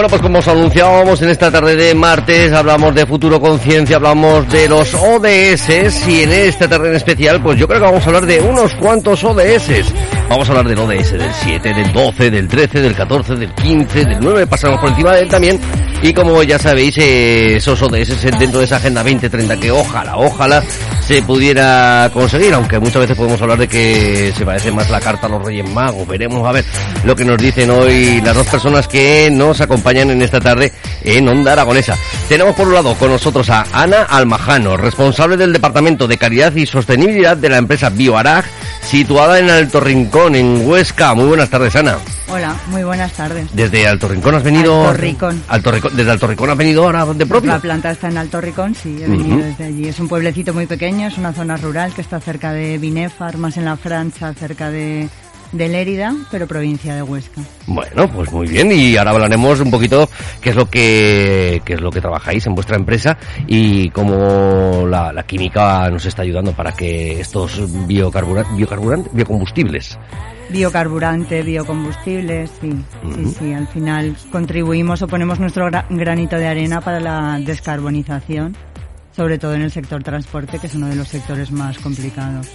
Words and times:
Bueno, 0.00 0.08
pues 0.08 0.22
como 0.22 0.38
os 0.38 0.48
anunciábamos 0.48 1.20
en 1.20 1.28
esta 1.28 1.50
tarde 1.50 1.76
de 1.76 1.94
martes, 1.94 2.54
hablamos 2.54 2.94
de 2.94 3.04
futuro 3.04 3.38
conciencia, 3.38 3.96
hablamos 3.96 4.48
de 4.48 4.66
los 4.66 4.94
ODS 4.94 6.08
y 6.08 6.22
en 6.22 6.32
esta 6.32 6.66
tarde 6.66 6.88
en 6.88 6.94
especial, 6.94 7.42
pues 7.42 7.58
yo 7.58 7.68
creo 7.68 7.80
que 7.80 7.86
vamos 7.86 8.02
a 8.04 8.06
hablar 8.06 8.24
de 8.24 8.40
unos 8.40 8.74
cuantos 8.76 9.22
ODS. 9.22 9.92
Vamos 10.30 10.48
a 10.48 10.52
hablar 10.52 10.68
del 10.68 10.78
ODS 10.78 11.10
del 11.10 11.34
7, 11.42 11.74
del 11.74 11.92
12, 11.92 12.30
del 12.30 12.46
13, 12.46 12.80
del 12.82 12.94
14, 12.94 13.34
del 13.34 13.52
15, 13.52 14.04
del 14.04 14.20
9, 14.20 14.46
pasamos 14.46 14.78
por 14.78 14.90
encima 14.90 15.12
de 15.12 15.22
él 15.22 15.28
también. 15.28 15.60
Y 16.04 16.14
como 16.14 16.40
ya 16.44 16.56
sabéis, 16.56 16.98
eh, 16.98 17.56
esos 17.56 17.82
ODS 17.82 18.22
dentro 18.38 18.60
de 18.60 18.64
esa 18.64 18.76
Agenda 18.76 19.02
2030 19.02 19.56
que 19.56 19.72
ojalá, 19.72 20.16
ojalá 20.16 20.62
se 21.00 21.20
pudiera 21.22 22.08
conseguir, 22.12 22.54
aunque 22.54 22.78
muchas 22.78 23.02
veces 23.02 23.16
podemos 23.16 23.42
hablar 23.42 23.58
de 23.58 23.66
que 23.66 24.32
se 24.36 24.46
parece 24.46 24.70
más 24.70 24.88
la 24.88 25.00
carta 25.00 25.26
a 25.26 25.30
los 25.30 25.44
Reyes 25.44 25.68
Magos. 25.68 26.06
Veremos 26.06 26.46
a 26.46 26.52
ver 26.52 26.64
lo 27.04 27.16
que 27.16 27.24
nos 27.24 27.36
dicen 27.36 27.68
hoy 27.68 28.20
las 28.20 28.36
dos 28.36 28.46
personas 28.46 28.86
que 28.86 29.30
nos 29.32 29.60
acompañan 29.60 30.10
en 30.10 30.22
esta 30.22 30.38
tarde 30.38 30.70
en 31.02 31.28
Onda 31.28 31.54
Aragonesa. 31.54 31.96
Tenemos 32.28 32.54
por 32.54 32.68
un 32.68 32.74
lado 32.74 32.94
con 32.94 33.10
nosotros 33.10 33.50
a 33.50 33.66
Ana 33.72 34.04
Almajano, 34.04 34.76
responsable 34.76 35.36
del 35.36 35.52
Departamento 35.52 36.06
de 36.06 36.18
Calidad 36.18 36.54
y 36.54 36.66
Sostenibilidad 36.66 37.36
de 37.36 37.48
la 37.48 37.56
empresa 37.56 37.90
BioArag, 37.90 38.44
situada 38.82 39.38
en 39.38 39.50
Alto 39.50 39.80
Rincón, 39.80 40.34
en 40.34 40.66
Huesca. 40.66 41.14
Muy 41.14 41.26
buenas 41.26 41.50
tardes, 41.50 41.74
Ana. 41.76 41.98
Hola, 42.28 42.54
muy 42.68 42.84
buenas 42.84 43.12
tardes. 43.12 43.48
Desde 43.52 43.88
Alto 43.88 44.08
Rincón 44.08 44.34
has 44.36 44.42
venido. 44.42 44.88
Alto 44.88 45.00
Rincón. 45.00 45.42
Alto 45.48 45.70
Rincón. 45.72 45.96
Desde 45.96 46.10
Alto 46.10 46.26
Rincón 46.26 46.50
has 46.50 46.56
venido 46.56 46.84
ahora 46.84 47.06
de 47.06 47.26
propio. 47.26 47.50
La 47.50 47.58
planta 47.58 47.90
está 47.90 48.08
en 48.08 48.18
Alto 48.18 48.40
Rincón, 48.40 48.74
sí, 48.74 48.98
he 49.02 49.08
venido 49.08 49.38
desde 49.38 49.64
allí. 49.64 49.88
Es 49.88 49.98
un 49.98 50.08
pueblecito 50.08 50.54
muy 50.54 50.66
pequeño, 50.66 51.08
es 51.08 51.18
una 51.18 51.32
zona 51.32 51.56
rural 51.56 51.92
que 51.92 52.02
está 52.02 52.20
cerca 52.20 52.52
de 52.52 52.78
Binefar, 52.78 53.36
más 53.36 53.56
en 53.56 53.64
la 53.64 53.76
Francia, 53.76 54.32
cerca 54.34 54.70
de, 54.70 55.08
de 55.52 55.68
Lérida, 55.68 56.14
pero 56.30 56.46
provincia 56.46 56.94
de 56.94 57.02
Huesca. 57.02 57.40
Bueno, 57.66 58.08
pues 58.08 58.30
muy 58.32 58.46
bien 58.46 58.70
y 58.72 58.96
ahora 58.96 59.10
hablaremos 59.10 59.60
un 59.60 59.70
poquito 59.70 60.08
qué 60.40 60.50
es 60.50 60.56
lo 60.56 60.70
que 60.70 61.60
qué 61.64 61.74
es 61.74 61.80
lo 61.80 61.90
que 61.90 62.00
trabajáis 62.00 62.46
en 62.46 62.54
vuestra 62.54 62.76
empresa 62.76 63.16
y 63.46 63.90
cómo 63.90 64.86
la, 64.88 65.12
la 65.12 65.22
química 65.24 65.88
nos 65.90 66.06
está 66.06 66.22
ayudando 66.22 66.52
para 66.52 66.72
que 66.72 67.20
estos 67.20 67.60
biocarburantes, 67.86 68.56
biocarburantes 68.56 69.12
biocombustibles 69.12 69.98
Biocarburante, 70.50 71.42
biocombustibles, 71.44 72.50
sí, 72.60 72.72
sí, 73.14 73.34
sí. 73.38 73.52
Al 73.52 73.68
final 73.68 74.16
contribuimos 74.32 75.00
o 75.00 75.06
ponemos 75.06 75.38
nuestro 75.38 75.68
gra- 75.68 75.86
granito 75.88 76.34
de 76.36 76.48
arena 76.48 76.80
para 76.80 76.98
la 76.98 77.38
descarbonización, 77.38 78.56
sobre 79.14 79.38
todo 79.38 79.54
en 79.54 79.62
el 79.62 79.70
sector 79.70 80.02
transporte, 80.02 80.58
que 80.58 80.66
es 80.66 80.74
uno 80.74 80.88
de 80.88 80.96
los 80.96 81.06
sectores 81.06 81.52
más 81.52 81.78
complicados. 81.78 82.48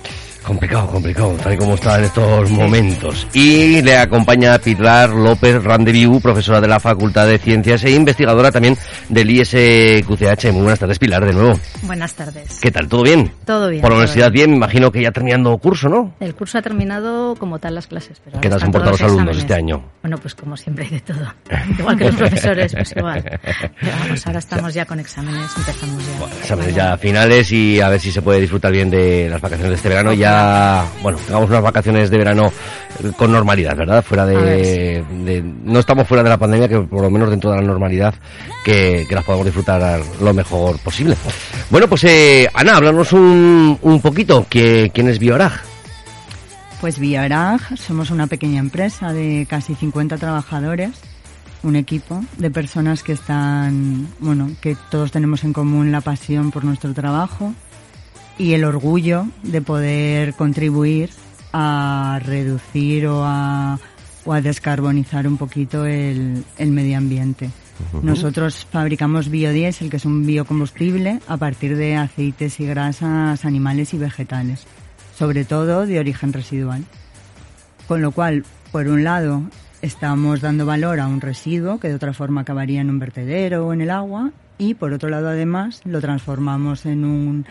Complicado, 0.45 0.87
complicado, 0.87 1.35
tal 1.41 1.53
y 1.53 1.57
como 1.57 1.73
está 1.73 1.97
en 1.97 2.03
estos 2.05 2.51
momentos. 2.51 3.27
Y 3.33 3.81
le 3.81 3.97
acompaña 3.97 4.59
Pilar 4.59 5.09
López 5.09 5.63
Randeviu, 5.63 6.21
profesora 6.21 6.61
de 6.61 6.67
la 6.67 6.79
Facultad 6.79 7.25
de 7.25 7.39
Ciencias 7.39 7.83
e 7.83 7.91
investigadora 7.91 8.51
también 8.51 8.77
del 9.09 9.31
ISQCH. 9.31 10.51
Muy 10.51 10.61
buenas 10.61 10.79
tardes, 10.79 10.99
Pilar, 10.99 11.25
de 11.25 11.33
nuevo. 11.33 11.59
Buenas 11.81 12.13
tardes. 12.13 12.59
¿Qué 12.61 12.69
tal? 12.69 12.87
¿Todo 12.87 13.01
bien? 13.01 13.31
Todo 13.43 13.69
bien. 13.69 13.81
Por 13.81 13.89
la 13.89 13.97
universidad 13.97 14.31
bien, 14.31 14.51
me 14.51 14.57
imagino 14.57 14.91
que 14.91 15.01
ya 15.01 15.11
terminando 15.11 15.57
curso, 15.57 15.89
¿no? 15.89 16.13
El 16.19 16.35
curso 16.35 16.59
ha 16.59 16.61
terminado 16.61 17.35
como 17.35 17.57
tal 17.57 17.73
las 17.73 17.87
clases. 17.87 18.21
Pero 18.23 18.39
¿Qué 18.39 18.49
tal 18.49 18.59
se 18.59 18.65
han 18.65 18.71
portado 18.71 18.91
los 18.91 19.01
alumnos 19.01 19.37
exámenes. 19.37 19.43
este 19.43 19.53
año? 19.55 19.83
Bueno, 20.03 20.17
pues 20.19 20.35
como 20.35 20.55
siempre 20.55 20.85
hay 20.85 20.91
de 20.91 20.99
todo. 20.99 21.33
igual 21.79 21.97
que 21.97 22.05
los 22.05 22.15
profesores, 22.15 22.71
pues 22.71 22.93
igual. 22.95 23.23
Pero 23.23 23.91
vamos, 23.99 24.27
ahora 24.27 24.39
estamos 24.45 24.73
ya 24.75 24.85
con 24.85 24.99
exámenes, 24.99 25.49
empezamos 25.57 26.03
ya. 26.05 26.37
Exámenes 26.39 26.75
ya 26.75 26.97
finales 26.97 27.51
y 27.51 27.81
a 27.81 27.89
ver 27.89 27.99
si 27.99 28.11
se 28.11 28.21
puede 28.21 28.41
disfrutar 28.41 28.71
bien 28.71 28.91
de 28.91 29.27
las 29.27 29.41
vacaciones 29.41 29.71
de 29.71 29.75
este 29.75 29.89
verano. 29.89 30.13
Ya, 30.13 30.34
bueno, 31.01 31.17
tengamos 31.25 31.49
unas 31.49 31.61
vacaciones 31.61 32.09
de 32.09 32.17
verano 32.17 32.51
con 33.17 33.31
normalidad, 33.31 33.75
¿verdad? 33.75 34.03
Fuera 34.03 34.25
de, 34.25 35.03
no 35.63 35.79
estamos 35.79 36.07
fuera 36.07 36.23
de 36.23 36.29
la 36.29 36.37
pandemia, 36.37 36.67
que 36.67 36.79
por 36.79 37.01
lo 37.01 37.09
menos 37.09 37.29
dentro 37.29 37.51
de 37.51 37.57
la 37.57 37.61
normalidad, 37.63 38.13
que, 38.63 39.05
que 39.07 39.15
las 39.15 39.23
podamos 39.23 39.45
disfrutar 39.45 40.01
lo 40.21 40.33
mejor 40.33 40.79
posible. 40.79 41.15
Bueno, 41.69 41.87
pues 41.87 42.03
eh, 42.05 42.47
Ana, 42.53 42.77
háblanos 42.77 43.11
un, 43.13 43.77
un 43.81 44.01
poquito. 44.01 44.45
¿Qui- 44.49 44.91
¿Quién 44.93 45.09
es 45.09 45.19
Biorag? 45.19 45.53
Pues 46.81 46.99
Viarag, 46.99 47.61
somos 47.77 48.11
una 48.11 48.27
pequeña 48.27 48.59
empresa 48.59 49.11
de 49.13 49.47
casi 49.49 49.75
50 49.75 50.17
trabajadores, 50.17 50.91
un 51.63 51.75
equipo 51.75 52.23
de 52.37 52.51
personas 52.51 53.01
que 53.01 53.13
están, 53.13 54.07
bueno, 54.19 54.51
que 54.61 54.77
todos 54.91 55.11
tenemos 55.11 55.43
en 55.45 55.53
común 55.53 55.91
la 55.91 56.01
pasión 56.01 56.51
por 56.51 56.63
nuestro 56.63 56.93
trabajo 56.93 57.53
y 58.37 58.53
el 58.53 58.63
orgullo 58.65 59.27
de 59.43 59.61
poder 59.61 60.33
contribuir 60.33 61.09
a 61.53 62.19
reducir 62.23 63.07
o 63.07 63.23
a, 63.23 63.79
o 64.25 64.33
a 64.33 64.41
descarbonizar 64.41 65.27
un 65.27 65.37
poquito 65.37 65.85
el, 65.85 66.43
el 66.57 66.71
medio 66.71 66.97
ambiente. 66.97 67.49
Nosotros 68.01 68.67
fabricamos 68.71 69.29
biodiesel, 69.29 69.89
que 69.89 69.97
es 69.97 70.05
un 70.05 70.25
biocombustible, 70.25 71.19
a 71.27 71.37
partir 71.37 71.75
de 71.75 71.95
aceites 71.95 72.59
y 72.59 72.65
grasas 72.65 73.43
animales 73.43 73.93
y 73.93 73.97
vegetales, 73.97 74.65
sobre 75.17 75.43
todo 75.43 75.85
de 75.85 75.99
origen 75.99 76.31
residual. 76.31 76.85
Con 77.87 78.01
lo 78.01 78.11
cual, 78.11 78.45
por 78.71 78.87
un 78.87 79.03
lado, 79.03 79.43
estamos 79.81 80.41
dando 80.41 80.65
valor 80.65 80.99
a 80.99 81.07
un 81.07 81.21
residuo 81.21 81.79
que 81.79 81.89
de 81.89 81.95
otra 81.95 82.13
forma 82.13 82.41
acabaría 82.41 82.81
en 82.81 82.89
un 82.89 82.99
vertedero 82.99 83.67
o 83.67 83.73
en 83.73 83.81
el 83.81 83.91
agua, 83.91 84.31
y 84.57 84.73
por 84.75 84.93
otro 84.93 85.09
lado, 85.09 85.27
además, 85.27 85.81
lo 85.83 85.99
transformamos 85.99 86.85
en 86.85 87.03
un 87.03 87.45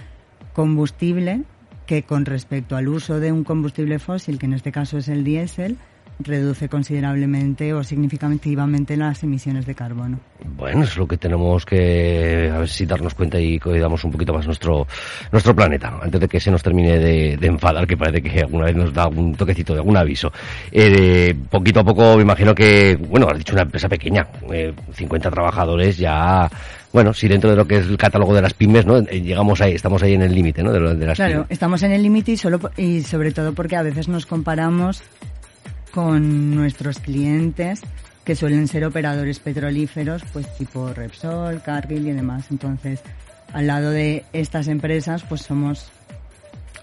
combustible 0.54 1.42
que 1.86 2.02
con 2.02 2.24
respecto 2.24 2.76
al 2.76 2.88
uso 2.88 3.20
de 3.20 3.30
un 3.32 3.44
combustible 3.44 3.98
fósil, 3.98 4.38
que 4.38 4.46
en 4.46 4.54
este 4.54 4.72
caso 4.72 4.96
es 4.96 5.08
el 5.08 5.22
diésel, 5.22 5.76
reduce 6.20 6.68
considerablemente 6.68 7.72
o 7.74 7.82
significativamente 7.82 8.96
las 8.96 9.22
emisiones 9.22 9.66
de 9.66 9.74
carbono. 9.74 10.20
Bueno, 10.56 10.84
es 10.84 10.96
lo 10.96 11.06
que 11.08 11.16
tenemos 11.16 11.64
que 11.66 12.50
a 12.54 12.58
ver 12.58 12.68
si 12.68 12.86
darnos 12.86 13.14
cuenta 13.14 13.40
y 13.40 13.58
cuidamos 13.58 14.04
un 14.04 14.12
poquito 14.12 14.32
más 14.32 14.46
nuestro 14.46 14.86
nuestro 15.32 15.54
planeta 15.56 15.98
antes 16.02 16.20
de 16.20 16.28
que 16.28 16.38
se 16.40 16.50
nos 16.50 16.62
termine 16.62 16.98
de, 16.98 17.36
de 17.36 17.46
enfadar, 17.46 17.86
que 17.86 17.96
parece 17.96 18.22
que 18.22 18.40
alguna 18.40 18.66
vez 18.66 18.76
nos 18.76 18.92
da 18.92 19.08
un 19.08 19.34
toquecito 19.34 19.72
de 19.72 19.80
algún 19.80 19.96
aviso. 19.96 20.32
Eh, 20.70 21.34
poquito 21.50 21.80
a 21.80 21.84
poco 21.84 22.16
me 22.16 22.22
imagino 22.22 22.54
que, 22.54 22.96
bueno, 22.96 23.26
has 23.30 23.38
dicho 23.38 23.52
una 23.54 23.62
empresa 23.62 23.88
pequeña, 23.88 24.26
eh, 24.52 24.72
50 24.92 25.30
trabajadores 25.30 25.96
ya, 25.98 26.48
bueno, 26.92 27.12
si 27.12 27.26
dentro 27.26 27.50
de 27.50 27.56
lo 27.56 27.66
que 27.66 27.78
es 27.78 27.86
el 27.86 27.96
catálogo 27.96 28.34
de 28.34 28.42
las 28.42 28.54
pymes, 28.54 28.86
¿no? 28.86 28.98
Eh, 28.98 29.20
Llegamos 29.20 29.60
ahí, 29.60 29.72
estamos 29.74 30.02
ahí 30.02 30.14
en 30.14 30.22
el 30.22 30.32
límite, 30.34 30.62
¿no? 30.62 30.72
De, 30.72 30.78
lo- 30.80 30.94
de 30.94 31.06
las 31.06 31.16
Claro, 31.16 31.32
pymes. 31.34 31.46
estamos 31.50 31.82
en 31.82 31.92
el 31.92 32.02
límite 32.02 32.32
y, 32.32 32.36
solo 32.36 32.60
y 32.76 33.00
sobre 33.02 33.32
todo 33.32 33.52
porque 33.52 33.76
a 33.76 33.82
veces 33.82 34.08
nos 34.08 34.26
comparamos 34.26 35.02
con 35.94 36.54
nuestros 36.54 36.98
clientes 36.98 37.80
que 38.24 38.34
suelen 38.34 38.66
ser 38.66 38.84
operadores 38.84 39.38
petrolíferos, 39.38 40.22
pues 40.32 40.52
tipo 40.56 40.92
Repsol, 40.92 41.62
Cargill 41.62 42.08
y 42.08 42.12
demás. 42.12 42.46
Entonces, 42.50 43.00
al 43.52 43.66
lado 43.68 43.90
de 43.90 44.24
estas 44.32 44.66
empresas, 44.66 45.22
pues 45.28 45.42
somos 45.42 45.90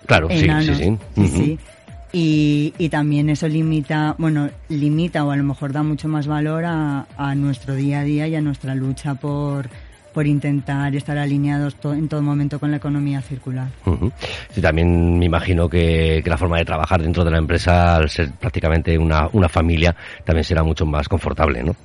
Claro, 0.05 0.29
sí, 0.29 0.45
enanos. 0.45 0.77
sí, 0.77 0.97
sí. 1.15 1.27
Sí. 1.27 1.59
Y, 2.13 2.73
y 2.77 2.89
también 2.89 3.29
eso 3.29 3.47
limita, 3.47 4.15
bueno, 4.17 4.49
limita 4.69 5.23
o 5.25 5.31
a 5.31 5.35
lo 5.35 5.43
mejor 5.43 5.71
da 5.73 5.81
mucho 5.83 6.07
más 6.07 6.27
valor 6.27 6.65
a, 6.65 7.05
a 7.17 7.35
nuestro 7.35 7.73
día 7.75 8.01
a 8.01 8.03
día 8.03 8.27
y 8.27 8.35
a 8.35 8.41
nuestra 8.41 8.75
lucha 8.75 9.15
por 9.15 9.69
por 10.13 10.27
intentar 10.27 10.95
estar 10.95 11.17
alineados 11.17 11.75
en 11.83 12.07
todo 12.07 12.21
momento 12.21 12.59
con 12.59 12.71
la 12.71 12.77
economía 12.77 13.21
circular. 13.21 13.69
Sí, 14.51 14.61
también 14.61 15.17
me 15.17 15.25
imagino 15.25 15.69
que, 15.69 16.21
la 16.25 16.37
forma 16.37 16.57
de 16.57 16.65
trabajar 16.65 17.01
dentro 17.01 17.23
de 17.23 17.31
la 17.31 17.37
empresa, 17.37 17.95
al 17.95 18.09
ser 18.09 18.31
prácticamente 18.31 18.97
una, 18.97 19.27
una 19.33 19.49
familia, 19.49 19.95
también 20.23 20.43
será 20.43 20.63
mucho 20.63 20.85
más 20.85 21.07
confortable, 21.07 21.63
¿no? 21.63 21.75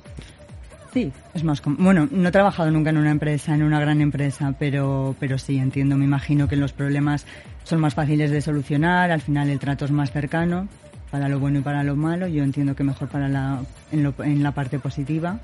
Sí, 0.93 1.11
es 1.33 1.43
más. 1.43 1.61
Bueno, 1.63 2.07
no 2.09 2.29
he 2.29 2.31
trabajado 2.31 2.71
nunca 2.71 2.89
en 2.89 2.97
una 2.97 3.11
empresa, 3.11 3.53
en 3.53 3.63
una 3.63 3.79
gran 3.79 4.01
empresa, 4.01 4.55
pero, 4.57 5.15
pero 5.19 5.37
sí 5.37 5.57
entiendo, 5.57 5.95
me 5.97 6.05
imagino 6.05 6.47
que 6.47 6.55
los 6.55 6.73
problemas 6.73 7.25
son 7.63 7.81
más 7.81 7.93
fáciles 7.93 8.31
de 8.31 8.41
solucionar, 8.41 9.11
al 9.11 9.21
final 9.21 9.49
el 9.49 9.59
trato 9.59 9.85
es 9.85 9.91
más 9.91 10.11
cercano, 10.11 10.67
para 11.11 11.29
lo 11.29 11.39
bueno 11.39 11.59
y 11.59 11.61
para 11.61 11.83
lo 11.83 11.95
malo. 11.95 12.27
Yo 12.27 12.43
entiendo 12.43 12.75
que 12.75 12.83
mejor 12.83 13.09
para 13.09 13.27
la, 13.27 13.59
en, 13.91 14.13
en 14.23 14.43
la 14.43 14.51
parte 14.51 14.79
positiva. 14.79 15.39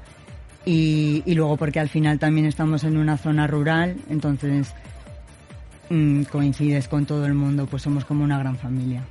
Y, 0.65 1.23
y 1.25 1.33
luego 1.35 1.57
porque 1.57 1.79
al 1.79 1.89
final 1.89 2.19
también 2.19 2.45
estamos 2.45 2.83
en 2.83 2.97
una 2.97 3.17
zona 3.17 3.47
rural, 3.47 3.97
entonces 4.09 4.73
Mm, 5.93 6.23
coincides 6.23 6.87
con 6.87 7.05
todo 7.05 7.23
el 7.27 7.35
mundo, 7.35 7.67
pues 7.69 7.83
somos 7.83 8.03
como 8.03 8.23
una 8.23 8.39
gran 8.39 8.57
familia. 8.57 9.03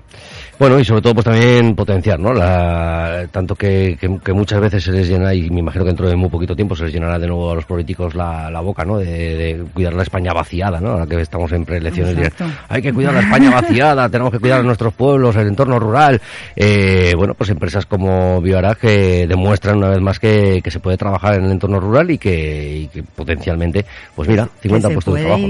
Bueno, 0.58 0.80
y 0.80 0.84
sobre 0.84 1.00
todo 1.00 1.14
pues 1.14 1.24
también 1.26 1.76
potenciar, 1.76 2.18
¿no? 2.18 2.32
La, 2.32 3.28
tanto 3.30 3.54
que, 3.54 3.96
que, 3.96 4.32
muchas 4.32 4.60
veces 4.60 4.82
se 4.82 4.90
les 4.90 5.08
llena, 5.08 5.32
y 5.32 5.48
me 5.48 5.60
imagino 5.60 5.84
que 5.84 5.90
dentro 5.90 6.08
de 6.08 6.16
muy 6.16 6.28
poquito 6.28 6.56
tiempo 6.56 6.74
se 6.74 6.82
les 6.82 6.92
llenará 6.92 7.20
de 7.20 7.28
nuevo 7.28 7.52
a 7.52 7.54
los 7.54 7.66
políticos 7.66 8.16
la, 8.16 8.50
la 8.50 8.60
boca, 8.60 8.84
¿no? 8.84 8.98
De, 8.98 9.64
cuidar 9.72 9.94
la 9.94 10.02
España 10.02 10.32
vaciada, 10.32 10.80
¿no? 10.80 10.90
Ahora 10.90 11.06
que 11.06 11.20
estamos 11.20 11.52
en 11.52 11.64
preelecciones, 11.64 12.32
hay 12.68 12.82
que 12.82 12.92
cuidar 12.92 13.14
la 13.14 13.20
España 13.20 13.50
vaciada, 13.50 14.08
tenemos 14.08 14.32
que 14.32 14.40
cuidar 14.40 14.58
a 14.58 14.64
nuestros 14.64 14.92
pueblos, 14.92 15.36
el 15.36 15.46
entorno 15.46 15.78
rural. 15.78 16.20
Eh, 16.56 17.12
bueno, 17.16 17.34
pues 17.34 17.48
empresas 17.50 17.86
como 17.86 18.40
Bioarag 18.40 18.78
que 18.78 19.28
demuestran 19.28 19.76
una 19.76 19.88
vez 19.88 20.00
más 20.00 20.18
que, 20.18 20.60
que 20.64 20.70
se 20.72 20.80
puede 20.80 20.96
trabajar 20.96 21.34
en 21.34 21.44
el 21.44 21.52
entorno 21.52 21.78
rural 21.78 22.10
y 22.10 22.18
que, 22.18 22.76
y 22.76 22.88
que 22.88 23.04
potencialmente, 23.04 23.86
pues 24.16 24.28
mira, 24.28 24.48
50 24.60 24.90
puestos 24.90 25.14
de 25.14 25.20
trabajo. 25.22 25.46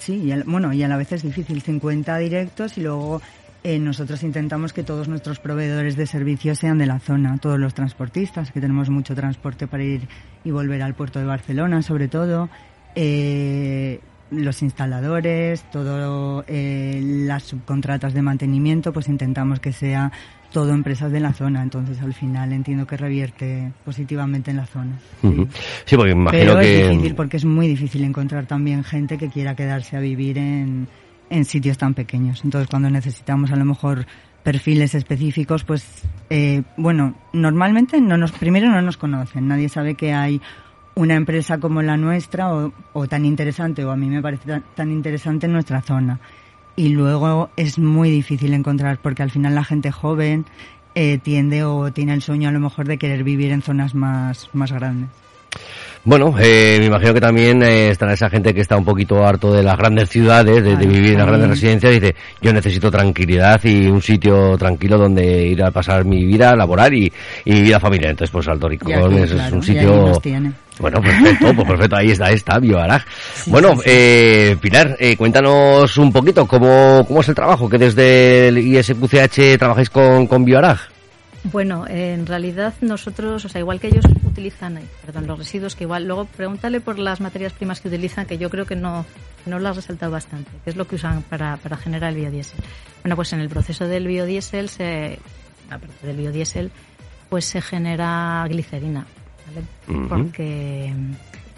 Sí, 0.00 0.14
y 0.14 0.42
bueno, 0.44 0.72
y 0.72 0.82
a 0.82 0.88
la 0.88 0.96
vez 0.96 1.12
es 1.12 1.22
difícil, 1.22 1.60
50 1.60 2.16
directos 2.16 2.78
y 2.78 2.80
luego 2.80 3.20
eh, 3.62 3.78
nosotros 3.78 4.22
intentamos 4.22 4.72
que 4.72 4.82
todos 4.82 5.08
nuestros 5.08 5.40
proveedores 5.40 5.94
de 5.94 6.06
servicios 6.06 6.58
sean 6.58 6.78
de 6.78 6.86
la 6.86 6.98
zona, 7.00 7.36
todos 7.36 7.58
los 7.58 7.74
transportistas, 7.74 8.50
que 8.50 8.62
tenemos 8.62 8.88
mucho 8.88 9.14
transporte 9.14 9.66
para 9.66 9.84
ir 9.84 10.08
y 10.42 10.50
volver 10.52 10.80
al 10.80 10.94
puerto 10.94 11.18
de 11.18 11.26
Barcelona, 11.26 11.82
sobre 11.82 12.08
todo, 12.08 12.48
eh, 12.94 14.00
los 14.30 14.62
instaladores, 14.62 15.64
todo 15.70 16.44
eh, 16.48 16.98
las 17.02 17.42
subcontratas 17.42 18.14
de 18.14 18.22
mantenimiento, 18.22 18.94
pues 18.94 19.06
intentamos 19.06 19.60
que 19.60 19.74
sea 19.74 20.12
todo 20.50 20.72
empresas 20.72 21.12
de 21.12 21.20
la 21.20 21.32
zona, 21.32 21.62
entonces 21.62 22.00
al 22.00 22.12
final 22.12 22.52
entiendo 22.52 22.86
que 22.86 22.96
revierte 22.96 23.72
positivamente 23.84 24.50
en 24.50 24.56
la 24.58 24.66
zona. 24.66 24.98
Sí, 25.84 25.96
porque 25.96 26.14
me 26.14 26.22
imagino 26.22 26.58
que... 26.58 26.82
es 26.82 26.90
difícil 26.90 27.14
porque 27.14 27.36
es 27.36 27.44
muy 27.44 27.68
difícil 27.68 28.04
encontrar 28.04 28.46
también 28.46 28.84
gente 28.84 29.16
que 29.16 29.28
quiera 29.28 29.54
quedarse 29.54 29.96
a 29.96 30.00
vivir 30.00 30.38
en, 30.38 30.88
en 31.30 31.44
sitios 31.44 31.78
tan 31.78 31.94
pequeños. 31.94 32.42
Entonces 32.44 32.68
cuando 32.68 32.90
necesitamos 32.90 33.50
a 33.52 33.56
lo 33.56 33.64
mejor 33.64 34.06
perfiles 34.42 34.94
específicos, 34.94 35.64
pues 35.64 35.86
eh, 36.30 36.62
bueno, 36.76 37.14
normalmente 37.32 38.00
no 38.00 38.16
nos, 38.16 38.32
primero 38.32 38.70
no 38.70 38.82
nos 38.82 38.96
conocen, 38.96 39.48
nadie 39.48 39.68
sabe 39.68 39.94
que 39.94 40.12
hay 40.12 40.40
una 40.96 41.14
empresa 41.14 41.58
como 41.58 41.82
la 41.82 41.96
nuestra 41.96 42.52
o, 42.52 42.72
o 42.92 43.06
tan 43.06 43.24
interesante, 43.24 43.84
o 43.84 43.90
a 43.90 43.96
mí 43.96 44.08
me 44.08 44.20
parece 44.20 44.60
tan 44.74 44.90
interesante 44.90 45.46
en 45.46 45.52
nuestra 45.52 45.80
zona 45.82 46.18
y 46.80 46.88
luego 46.88 47.50
es 47.58 47.78
muy 47.78 48.10
difícil 48.10 48.54
encontrar 48.54 48.96
porque 49.02 49.22
al 49.22 49.30
final 49.30 49.54
la 49.54 49.64
gente 49.64 49.92
joven 49.92 50.46
eh, 50.94 51.18
tiende 51.18 51.62
o 51.62 51.92
tiene 51.92 52.14
el 52.14 52.22
sueño 52.22 52.48
a 52.48 52.52
lo 52.52 52.58
mejor 52.58 52.86
de 52.86 52.96
querer 52.96 53.22
vivir 53.22 53.52
en 53.52 53.60
zonas 53.60 53.94
más, 53.94 54.48
más 54.54 54.72
grandes. 54.72 55.10
Bueno, 56.02 56.34
eh, 56.40 56.76
me 56.80 56.86
imagino 56.86 57.12
que 57.12 57.20
también 57.20 57.62
eh, 57.62 57.90
estará 57.90 58.14
esa 58.14 58.30
gente 58.30 58.54
que 58.54 58.62
está 58.62 58.76
un 58.76 58.84
poquito 58.86 59.22
harto 59.22 59.52
de 59.52 59.62
las 59.62 59.76
grandes 59.76 60.08
ciudades, 60.08 60.64
de, 60.64 60.74
vivir 60.74 61.12
en 61.12 61.18
las 61.18 61.26
grandes 61.26 61.50
residencias, 61.50 61.92
y 61.92 62.00
dice, 62.00 62.14
yo 62.40 62.52
necesito 62.54 62.90
tranquilidad 62.90 63.60
y 63.64 63.86
un 63.86 64.00
sitio 64.00 64.56
tranquilo 64.56 64.96
donde 64.96 65.48
ir 65.48 65.62
a 65.62 65.70
pasar 65.70 66.06
mi 66.06 66.24
vida 66.24 66.56
laboral 66.56 66.94
y, 66.94 67.12
y 67.44 67.52
mi 67.52 67.62
vida 67.62 67.78
familiar. 67.78 68.12
Entonces, 68.12 68.32
pues 68.32 68.48
Alto 68.48 68.68
Ricón 68.68 69.18
es, 69.18 69.32
un 69.52 69.62
sitio... 69.62 70.12
Bueno, 70.78 71.02
perfecto, 71.02 71.52
pues 71.54 71.68
perfecto, 71.68 71.96
ahí 71.96 72.10
está, 72.12 72.30
está, 72.30 72.58
Bioarag. 72.58 73.04
bueno, 73.46 73.74
Eh, 73.84 74.56
Pilar, 74.58 74.96
eh, 74.98 75.14
cuéntanos 75.14 75.98
un 75.98 76.10
poquito 76.10 76.46
cómo, 76.46 77.04
cómo 77.06 77.20
es 77.20 77.28
el 77.28 77.34
trabajo, 77.34 77.68
que 77.68 77.76
desde 77.76 78.48
el 78.48 78.56
ISQCH 78.56 79.58
trabajáis 79.58 79.90
con, 79.90 80.26
con 80.26 80.46
Bioarag. 80.46 80.78
Bueno, 81.44 81.86
en 81.88 82.26
realidad 82.26 82.74
nosotros, 82.82 83.44
o 83.44 83.48
sea, 83.48 83.60
igual 83.60 83.80
que 83.80 83.88
ellos 83.88 84.04
utilizan, 84.24 84.78
perdón, 85.04 85.26
los 85.26 85.38
residuos, 85.38 85.74
que 85.74 85.84
igual, 85.84 86.06
luego 86.06 86.26
pregúntale 86.26 86.80
por 86.80 86.98
las 86.98 87.20
materias 87.20 87.52
primas 87.54 87.80
que 87.80 87.88
utilizan, 87.88 88.26
que 88.26 88.36
yo 88.36 88.50
creo 88.50 88.66
que 88.66 88.76
no, 88.76 89.06
no 89.46 89.58
las 89.58 89.70
has 89.70 89.76
resaltado 89.76 90.12
bastante, 90.12 90.50
que 90.64 90.70
es 90.70 90.76
lo 90.76 90.86
que 90.86 90.96
usan 90.96 91.22
para, 91.22 91.56
para 91.56 91.78
generar 91.78 92.10
el 92.10 92.16
biodiesel. 92.16 92.60
Bueno, 93.02 93.16
pues 93.16 93.32
en 93.32 93.40
el 93.40 93.48
proceso 93.48 93.88
del 93.88 94.06
biodiesel, 94.06 94.68
se, 94.68 95.18
aparte 95.70 96.06
del 96.06 96.18
biodiesel, 96.18 96.70
pues 97.30 97.46
se 97.46 97.62
genera 97.62 98.44
glicerina, 98.48 99.06
¿vale? 99.46 100.08
Porque 100.08 100.92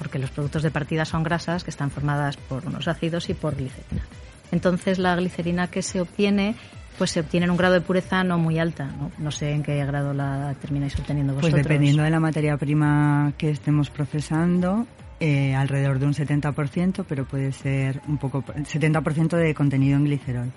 porque 0.03 0.19
los 0.19 0.31
productos 0.31 0.65
de 0.65 0.73
partida 0.73 1.05
son 1.05 1.23
grasas 1.23 1.63
que 1.63 1.71
están 1.71 1.93
formadas 1.93 2.37
por 2.37 2.67
unos 2.67 2.89
ácidos 2.89 3.31
y 3.31 3.35
por 3.35 3.55
glicerina. 3.55 4.03
Entonces 4.51 4.99
la 4.99 5.15
glicerina 5.15 5.69
que 5.69 5.81
se 5.83 6.01
obtiene 6.01 6.57
pues 6.99 7.11
se 7.11 7.21
obtiene 7.21 7.45
en 7.45 7.51
un 7.51 7.57
grado 7.57 7.75
de 7.75 7.81
pureza 7.81 8.23
no 8.25 8.39
muy 8.39 8.59
alta. 8.59 8.91
No, 9.19 9.31
sé 9.31 9.53
en 9.53 9.63
qué 9.63 9.85
grado 9.85 10.13
la 10.13 10.55
termináis 10.61 10.99
obteniendo 10.99 11.33
pues 11.35 11.43
vosotros. 11.43 11.63
Pues 11.63 11.69
dependiendo 11.69 12.03
de 12.03 12.11
la 12.11 12.21
materia 12.21 12.57
prima 12.57 13.33
que 13.37 13.51
estemos 13.51 13.91
procesando, 13.91 14.87
eh, 15.21 15.55
alrededor 15.55 15.99
de 15.99 16.07
un 16.07 16.15
70%, 16.15 17.05
pero 17.09 17.25
puede 17.25 17.53
ser 17.53 18.01
un 18.09 18.19
poco 18.19 18.43
70% 18.43 19.37
de 19.37 19.55
contenido 19.55 19.97
en 19.97 20.05
glicerol. 20.05 20.53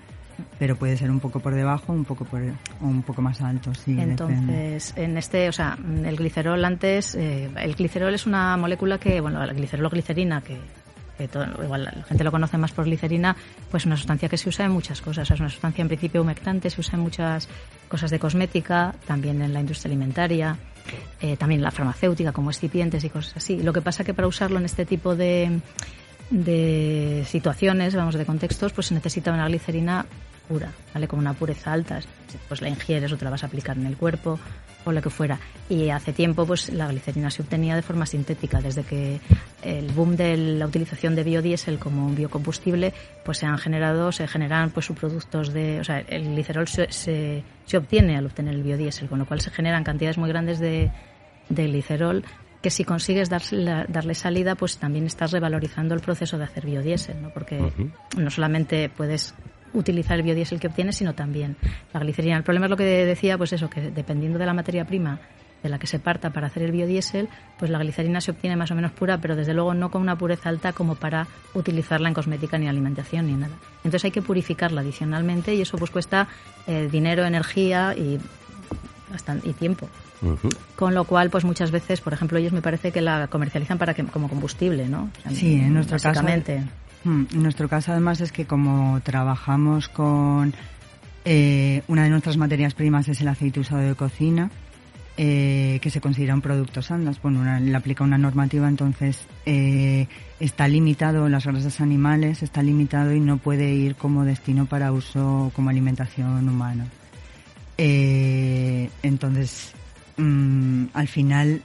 Pero 0.58 0.76
puede 0.76 0.98
ser 0.98 1.10
un 1.10 1.18
poco 1.18 1.40
por 1.40 1.54
debajo, 1.54 1.94
un 1.94 2.04
poco 2.04 2.26
por 2.26 2.42
un 2.80 3.02
poco 3.02 3.22
más 3.22 3.40
alto, 3.40 3.72
sí. 3.72 3.96
Entonces, 3.98 4.92
en 4.96 5.16
este, 5.16 5.48
o 5.48 5.52
sea, 5.52 5.78
el 6.04 6.16
glicerol 6.16 6.62
antes, 6.62 7.14
eh, 7.14 7.48
el 7.56 7.74
glicerol 7.74 8.12
es 8.12 8.26
una 8.26 8.56
molécula 8.58 8.98
que, 8.98 9.20
bueno, 9.22 9.42
el 9.42 9.54
glicerol 9.54 9.86
o 9.86 9.90
glicerina 9.90 10.42
que 10.42 10.58
igual 11.18 11.84
la 11.84 12.04
gente 12.04 12.24
lo 12.24 12.30
conoce 12.30 12.58
más 12.58 12.72
por 12.72 12.84
glicerina, 12.84 13.36
pues 13.70 13.86
una 13.86 13.96
sustancia 13.96 14.28
que 14.28 14.36
se 14.36 14.48
usa 14.48 14.66
en 14.66 14.72
muchas 14.72 15.00
cosas. 15.00 15.30
Es 15.30 15.40
una 15.40 15.48
sustancia 15.48 15.82
en 15.82 15.88
principio 15.88 16.22
humectante, 16.22 16.70
se 16.70 16.80
usa 16.80 16.96
en 16.96 17.00
muchas 17.00 17.48
cosas 17.88 18.10
de 18.10 18.18
cosmética, 18.18 18.94
también 19.06 19.40
en 19.42 19.52
la 19.52 19.60
industria 19.60 19.90
alimentaria, 19.90 20.56
eh, 21.20 21.36
también 21.36 21.60
en 21.60 21.64
la 21.64 21.70
farmacéutica, 21.70 22.32
como 22.32 22.50
excipientes 22.50 23.04
y 23.04 23.10
cosas 23.10 23.36
así. 23.36 23.62
Lo 23.62 23.72
que 23.72 23.80
pasa 23.80 24.04
que 24.04 24.14
para 24.14 24.28
usarlo 24.28 24.58
en 24.58 24.64
este 24.64 24.84
tipo 24.84 25.16
de, 25.16 25.60
de 26.30 27.24
situaciones, 27.26 27.94
vamos, 27.94 28.14
de 28.14 28.26
contextos, 28.26 28.72
pues 28.72 28.88
se 28.88 28.94
necesita 28.94 29.32
una 29.32 29.46
glicerina 29.46 30.06
pura, 30.48 30.70
¿vale? 30.94 31.08
Con 31.08 31.18
una 31.18 31.32
pureza 31.32 31.72
alta. 31.72 32.00
Pues 32.48 32.60
la 32.60 32.68
ingieres 32.68 33.12
o 33.12 33.16
te 33.16 33.24
la 33.24 33.30
vas 33.30 33.42
a 33.42 33.46
aplicar 33.46 33.76
en 33.76 33.86
el 33.86 33.96
cuerpo 33.96 34.38
o 34.86 34.92
lo 34.92 35.02
que 35.02 35.10
fuera. 35.10 35.38
Y 35.68 35.90
hace 35.90 36.12
tiempo, 36.12 36.46
pues 36.46 36.72
la 36.72 36.86
glicerina 36.86 37.30
se 37.30 37.42
obtenía 37.42 37.74
de 37.74 37.82
forma 37.82 38.06
sintética. 38.06 38.60
Desde 38.60 38.84
que 38.84 39.20
el 39.62 39.90
boom 39.92 40.16
de 40.16 40.36
la 40.36 40.66
utilización 40.66 41.14
de 41.16 41.24
biodiesel 41.24 41.78
como 41.78 42.06
un 42.06 42.14
biocombustible, 42.14 42.94
pues 43.24 43.38
se 43.38 43.46
han 43.46 43.58
generado, 43.58 44.12
se 44.12 44.28
generan 44.28 44.70
pues 44.70 44.86
subproductos 44.86 45.52
de, 45.52 45.80
o 45.80 45.84
sea, 45.84 45.98
el 45.98 46.24
glicerol 46.32 46.68
se, 46.68 46.90
se, 46.90 47.42
obtiene 47.76 48.16
al 48.16 48.26
obtener 48.26 48.54
el 48.54 48.62
biodiesel, 48.62 49.08
con 49.08 49.18
lo 49.18 49.26
cual 49.26 49.40
se 49.40 49.50
generan 49.50 49.82
cantidades 49.82 50.18
muy 50.18 50.28
grandes 50.28 50.60
de, 50.60 50.90
de 51.48 51.66
glicerol 51.66 52.24
que 52.62 52.70
si 52.70 52.84
consigues 52.84 53.28
darle, 53.28 53.84
darle 53.88 54.14
salida, 54.14 54.54
pues 54.54 54.78
también 54.78 55.06
estás 55.06 55.30
revalorizando 55.30 55.94
el 55.94 56.00
proceso 56.00 56.38
de 56.38 56.44
hacer 56.44 56.66
biodiesel, 56.66 57.20
¿no? 57.22 57.30
Porque 57.30 57.60
no 58.16 58.30
solamente 58.30 58.88
puedes 58.88 59.34
utilizar 59.76 60.16
el 60.16 60.22
biodiesel 60.22 60.58
que 60.58 60.66
obtienes, 60.66 60.96
sino 60.96 61.14
también 61.14 61.56
la 61.92 62.00
glicerina. 62.00 62.36
El 62.36 62.42
problema 62.42 62.66
es 62.66 62.70
lo 62.70 62.76
que 62.76 62.84
decía, 62.84 63.38
pues 63.38 63.52
eso, 63.52 63.70
que 63.70 63.90
dependiendo 63.90 64.38
de 64.38 64.46
la 64.46 64.54
materia 64.54 64.84
prima 64.84 65.20
de 65.62 65.68
la 65.68 65.78
que 65.78 65.86
se 65.86 65.98
parta 65.98 66.30
para 66.30 66.48
hacer 66.48 66.62
el 66.62 66.72
biodiesel, 66.72 67.28
pues 67.58 67.70
la 67.70 67.78
glicerina 67.78 68.20
se 68.20 68.30
obtiene 68.30 68.56
más 68.56 68.70
o 68.70 68.74
menos 68.74 68.92
pura, 68.92 69.18
pero 69.18 69.36
desde 69.36 69.54
luego 69.54 69.74
no 69.74 69.90
con 69.90 70.02
una 70.02 70.16
pureza 70.16 70.48
alta 70.48 70.72
como 70.72 70.94
para 70.94 71.26
utilizarla 71.54 72.08
en 72.08 72.14
cosmética 72.14 72.58
ni 72.58 72.68
alimentación 72.68 73.26
ni 73.26 73.34
nada. 73.34 73.54
Entonces 73.78 74.04
hay 74.04 74.10
que 74.10 74.22
purificarla 74.22 74.82
adicionalmente 74.82 75.54
y 75.54 75.62
eso 75.62 75.76
pues 75.78 75.90
cuesta 75.90 76.28
eh, 76.66 76.88
dinero, 76.90 77.24
energía 77.24 77.94
y, 77.96 78.18
bastante, 79.10 79.48
y 79.48 79.52
tiempo. 79.52 79.88
Con 80.76 80.94
lo 80.94 81.04
cual, 81.04 81.28
pues 81.30 81.44
muchas 81.44 81.70
veces, 81.70 82.00
por 82.00 82.12
ejemplo, 82.12 82.38
ellos 82.38 82.52
me 82.52 82.62
parece 82.62 82.90
que 82.90 83.02
la 83.02 83.26
comercializan 83.28 83.76
para 83.76 83.92
que, 83.92 84.02
como 84.04 84.28
combustible, 84.28 84.88
¿no? 84.88 85.10
sí, 85.30 85.56
en 85.56 85.74
nuestro 85.74 85.98
caso 85.98 86.22
Mm, 87.06 87.26
en 87.34 87.42
nuestro 87.44 87.68
caso, 87.68 87.92
además, 87.92 88.20
es 88.20 88.32
que 88.32 88.46
como 88.46 89.00
trabajamos 89.00 89.88
con 89.88 90.52
eh, 91.24 91.82
una 91.86 92.02
de 92.02 92.10
nuestras 92.10 92.36
materias 92.36 92.74
primas 92.74 93.06
es 93.06 93.20
el 93.20 93.28
aceite 93.28 93.60
usado 93.60 93.82
de 93.82 93.94
cocina, 93.94 94.50
eh, 95.16 95.78
que 95.80 95.90
se 95.90 96.00
considera 96.00 96.34
un 96.34 96.40
producto 96.40 96.82
sandas. 96.82 97.22
Bueno, 97.22 97.44
le 97.60 97.76
aplica 97.76 98.02
una 98.02 98.18
normativa, 98.18 98.66
entonces 98.66 99.24
eh, 99.46 100.08
está 100.40 100.66
limitado, 100.66 101.28
las 101.28 101.46
grasas 101.46 101.80
animales 101.80 102.42
está 102.42 102.60
limitado 102.60 103.14
y 103.14 103.20
no 103.20 103.36
puede 103.38 103.72
ir 103.72 103.94
como 103.94 104.24
destino 104.24 104.66
para 104.66 104.90
uso 104.90 105.52
como 105.54 105.70
alimentación 105.70 106.48
humana. 106.48 106.88
entonces, 107.78 109.72
mm, 110.16 110.86
al 110.92 111.06
final 111.06 111.62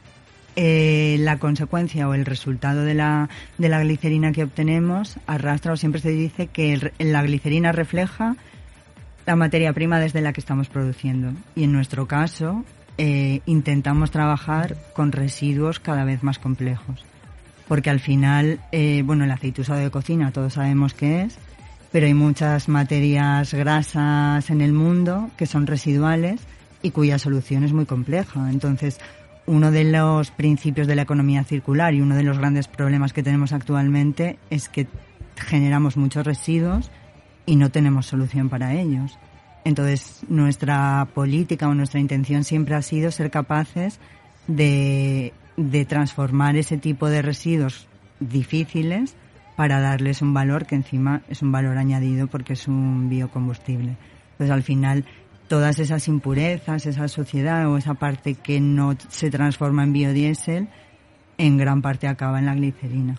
eh, 0.55 1.17
la 1.20 1.38
consecuencia 1.38 2.08
o 2.10 2.13
el 2.13 2.25
resultado 2.25 2.84
de 2.84 2.93
la, 2.93 3.29
de 3.58 3.70
la 3.70 3.81
glicerina 3.81 4.31
que 4.31 4.43
obtenemos 4.43 5.17
arrastra 5.27 5.74
o 5.74 5.77
siempre 5.77 6.01
se 6.01 6.10
dice 6.10 6.48
que 6.48 6.91
la 7.00 7.24
glicerina 7.24 7.72
refleja 7.72 8.36
la 9.25 9.36
materia 9.36 9.74
prima 9.74 10.00
desde 10.00 10.22
la 10.22 10.34
que 10.34 10.41
estamos 10.41 10.67
produciendo. 10.67 11.34
Y 11.55 11.63
en 11.63 11.72
nuestro 11.72 12.08
caso, 12.08 12.65
eh, 12.98 13.41
intentamos 13.46 14.12
trabajar 14.12 14.75
con 14.93 15.12
residuos 15.12 15.79
cada 15.79 16.03
vez 16.03 16.24
más 16.24 16.39
complejos. 16.39 17.05
Porque 17.67 17.89
al 17.89 18.00
final, 18.00 18.60
eh, 18.72 19.03
bueno, 19.05 19.24
el 19.24 19.31
aceite 19.31 19.62
usado 19.62 19.79
de 19.79 19.91
cocina 19.91 20.31
todos 20.31 20.53
sabemos 20.53 20.93
qué 20.93 21.22
es, 21.22 21.38
pero 21.91 22.05
hay 22.08 22.13
muchas 22.13 22.67
materias 22.67 23.53
grasas 23.53 24.50
en 24.50 24.62
el 24.62 24.74
mundo 24.74 25.29
que 25.38 25.46
son 25.46 25.67
residuales 25.67 26.41
y 26.81 26.91
cuya 26.91 27.20
solución 27.20 27.63
es 27.63 27.74
muy 27.74 27.86
compleja. 27.86 28.50
Entonces, 28.50 29.00
uno 29.45 29.71
de 29.71 29.83
los 29.83 30.31
principios 30.31 30.88
de 30.88 30.95
la 30.95 31.01
economía 31.01 31.43
circular 31.43 31.93
y 31.93 32.01
uno 32.01 32.15
de 32.15 32.24
los 32.24 32.38
grandes 32.38 32.67
problemas 32.67 33.13
que 33.13 33.24
tenemos 33.24 33.53
actualmente 33.53 34.38
es 34.50 34.69
que 34.69 34.88
generamos 35.36 35.98
muchos 35.98 36.25
residuos 36.25 36.91
y 37.45 37.55
no 37.55 37.69
tenemos 37.71 38.05
solución 38.05 38.50
para 38.50 38.75
ellos. 38.75 39.17
Entonces, 39.63 40.21
nuestra 40.27 41.07
política 41.13 41.67
o 41.67 41.75
nuestra 41.75 42.00
intención 42.00 42.43
siempre 42.43 42.75
ha 42.75 42.81
sido 42.81 43.12
ser 43.12 43.29
capaces 43.29 44.00
de, 44.48 45.33
transformar 45.88 46.55
ese 46.55 46.77
tipo 46.77 47.10
de 47.10 47.21
residuos 47.21 47.88
difíciles 48.19 49.15
para 49.55 49.79
darles 49.79 50.21
un 50.21 50.33
valor 50.33 50.65
que 50.65 50.75
encima 50.75 51.21
es 51.29 51.41
un 51.41 51.51
valor 51.51 51.77
añadido 51.77 52.27
porque 52.27 52.53
es 52.53 52.67
un 52.67 53.10
biocombustible. 53.10 53.98
Entonces, 54.31 54.51
al 54.51 54.63
final, 54.63 55.05
todas 55.51 55.79
esas 55.79 56.08
impurezas, 56.08 56.86
esa 56.86 57.10
suciedad 57.10 57.70
o 57.70 57.75
esa 57.75 57.96
parte 57.96 58.36
que 58.36 58.62
no 58.62 58.96
se 59.10 59.29
transforma 59.29 59.84
en 59.84 59.91
biodiesel, 59.91 60.70
en 61.38 61.58
gran 61.58 61.81
parte 61.81 62.08
acaba 62.08 62.39
en 62.39 62.46
la 62.46 62.55
glicerina. 62.55 63.17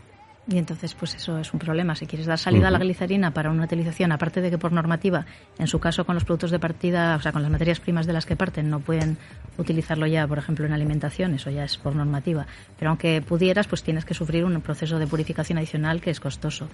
Y 0.48 0.56
entonces, 0.56 0.94
pues 0.94 1.14
eso 1.14 1.38
es 1.38 1.52
un 1.52 1.60
problema. 1.60 1.94
Si 1.94 2.06
quieres 2.06 2.26
dar 2.26 2.38
salida 2.38 2.68
a 2.68 2.70
la 2.70 2.78
glicerina 2.78 3.34
para 3.34 3.50
una 3.50 3.64
utilización, 3.64 4.12
aparte 4.12 4.40
de 4.40 4.48
que 4.48 4.56
por 4.56 4.72
normativa, 4.72 5.26
en 5.58 5.66
su 5.66 5.78
caso 5.78 6.06
con 6.06 6.14
los 6.14 6.24
productos 6.24 6.50
de 6.50 6.58
partida, 6.58 7.16
o 7.16 7.20
sea, 7.20 7.32
con 7.32 7.42
las 7.42 7.50
materias 7.50 7.80
primas 7.80 8.06
de 8.06 8.14
las 8.14 8.24
que 8.24 8.34
parten, 8.34 8.70
no 8.70 8.80
pueden 8.80 9.18
utilizarlo 9.58 10.06
ya, 10.06 10.26
por 10.26 10.38
ejemplo, 10.38 10.64
en 10.64 10.72
alimentación, 10.72 11.34
eso 11.34 11.50
ya 11.50 11.64
es 11.64 11.76
por 11.76 11.94
normativa. 11.94 12.46
Pero 12.78 12.88
aunque 12.88 13.20
pudieras, 13.20 13.66
pues 13.66 13.82
tienes 13.82 14.06
que 14.06 14.14
sufrir 14.14 14.46
un 14.46 14.58
proceso 14.62 14.98
de 14.98 15.06
purificación 15.06 15.58
adicional 15.58 16.00
que 16.00 16.08
es 16.08 16.18
costoso. 16.18 16.66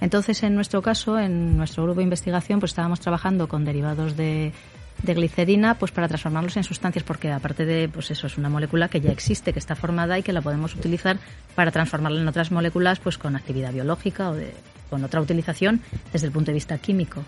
Entonces, 0.00 0.42
en 0.42 0.56
nuestro 0.56 0.82
caso, 0.82 1.20
en 1.20 1.56
nuestro 1.56 1.84
grupo 1.84 1.98
de 1.98 2.04
investigación, 2.04 2.58
pues 2.58 2.72
estábamos 2.72 2.98
trabajando 2.98 3.46
con 3.46 3.64
derivados 3.64 4.16
de 4.16 4.52
de 5.02 5.14
glicerina 5.14 5.74
pues 5.74 5.92
para 5.92 6.08
transformarlos 6.08 6.56
en 6.56 6.64
sustancias 6.64 7.04
porque 7.04 7.30
aparte 7.30 7.64
de 7.64 7.88
pues 7.88 8.10
eso 8.10 8.26
es 8.26 8.38
una 8.38 8.48
molécula 8.48 8.88
que 8.88 9.00
ya 9.00 9.10
existe 9.10 9.52
que 9.52 9.58
está 9.58 9.74
formada 9.74 10.18
y 10.18 10.22
que 10.22 10.32
la 10.32 10.40
podemos 10.40 10.74
utilizar 10.74 11.18
para 11.54 11.70
transformarla 11.70 12.20
en 12.20 12.28
otras 12.28 12.50
moléculas 12.50 13.00
pues 13.00 13.18
con 13.18 13.36
actividad 13.36 13.72
biológica 13.72 14.30
o 14.30 14.36
con 14.90 15.04
otra 15.04 15.20
utilización 15.20 15.80
desde 16.12 16.26
el 16.26 16.32
punto 16.32 16.50
de 16.50 16.54
vista 16.54 16.78
químico. 16.78 17.24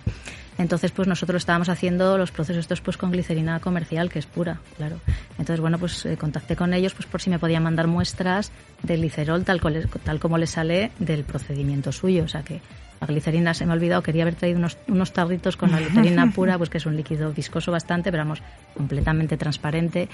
Entonces 0.58 0.90
pues 0.90 1.06
nosotros 1.06 1.42
estábamos 1.42 1.68
haciendo 1.68 2.16
los 2.16 2.30
procesos 2.30 2.60
estos 2.60 2.80
pues 2.80 2.96
con 2.96 3.10
glicerina 3.10 3.60
comercial 3.60 4.08
que 4.10 4.18
es 4.18 4.26
pura 4.26 4.60
claro. 4.76 5.00
Entonces 5.32 5.60
bueno 5.60 5.78
pues 5.78 6.06
eh, 6.06 6.16
contacté 6.16 6.56
con 6.56 6.72
ellos 6.72 6.94
pues 6.94 7.06
por 7.06 7.20
si 7.20 7.28
me 7.28 7.38
podían 7.38 7.62
mandar 7.62 7.88
muestras 7.88 8.52
de 8.82 8.96
glicerol 8.96 9.44
tal, 9.44 9.60
tal 10.04 10.20
como 10.20 10.38
le 10.38 10.46
sale 10.46 10.92
del 10.98 11.24
procedimiento 11.24 11.92
suyo. 11.92 12.24
O 12.24 12.28
sea 12.28 12.42
que 12.42 12.62
la 13.00 13.06
glicerina 13.06 13.52
se 13.52 13.66
me 13.66 13.72
ha 13.72 13.74
olvidado, 13.74 14.02
quería 14.02 14.22
haber 14.22 14.34
traído 14.34 14.58
unos, 14.58 14.78
unos 14.88 15.12
tarritos 15.12 15.56
con 15.56 15.70
la 15.70 15.80
glicerina 15.80 16.30
pura, 16.34 16.56
pues 16.56 16.70
que 16.70 16.78
es 16.78 16.86
un 16.86 16.96
líquido 16.96 17.32
viscoso 17.32 17.70
bastante, 17.70 18.10
pero 18.10 18.22
vamos, 18.22 18.42
completamente 18.74 19.36
transparente, 19.36 20.08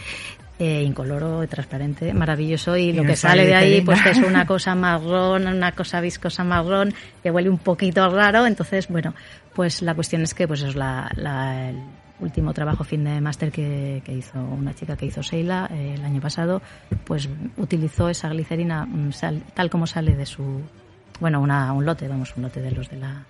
eh, 0.58 0.82
incoloro, 0.82 1.46
transparente, 1.46 2.12
maravilloso. 2.12 2.76
Y, 2.76 2.92
lo 2.92 3.04
que 3.04 3.16
sale 3.16 3.46
de 3.46 3.54
ahí, 3.54 3.80
pues 3.82 4.02
que 4.02 4.10
es 4.10 4.18
una 4.18 4.46
cosa 4.46 4.74
marrón, 4.74 5.46
una 5.46 5.72
cosa 5.72 6.00
viscosa 6.00 6.42
marrón, 6.44 6.92
que 7.22 7.30
huele 7.30 7.50
un 7.50 7.58
poquito 7.58 8.08
raro. 8.08 8.46
Entonces, 8.46 8.88
bueno, 8.88 9.14
pues 9.54 9.82
la 9.82 9.94
cuestión 9.94 10.22
es 10.22 10.34
que 10.34 10.48
pues 10.48 10.62
es 10.62 10.74
la, 10.74 11.08
el 11.68 11.80
último 12.18 12.52
trabajo 12.52 12.82
fin 12.84 13.04
de 13.04 13.20
máster 13.20 13.52
que, 13.52 14.02
que, 14.04 14.12
hizo 14.12 14.40
una 14.40 14.74
chica 14.74 14.96
que 14.96 15.06
hizo 15.06 15.22
Seila 15.22 15.68
eh, 15.72 15.94
el 15.94 16.04
año 16.04 16.20
pasado, 16.20 16.62
pues 17.04 17.28
utilizó 17.56 18.08
esa 18.08 18.28
glicerina 18.28 18.86
mm, 18.86 19.10
tal 19.54 19.70
como 19.70 19.86
sale 19.86 20.14
de 20.14 20.26
su 20.26 20.62
bueno, 21.22 21.40
una, 21.40 21.72
un 21.72 21.86
lote, 21.86 22.08
vamos, 22.08 22.34
un 22.36 22.42
lote 22.42 22.60
de 22.60 22.72
los 22.72 22.90
de 22.90 22.96
la, 22.96 23.24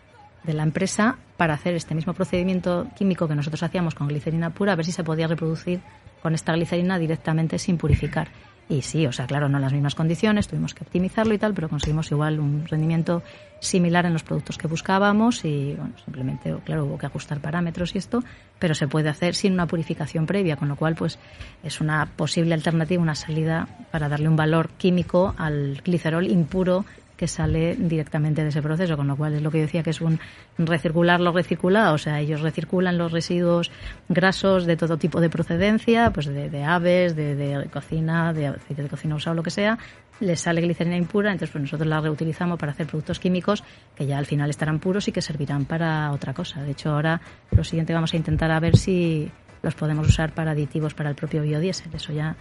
de 0.44 0.54
la 0.54 0.62
empresa 0.62 1.16
para 1.36 1.52
hacer 1.52 1.74
este 1.74 1.94
mismo 1.94 2.14
procedimiento 2.14 2.86
químico 2.96 3.28
que 3.28 3.34
nosotros 3.34 3.62
hacíamos 3.62 3.94
con 3.94 4.08
glicerina 4.08 4.48
pura, 4.48 4.72
a 4.72 4.76
ver 4.76 4.86
si 4.86 4.92
se 4.92 5.04
podía 5.04 5.26
reproducir 5.26 5.80
con 6.22 6.34
esta 6.34 6.54
glicerina 6.54 6.98
directamente 6.98 7.58
sin 7.58 7.76
purificar. 7.76 8.28
Y 8.68 8.80
sí, 8.80 9.06
o 9.06 9.12
sea, 9.12 9.26
claro, 9.26 9.50
no 9.50 9.58
en 9.58 9.62
las 9.62 9.72
mismas 9.74 9.94
condiciones, 9.94 10.48
tuvimos 10.48 10.72
que 10.72 10.84
optimizarlo 10.84 11.34
y 11.34 11.38
tal, 11.38 11.52
pero 11.52 11.68
conseguimos 11.68 12.10
igual 12.10 12.40
un 12.40 12.64
rendimiento 12.66 13.22
similar 13.60 14.06
en 14.06 14.14
los 14.14 14.22
productos 14.22 14.56
que 14.56 14.68
buscábamos 14.68 15.44
y, 15.44 15.74
bueno, 15.74 15.92
simplemente, 16.02 16.56
claro, 16.64 16.86
hubo 16.86 16.96
que 16.96 17.04
ajustar 17.04 17.40
parámetros 17.40 17.94
y 17.94 17.98
esto, 17.98 18.24
pero 18.58 18.74
se 18.74 18.88
puede 18.88 19.10
hacer 19.10 19.34
sin 19.34 19.52
una 19.52 19.66
purificación 19.66 20.24
previa, 20.24 20.56
con 20.56 20.68
lo 20.68 20.76
cual, 20.76 20.94
pues, 20.94 21.18
es 21.62 21.82
una 21.82 22.06
posible 22.06 22.54
alternativa, 22.54 23.02
una 23.02 23.14
salida 23.14 23.68
para 23.90 24.08
darle 24.08 24.28
un 24.28 24.36
valor 24.36 24.70
químico 24.70 25.34
al 25.36 25.82
glicerol 25.84 26.28
impuro 26.28 26.86
que 27.22 27.28
sale 27.28 27.76
directamente 27.76 28.42
de 28.42 28.48
ese 28.48 28.60
proceso, 28.60 28.96
con 28.96 29.06
lo 29.06 29.14
cual 29.14 29.34
es 29.34 29.42
lo 29.42 29.52
que 29.52 29.58
decía 29.58 29.84
que 29.84 29.90
es 29.90 30.00
un 30.00 30.18
recircular 30.58 31.20
lo 31.20 31.30
recirculado, 31.30 31.94
o 31.94 31.98
sea, 31.98 32.18
ellos 32.18 32.40
recirculan 32.40 32.98
los 32.98 33.12
residuos 33.12 33.70
grasos 34.08 34.66
de 34.66 34.76
todo 34.76 34.96
tipo 34.96 35.20
de 35.20 35.30
procedencia, 35.30 36.10
pues 36.12 36.26
de, 36.26 36.64
aves, 36.64 37.14
de, 37.14 37.68
cocina, 37.72 38.32
de 38.32 38.48
aceite 38.48 38.82
de 38.82 38.88
cocina 38.88 39.14
usado, 39.14 39.36
lo 39.36 39.44
que 39.44 39.50
sea, 39.50 39.78
les 40.18 40.40
sale 40.40 40.62
glicerina 40.62 40.96
impura, 40.96 41.30
entonces 41.30 41.52
pues 41.52 41.62
nosotros 41.62 41.86
la 41.86 42.00
reutilizamos 42.00 42.58
para 42.58 42.72
hacer 42.72 42.88
productos 42.88 43.20
químicos 43.20 43.62
que 43.94 44.04
ya 44.04 44.18
al 44.18 44.26
final 44.26 44.50
estarán 44.50 44.80
puros 44.80 45.06
y 45.06 45.12
que 45.12 45.22
servirán 45.22 45.64
para 45.64 46.10
otra 46.10 46.34
cosa. 46.34 46.60
De 46.64 46.72
hecho, 46.72 46.90
ahora 46.90 47.20
lo 47.52 47.62
siguiente 47.62 47.94
vamos 47.94 48.14
a 48.14 48.16
intentar 48.16 48.50
a 48.50 48.58
ver 48.58 48.76
si 48.76 49.30
los 49.62 49.76
podemos 49.76 50.08
usar 50.08 50.34
para 50.34 50.50
aditivos 50.50 50.92
para 50.92 51.10
el 51.10 51.14
propio 51.14 51.42
biodiesel. 51.42 51.94
Eso 51.94 52.12
ya 52.12 52.34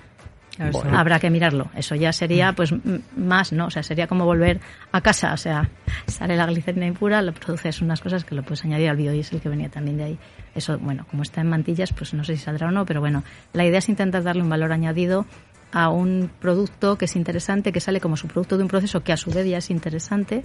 Habrá 0.59 1.19
que 1.19 1.29
mirarlo. 1.29 1.69
Eso 1.75 1.95
ya 1.95 2.11
sería, 2.13 2.53
pues, 2.53 2.73
más, 3.15 3.53
¿no? 3.53 3.67
O 3.67 3.69
sea, 3.69 3.83
sería 3.83 4.07
como 4.07 4.25
volver 4.25 4.59
a 4.91 5.01
casa. 5.01 5.33
O 5.33 5.37
sea, 5.37 5.69
sale 6.07 6.35
la 6.35 6.45
glicerina 6.45 6.85
impura, 6.85 7.21
lo 7.21 7.33
produces 7.33 7.81
unas 7.81 8.01
cosas 8.01 8.25
que 8.25 8.35
lo 8.35 8.43
puedes 8.43 8.63
añadir 8.65 8.89
al 8.89 8.97
biodiesel 8.97 9.41
que 9.41 9.49
venía 9.49 9.69
también 9.69 9.97
de 9.97 10.03
ahí. 10.03 10.19
Eso, 10.53 10.77
bueno, 10.77 11.05
como 11.09 11.23
está 11.23 11.41
en 11.41 11.49
mantillas, 11.49 11.93
pues 11.93 12.13
no 12.13 12.23
sé 12.23 12.35
si 12.35 12.43
saldrá 12.43 12.67
o 12.67 12.71
no, 12.71 12.85
pero 12.85 12.99
bueno, 12.99 13.23
la 13.53 13.65
idea 13.65 13.79
es 13.79 13.89
intentar 13.89 14.23
darle 14.23 14.41
un 14.41 14.49
valor 14.49 14.71
añadido 14.71 15.25
a 15.71 15.89
un 15.89 16.29
producto 16.39 16.97
que 16.97 17.05
es 17.05 17.15
interesante, 17.15 17.71
que 17.71 17.79
sale 17.79 18.01
como 18.01 18.17
su 18.17 18.27
producto 18.27 18.57
de 18.57 18.63
un 18.63 18.69
proceso 18.69 19.03
que 19.03 19.13
a 19.13 19.17
su 19.17 19.31
vez 19.31 19.47
ya 19.47 19.57
es 19.57 19.69
interesante 19.69 20.43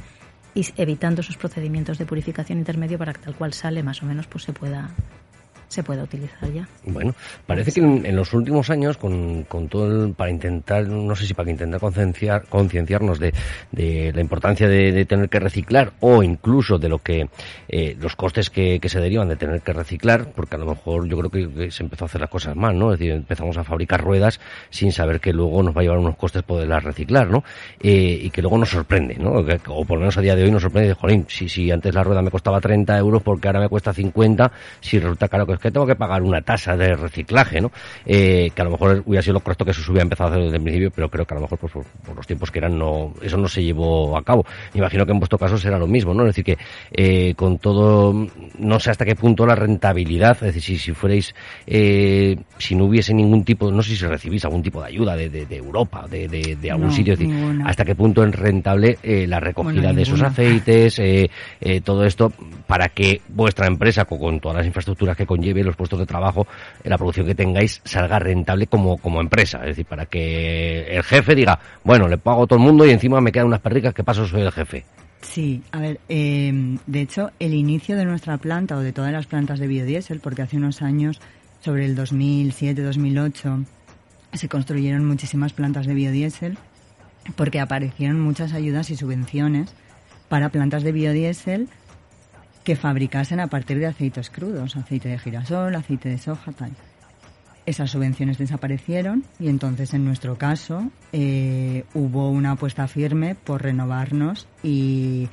y 0.55 0.65
evitando 0.77 1.21
esos 1.21 1.37
procedimientos 1.37 1.99
de 1.99 2.07
purificación 2.07 2.59
intermedio 2.59 2.97
para 2.97 3.13
que 3.13 3.21
tal 3.21 3.35
cual 3.35 3.53
sale 3.53 3.83
más 3.83 4.03
o 4.03 4.07
menos 4.07 4.27
pues 4.27 4.45
se 4.45 4.53
pueda 4.53 4.89
se 5.69 5.83
puede 5.83 6.03
utilizar 6.03 6.51
ya. 6.53 6.69
Bueno, 6.85 7.15
parece 7.47 7.73
que 7.73 7.81
en, 7.81 8.17
los 8.17 8.33
últimos 8.33 8.71
años, 8.71 8.97
con, 8.97 9.45
con 9.45 9.69
todo 9.69 10.05
el, 10.05 10.15
para 10.15 10.31
intentar, 10.31 10.87
no 10.87 11.15
sé 11.17 11.27
si 11.27 11.35
para 11.35 11.51
intentar 11.51 11.81
concienciar, 11.81 12.47
concienciarnos 12.47 13.19
de, 13.19 13.35
de 13.73 14.13
la 14.15 14.21
importancia 14.21 14.69
de, 14.69 15.05
tener 15.07 15.29
que 15.29 15.41
reciclar 15.41 15.93
o 16.01 16.23
incluso 16.23 16.79
de 16.79 16.89
lo 16.89 16.99
que 16.99 17.29
eh, 17.69 17.97
los 18.01 18.17
costes 18.17 18.51
que, 18.51 18.81
se 18.87 19.01
derivan 19.01 19.29
de 19.29 19.37
tener 19.37 19.63
que 19.63 19.73
reciclar, 19.73 20.31
porque 20.33 20.55
a 20.55 20.59
lo 20.59 20.67
mejor 20.67 21.09
yo 21.09 21.19
creo 21.19 21.31
que, 21.31 21.71
se 21.71 21.83
empezó 21.83 22.05
a 22.05 22.07
hacer 22.07 22.21
las 22.21 22.31
cosas 22.31 22.55
mal, 22.55 22.79
¿no? 22.79 22.93
Es 22.93 22.99
decir, 22.99 23.13
empezamos 23.15 23.57
a 23.57 23.65
fabricar 23.65 24.01
ruedas 24.01 24.41
sin 24.71 24.93
saber 24.93 25.21
que 25.21 25.33
luego 25.33 25.63
nos 25.63 25.77
va 25.77 25.81
a 25.81 25.85
llevar 25.85 25.99
unos 25.99 26.17
costes 26.17 26.45
poderlas 26.45 26.85
reciclar, 26.85 27.29
¿no? 27.29 27.43
Eh, 27.81 28.21
y 28.23 28.31
que 28.31 28.43
luego 28.43 28.59
nos 28.59 28.71
sorprende, 28.71 29.17
¿no? 29.17 29.45
o 29.69 29.85
por 29.85 29.97
lo 29.97 30.01
menos 30.01 30.17
a 30.17 30.21
día 30.21 30.37
de 30.37 30.45
hoy 30.45 30.51
nos 30.51 30.63
sorprende, 30.63 30.95
jolín, 30.95 31.27
si, 31.29 31.49
si 31.49 31.71
antes 31.71 31.95
la 31.95 32.05
rueda 32.05 32.23
me 32.23 32.31
costaba 32.31 32.61
30 32.61 32.97
euros, 32.99 33.23
porque 33.23 33.49
ahora 33.49 33.61
me 33.61 33.69
cuesta 33.69 33.93
50, 33.93 34.53
si 34.81 34.99
resulta 34.99 35.29
caro 35.29 35.47
que 35.47 35.56
es 35.57 35.63
que 35.63 35.71
tengo 35.71 35.87
que 35.87 35.97
pagar 35.97 36.23
una 36.23 36.41
tasa 36.41 36.77
de 36.77 36.95
reciclaje, 36.95 37.61
¿no? 37.61 37.71
Eh, 38.05 38.51
que 38.55 38.63
a 38.63 38.65
lo 38.65 38.71
mejor 38.71 39.03
hubiera 39.07 39.23
sido 39.23 39.35
lo 39.35 39.41
correcto 39.41 39.65
que 39.65 39.73
eso 39.73 39.91
hubiera 39.91 40.05
empezado 40.05 40.29
a 40.29 40.33
hacer 40.33 40.45
desde 40.45 40.57
el 40.57 40.63
principio, 40.63 40.91
pero 40.91 41.09
creo 41.09 41.25
que 41.25 41.35
a 41.35 41.37
lo 41.37 41.43
mejor 41.43 41.59
pues, 41.59 41.73
por, 41.73 42.17
los 42.17 42.27
tiempos 42.27 42.51
que 42.51 42.59
eran 42.59 42.79
no, 42.79 43.13
eso 43.23 43.37
no 43.37 43.49
se 43.49 43.63
llevó 43.63 44.17
a 44.17 44.23
cabo. 44.23 44.45
Imagino 44.75 45.05
que 45.05 45.13
en 45.13 45.19
vuestro 45.19 45.39
caso 45.39 45.59
será 45.59 45.79
lo 45.79 45.87
mismo, 45.87 46.15
¿no? 46.15 46.23
Es 46.23 46.37
decir 46.37 46.45
que 46.45 46.59
eh, 46.93 47.35
con 47.35 47.59
todo, 47.59 48.29
no 48.59 48.81
sé 48.81 48.91
hasta 48.91 49.05
qué 49.05 49.15
punto 49.15 49.47
la 49.47 49.55
rentabilidad, 49.55 50.37
es 50.37 50.55
decir, 50.55 50.63
si, 50.63 50.79
si 50.79 50.93
fuerais, 50.93 51.35
eh, 51.67 52.37
si 52.59 52.75
no 52.75 52.85
hubiese 52.85 53.15
ningún 53.15 53.45
tipo, 53.45 53.71
no 53.71 53.83
sé 53.83 53.97
si 53.97 54.07
recibís 54.07 54.45
algún 54.45 54.63
tipo 54.63 54.81
de 54.81 54.89
ayuda 54.89 55.17
de, 55.17 55.29
de, 55.29 55.57
Europa, 55.57 56.07
de, 56.09 56.29
de, 56.29 56.71
algún 56.71 56.93
sitio, 56.93 57.15
es 57.15 57.19
decir, 57.19 57.35
hasta 57.65 57.85
qué 57.85 57.95
punto 57.95 58.25
es 58.25 58.35
rentable 58.35 58.99
la 59.03 59.41
recogida 59.41 59.93
de 59.93 60.03
esos 60.03 60.21
aceites, 60.23 61.01
todo 61.85 62.05
esto, 62.05 62.33
para 62.67 62.89
que 62.89 63.21
vuestra 63.29 63.67
empresa, 63.67 64.05
con 64.05 64.41
todas 64.41 64.59
las 64.59 64.67
infraestructuras 64.67 65.17
que 65.17 65.27
conlleve, 65.47 65.65
los 65.65 65.77
puestos 65.77 65.99
de 65.99 66.07
trabajo, 66.07 66.47
la 66.85 66.99
producción 66.99 67.27
que 67.27 67.35
tengáis 67.35 67.81
salga 67.85 68.19
rentable 68.19 68.67
como, 68.67 68.99
como 68.99 69.21
empresa. 69.21 69.59
Es 69.61 69.69
decir, 69.69 69.87
para 69.87 70.07
que 70.07 70.83
el 70.89 71.03
jefe 71.03 71.35
diga, 71.35 71.59
bueno, 71.85 72.09
le 72.09 72.19
pago 72.19 72.45
a 72.45 72.47
todo 72.47 72.59
el 72.59 72.65
mundo 72.65 72.87
y 72.87 72.91
encima 72.91 73.21
me 73.21 73.33
quedan 73.33 73.47
unas 73.47 73.61
perricas, 73.61 73.95
que 73.95 74.05
paso 74.05 74.27
soy 74.27 74.43
el 74.43 74.53
jefe? 74.53 74.85
Sí, 75.23 75.63
a 75.73 75.81
ver, 75.81 76.01
eh, 76.09 76.79
de 76.87 77.01
hecho, 77.01 77.31
el 77.39 77.55
inicio 77.55 77.97
de 77.97 78.05
nuestra 78.05 78.39
planta 78.39 78.77
o 78.77 78.81
de 78.81 78.93
todas 78.93 79.13
las 79.13 79.27
plantas 79.27 79.59
de 79.59 79.67
biodiesel, 79.67 80.21
porque 80.21 80.43
hace 80.43 80.57
unos 80.57 80.83
años, 80.83 81.21
sobre 81.61 81.85
el 81.85 81.97
2007-2008, 81.97 83.65
se 84.35 84.49
construyeron 84.49 85.05
muchísimas 85.05 85.53
plantas 85.53 85.87
de 85.87 85.95
biodiesel 85.95 86.59
porque 87.35 87.59
aparecieron 87.59 88.21
muchas 88.21 88.53
ayudas 88.53 88.91
y 88.91 88.97
subvenciones 88.97 89.73
para 90.29 90.51
plantas 90.51 90.85
de 90.85 90.93
biodiesel 90.93 91.69
que 92.67 92.75
fabricasen 92.75 93.39
a 93.39 93.47
partir 93.47 93.79
de 93.79 93.87
aceites 93.87 94.29
crudos, 94.29 94.75
aceite 94.75 95.09
de 95.09 95.21
girasol, 95.21 95.73
aceite 95.77 96.09
de 96.09 96.19
soja, 96.19 96.51
tal. 96.51 96.73
Esas 97.65 97.93
subvenciones 97.93 98.39
desaparecieron 98.39 99.23
y 99.39 99.47
entonces 99.47 99.95
en 99.95 100.05
nuestro 100.05 100.37
caso 100.37 100.91
eh, 101.13 101.85
hubo 101.95 102.29
una 102.29 102.51
apuesta 102.53 102.89
firme 102.89 103.37
por 103.37 103.63
renovarnos 103.63 104.49
y, 104.65 105.29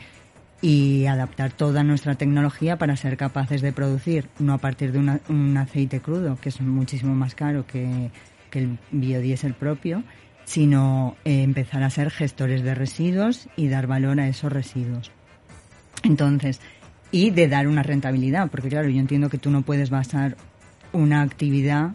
adaptar 1.09 1.51
toda 1.51 1.83
nuestra 1.83 2.15
tecnología 2.15 2.77
para 2.77 2.95
ser 2.95 3.17
capaces 3.17 3.61
de 3.61 3.73
producir, 3.73 4.29
no 4.39 4.53
a 4.53 4.59
partir 4.59 4.91
de 4.91 4.99
un 4.99 5.57
aceite 5.57 5.99
crudo, 5.99 6.37
que 6.39 6.49
es 6.49 6.61
muchísimo 6.61 7.13
más 7.15 7.35
caro 7.35 7.65
que, 7.67 8.11
que 8.49 8.59
el 8.59 8.79
biodiesel 8.91 9.55
propio, 9.55 10.03
sino 10.45 11.17
eh, 11.25 11.43
empezar 11.43 11.83
a 11.83 11.89
ser 11.89 12.11
gestores 12.11 12.63
de 12.63 12.75
residuos 12.75 13.49
y 13.55 13.67
dar 13.67 13.87
valor 13.87 14.19
a 14.19 14.27
esos 14.27 14.51
residuos. 14.53 15.11
Entonces, 16.03 16.61
y 17.13 17.29
de 17.29 17.47
dar 17.47 17.67
una 17.67 17.83
rentabilidad, 17.83 18.49
porque 18.49 18.69
claro, 18.69 18.89
yo 18.89 18.99
entiendo 18.99 19.29
que 19.29 19.37
tú 19.37 19.51
no 19.51 19.61
puedes 19.61 19.91
basar 19.91 20.35
una 20.93 21.21
actividad 21.21 21.91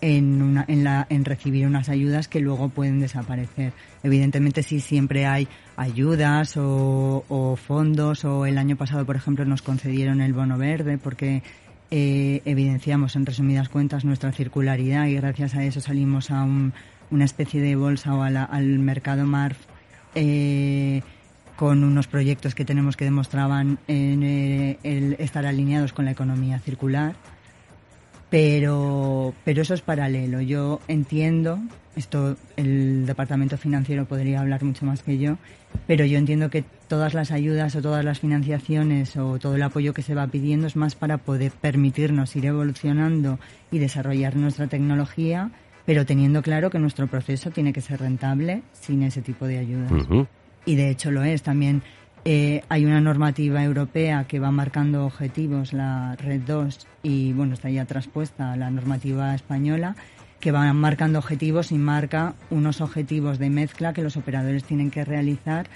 en, 0.00 0.40
una, 0.40 0.64
en, 0.68 0.84
la, 0.84 1.04
en 1.10 1.24
recibir 1.24 1.66
unas 1.66 1.88
ayudas 1.88 2.28
que 2.28 2.38
luego 2.38 2.68
pueden 2.68 3.00
desaparecer. 3.00 3.72
Evidentemente 4.04 4.62
sí 4.62 4.78
siempre 4.78 5.26
hay 5.26 5.48
ayudas 5.76 6.56
o, 6.56 7.24
o 7.28 7.56
fondos 7.56 8.24
o 8.24 8.46
el 8.46 8.56
año 8.56 8.76
pasado, 8.76 9.04
por 9.04 9.16
ejemplo, 9.16 9.44
nos 9.44 9.62
concedieron 9.62 10.20
el 10.20 10.32
bono 10.32 10.56
verde 10.58 10.96
porque 10.96 11.42
eh, 11.90 12.40
evidenciamos 12.44 13.16
en 13.16 13.26
resumidas 13.26 13.68
cuentas 13.68 14.04
nuestra 14.04 14.30
circularidad 14.30 15.06
y 15.06 15.16
gracias 15.16 15.56
a 15.56 15.64
eso 15.64 15.80
salimos 15.80 16.30
a 16.30 16.44
un, 16.44 16.72
una 17.10 17.24
especie 17.24 17.60
de 17.60 17.74
bolsa 17.74 18.14
o 18.14 18.22
al 18.22 18.78
mercado 18.78 19.26
MARF 19.26 19.58
eh, 20.14 21.02
con 21.62 21.84
unos 21.84 22.08
proyectos 22.08 22.56
que 22.56 22.64
tenemos 22.64 22.96
que 22.96 23.04
demostraban 23.04 23.78
en, 23.86 24.24
eh, 24.24 24.78
el 24.82 25.14
estar 25.20 25.46
alineados 25.46 25.92
con 25.92 26.04
la 26.04 26.10
economía 26.10 26.58
circular. 26.58 27.14
Pero, 28.30 29.32
pero 29.44 29.62
eso 29.62 29.72
es 29.72 29.80
paralelo. 29.80 30.40
Yo 30.40 30.80
entiendo, 30.88 31.60
esto 31.94 32.36
el 32.56 33.06
departamento 33.06 33.56
financiero 33.58 34.06
podría 34.06 34.40
hablar 34.40 34.64
mucho 34.64 34.84
más 34.84 35.04
que 35.04 35.18
yo, 35.18 35.38
pero 35.86 36.04
yo 36.04 36.18
entiendo 36.18 36.50
que 36.50 36.64
todas 36.88 37.14
las 37.14 37.30
ayudas 37.30 37.76
o 37.76 37.80
todas 37.80 38.04
las 38.04 38.18
financiaciones 38.18 39.16
o 39.16 39.38
todo 39.38 39.54
el 39.54 39.62
apoyo 39.62 39.94
que 39.94 40.02
se 40.02 40.16
va 40.16 40.26
pidiendo 40.26 40.66
es 40.66 40.74
más 40.74 40.96
para 40.96 41.18
poder 41.18 41.52
permitirnos 41.52 42.34
ir 42.34 42.46
evolucionando 42.46 43.38
y 43.70 43.78
desarrollar 43.78 44.34
nuestra 44.34 44.66
tecnología 44.66 45.52
pero 45.84 46.06
teniendo 46.06 46.42
claro 46.42 46.70
que 46.70 46.78
nuestro 46.78 47.08
proceso 47.08 47.50
tiene 47.50 47.72
que 47.72 47.80
ser 47.80 48.00
rentable 48.00 48.62
sin 48.72 49.02
ese 49.02 49.20
tipo 49.20 49.46
de 49.46 49.58
ayudas. 49.58 49.90
Y 50.64 50.76
de 50.76 50.90
hecho 50.90 51.10
lo 51.10 51.22
es. 51.22 51.42
También 51.42 51.82
eh, 52.24 52.62
hay 52.68 52.84
una 52.84 53.00
normativa 53.00 53.64
europea 53.64 54.24
que 54.28 54.38
va 54.38 54.50
marcando 54.50 55.04
objetivos, 55.04 55.72
la 55.72 56.14
Red 56.16 56.42
2, 56.42 56.86
y 57.02 57.32
bueno, 57.32 57.54
está 57.54 57.68
ya 57.70 57.84
traspuesta 57.84 58.56
la 58.56 58.70
normativa 58.70 59.34
española, 59.34 59.96
que 60.38 60.52
va 60.52 60.72
marcando 60.72 61.18
objetivos 61.18 61.72
y 61.72 61.78
marca 61.78 62.34
unos 62.50 62.80
objetivos 62.80 63.38
de 63.38 63.50
mezcla 63.50 63.92
que 63.92 64.02
los 64.02 64.16
operadores 64.16 64.64
tienen 64.64 64.90
que 64.90 65.04
realizar 65.04 65.68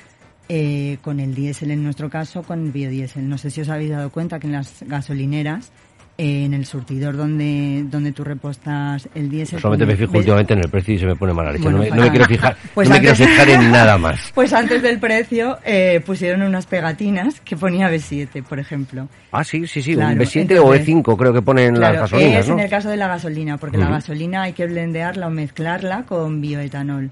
eh, 0.49 0.99
con 1.03 1.19
el 1.19 1.35
diésel 1.35 1.73
en 1.73 1.83
nuestro 1.83 2.11
caso, 2.11 2.45
con 2.45 2.67
el 2.67 2.73
biodiesel. 2.73 3.29
No 3.29 3.39
sé 3.39 3.51
si 3.51 3.63
os 3.63 3.69
habéis 3.69 3.91
dado 3.91 4.11
cuenta 4.11 4.39
que 4.39 4.47
en 4.47 4.53
las 4.53 4.85
gasolineras 4.87 5.73
en 6.19 6.55
el 6.55 6.65
surtidor 6.65 7.17
donde, 7.17 7.85
donde 7.89 8.13
tú 8.13 8.25
repostas 8.25 9.09
el 9.15 9.29
diésel. 9.29 9.61
Solamente 9.61 9.87
me 9.87 9.97
fijo 9.97 10.17
últimamente 10.17 10.55
en 10.55 10.61
el 10.61 10.71
precio 10.71 10.95
y 10.95 10.99
se 10.99 11.07
me 11.07 11.17
pone 11.17 11.33
mala 11.33 11.53
leche. 11.53 11.69
no, 11.69 11.79
me, 11.79 12.11
quiero 12.11 12.25
fijar, 12.25 12.57
pues 12.75 12.89
no 12.89 12.95
me 12.95 13.01
quiero 13.01 13.15
fijar 13.17 13.49
en 13.49 13.71
nada 13.71 13.99
más. 13.99 14.21
Pues 14.35 14.53
antes 14.53 14.83
del 14.83 14.99
precio 14.99 15.59
eh, 15.65 16.01
pusieron 16.05 16.43
unas 16.43 16.67
pegatinas 16.67 17.41
que 17.41 17.57
ponía 17.57 17.91
B7, 17.91 18.43
por 18.43 18.59
ejemplo. 18.59 19.09
Ah, 19.33 19.45
sí, 19.45 19.67
sí, 19.67 19.83
sí, 19.83 19.95
B7 19.95 20.59
o 20.59 20.75
E5 20.75 21.17
creo 21.17 21.33
que 21.33 21.43
ponen 21.43 21.79
las 21.81 21.95
gasolinas, 21.95 22.45
es 22.45 22.49
en 22.51 22.61
el 22.61 22.71
caso 22.71 22.89
de 22.89 22.97
la 22.97 23.09
gasolina, 23.09 23.57
porque 23.57 23.79
la 23.79 23.89
gasolina 23.89 24.43
hay 24.43 24.53
que 24.53 24.67
blendearla 24.67 25.27
o 25.27 25.31
mezclarla 25.31 26.05
con 26.05 26.41
bioetanol. 26.41 27.11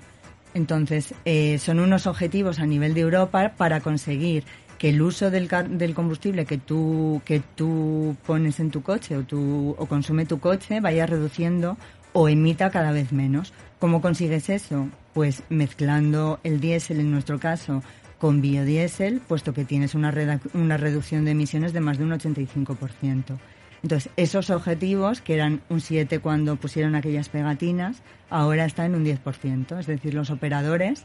Entonces, 0.55 1.15
eh, 1.25 1.59
son 1.59 1.81
unos 1.81 2.07
objetivos 2.07 2.61
a 2.61 2.67
nivel 2.67 2.95
de 2.95 3.01
Europa 3.01 3.53
para 3.57 3.81
conseguir 3.81 4.45
que 4.79 4.91
el 4.91 5.03
uso 5.03 5.31
del, 5.31 5.49
del 5.49 5.95
combustible 5.95 6.45
que 6.45 6.59
tú, 6.59 7.23
que 7.25 7.41
tú 7.41 8.17
pones 8.27 8.61
en 8.61 8.71
tu 8.71 8.83
coche 8.83 9.17
o, 9.17 9.23
tu, 9.23 9.75
o 9.79 9.87
consume 9.87 10.27
tu 10.27 10.41
coche 10.41 10.81
vaya 10.81 11.07
reduciendo 11.07 11.77
o 12.13 12.29
emita 12.29 12.71
cada 12.71 12.93
vez 12.93 13.13
menos. 13.13 13.53
¿Cómo 13.79 14.01
consigues 14.01 14.49
eso? 14.49 14.89
Pues 15.13 15.43
mezclando 15.49 16.41
el 16.45 16.61
diésel, 16.61 17.01
en 17.01 17.11
nuestro 17.11 17.39
caso, 17.39 17.83
con 18.19 18.41
biodiesel, 18.41 19.21
puesto 19.21 19.53
que 19.53 19.65
tienes 19.65 19.95
una, 19.95 20.41
una 20.55 20.77
reducción 20.77 21.25
de 21.25 21.33
emisiones 21.33 21.73
de 21.73 21.81
más 21.81 21.99
de 21.99 22.05
un 22.05 22.13
85%. 22.13 23.39
Entonces, 23.83 24.11
esos 24.17 24.49
objetivos, 24.49 25.21
que 25.21 25.35
eran 25.35 25.61
un 25.69 25.83
7 25.83 26.21
cuando 26.21 26.57
pusieron 26.57 26.95
aquellas 26.95 27.29
pegatinas, 27.29 28.03
ahora 28.31 28.65
están 28.65 28.87
en 28.87 28.95
un 28.95 29.05
10%. 29.05 29.79
Es 29.79 29.87
decir, 29.87 30.15
los 30.15 30.31
operadores 30.31 31.05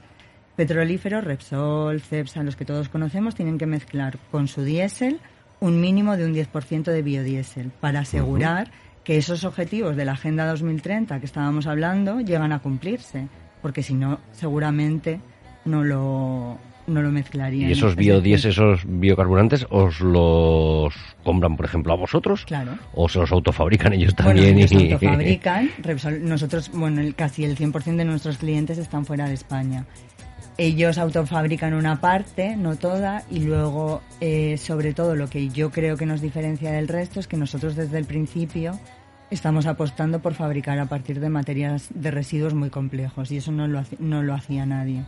petrolíferos, 0.59 1.23
Repsol, 1.23 2.01
Cepsa, 2.01 2.43
los 2.43 2.57
que 2.57 2.65
todos 2.65 2.89
conocemos, 2.89 3.33
tienen 3.33 3.57
que 3.57 3.65
mezclar 3.65 4.17
con 4.29 4.49
su 4.49 4.61
diésel 4.65 5.21
un 5.61 5.79
mínimo 5.79 6.17
de 6.17 6.25
un 6.25 6.35
10% 6.35 6.83
de 6.83 7.01
biodiesel 7.01 7.71
para 7.79 8.01
asegurar 8.01 8.69
que 9.05 9.15
esos 9.15 9.45
objetivos 9.45 9.95
de 9.95 10.03
la 10.03 10.11
Agenda 10.11 10.45
2030 10.45 11.21
que 11.21 11.25
estábamos 11.25 11.65
hablando 11.65 12.19
llegan 12.19 12.51
a 12.51 12.59
cumplirse, 12.59 13.29
porque 13.61 13.83
si 13.83 13.93
no, 13.93 14.19
seguramente 14.33 15.21
no 15.63 15.85
lo, 15.85 16.57
no 16.87 17.01
lo 17.01 17.09
mezclarían. 17.09 17.69
¿Y 17.69 17.71
esos 17.71 17.95
biodiesel, 17.95 18.51
esos 18.51 18.81
biocarburantes, 18.85 19.65
os 19.69 20.01
los 20.01 20.93
compran, 21.23 21.55
por 21.55 21.67
ejemplo, 21.67 21.93
a 21.93 21.95
vosotros? 21.95 22.43
Claro. 22.43 22.73
¿O 22.93 23.07
se 23.07 23.19
los 23.19 23.31
autofabrican 23.31 23.93
ellos 23.93 24.13
también? 24.13 24.55
Bueno, 24.55 24.59
ellos 24.59 24.73
autofabrican. 24.73 25.69
nosotros, 26.21 26.69
bueno, 26.73 27.01
casi 27.15 27.45
el 27.45 27.55
100% 27.55 27.95
de 27.95 28.03
nuestros 28.03 28.37
clientes 28.37 28.77
están 28.77 29.05
fuera 29.05 29.25
de 29.25 29.35
España 29.35 29.85
ellos 30.59 30.97
autofabrican 30.97 31.73
una 31.73 32.01
parte, 32.01 32.57
no 32.57 32.75
toda, 32.75 33.23
y 33.31 33.39
luego, 33.39 34.01
eh, 34.19 34.57
sobre 34.57 34.93
todo, 34.93 35.15
lo 35.15 35.29
que 35.29 35.47
yo 35.47 35.71
creo 35.71 35.95
que 35.95 36.05
nos 36.05 36.19
diferencia 36.19 36.69
del 36.71 36.89
resto 36.89 37.21
es 37.21 37.27
que 37.27 37.37
nosotros 37.37 37.77
desde 37.77 37.97
el 37.97 38.03
principio 38.03 38.77
estamos 39.31 39.67
apostando 39.67 40.19
por 40.19 40.33
fabricar 40.33 40.77
a 40.79 40.87
partir 40.87 41.21
de 41.21 41.29
materias 41.29 41.87
de 41.93 42.11
residuos 42.11 42.55
muy 42.55 42.69
complejos, 42.69 43.31
y 43.31 43.37
eso 43.37 43.53
no 43.53 43.69
lo, 43.69 43.83
no 43.99 44.21
lo 44.21 44.33
hacía 44.33 44.65
nadie. 44.65 45.05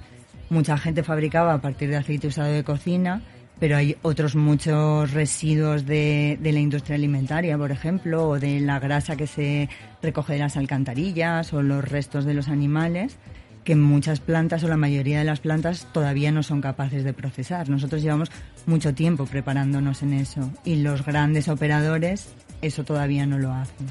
Mucha 0.50 0.78
gente 0.78 1.04
fabricaba 1.04 1.54
a 1.54 1.62
partir 1.62 1.90
de 1.90 1.98
aceite 1.98 2.28
usado 2.28 2.54
de 2.54 2.64
cocina, 2.64 3.22
pero 3.60 3.76
hay 3.76 3.98
otros 4.04 4.38
muchos 4.38 5.12
residuos 5.12 5.86
de, 5.86 6.38
de, 6.42 6.52
la 6.54 6.60
industria 6.60 6.96
alimentaria, 6.96 7.58
por 7.58 7.72
ejemplo, 7.72 8.30
o 8.30 8.40
de 8.40 8.62
la 8.62 8.80
grasa 8.80 9.18
que 9.18 9.28
se 9.28 9.68
recoge 10.02 10.34
de 10.34 10.40
las 10.40 10.56
alcantarillas 10.56 11.52
o 11.52 11.62
los 11.62 11.84
restos 11.84 12.24
de 12.24 12.36
los 12.36 12.48
animales 12.48 13.18
que 13.64 13.76
muchas 13.76 14.20
plantas 14.20 14.64
o 14.64 14.68
la 14.68 14.78
mayoría 14.78 15.20
de 15.20 15.26
las 15.26 15.40
plantas 15.40 15.88
todavía 15.94 16.32
no 16.32 16.44
son 16.44 16.62
capaces 16.62 17.04
de 17.04 17.14
procesar. 17.14 17.70
Nosotros 17.70 18.02
llevamos 18.02 18.32
mucho 18.66 18.94
tiempo 18.94 19.26
preparándonos 19.26 20.02
en 20.02 20.14
eso 20.14 20.52
y 20.66 20.78
los 20.78 21.06
grandes 21.06 21.48
operadores 21.48 22.34
eso 22.62 22.84
todavía 22.84 23.26
no 23.26 23.38
lo 23.40 23.52
hacen. 23.54 23.88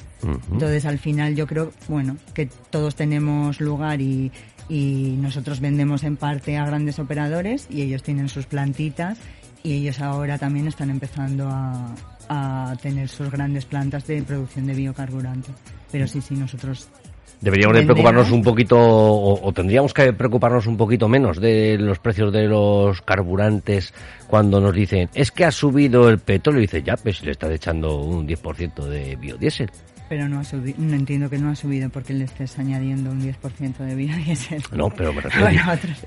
Entonces 0.53 0.85
al 0.85 0.99
final 0.99 1.35
yo 1.35 1.47
creo, 1.47 1.73
bueno, 1.89 2.17
que 2.35 2.47
todos 2.71 2.95
tenemos 2.95 3.61
lugar 3.61 4.01
y, 4.01 4.31
y 4.69 5.17
nosotros 5.19 5.61
vendemos 5.61 6.05
en 6.05 6.17
parte 6.17 6.57
a 6.57 6.65
grandes 6.67 6.99
operadores 6.99 7.67
y 7.69 7.83
ellos 7.83 8.03
tienen 8.03 8.29
sus 8.29 8.47
plantitas 8.47 9.19
y 9.63 9.75
ellos 9.75 10.01
ahora 10.01 10.39
también 10.39 10.69
están 10.69 10.91
empezando 10.91 11.49
a, 11.49 11.95
a 12.29 12.77
tener 12.81 13.09
sus 13.09 13.31
grandes 13.31 13.65
plantas 13.67 14.07
de 14.07 14.23
producción 14.23 14.67
de 14.67 14.75
biocarburante. 14.75 15.51
Pero 15.91 16.07
sí, 16.07 16.21
sí, 16.21 16.35
nosotros 16.35 16.89
Deberíamos 17.41 17.77
de 17.77 17.85
preocuparnos 17.85 18.31
un 18.31 18.43
poquito, 18.43 18.77
o, 18.79 19.53
tendríamos 19.53 19.95
que 19.95 20.13
preocuparnos 20.13 20.67
un 20.67 20.77
poquito 20.77 21.09
menos 21.09 21.41
de 21.41 21.79
los 21.79 21.99
precios 21.99 22.33
de 22.33 22.47
los 22.47 23.01
carburantes 23.01 23.95
cuando 24.27 24.61
nos 24.61 24.75
dicen, 24.75 25.09
es 25.15 25.31
que 25.31 25.47
ha 25.47 25.51
subido 25.51 26.11
el 26.11 26.19
petróleo, 26.19 26.61
y 26.61 26.65
dice, 26.65 26.83
ya, 26.83 26.97
pues 26.97 27.23
le 27.23 27.31
está 27.31 27.51
echando 27.53 28.01
un 28.03 28.29
10% 28.29 28.85
de 28.85 29.17
biodiesel 29.17 29.71
pero 30.11 30.29
no 30.29 30.41
ha 30.41 30.45
subido, 30.45 30.77
no 30.77 30.97
entiendo 30.97 31.31
que 31.31 31.39
no 31.39 31.51
ha 31.51 31.55
subido 31.55 31.89
porque 31.89 32.13
le 32.13 32.25
estés 32.25 32.59
añadiendo 32.59 33.13
un 33.13 33.23
10% 33.23 33.77
de 33.77 33.95
biodiesel. 33.95 34.61
No, 34.73 34.91
pero 34.91 35.13
me 35.13 35.21
refiero 35.21 35.49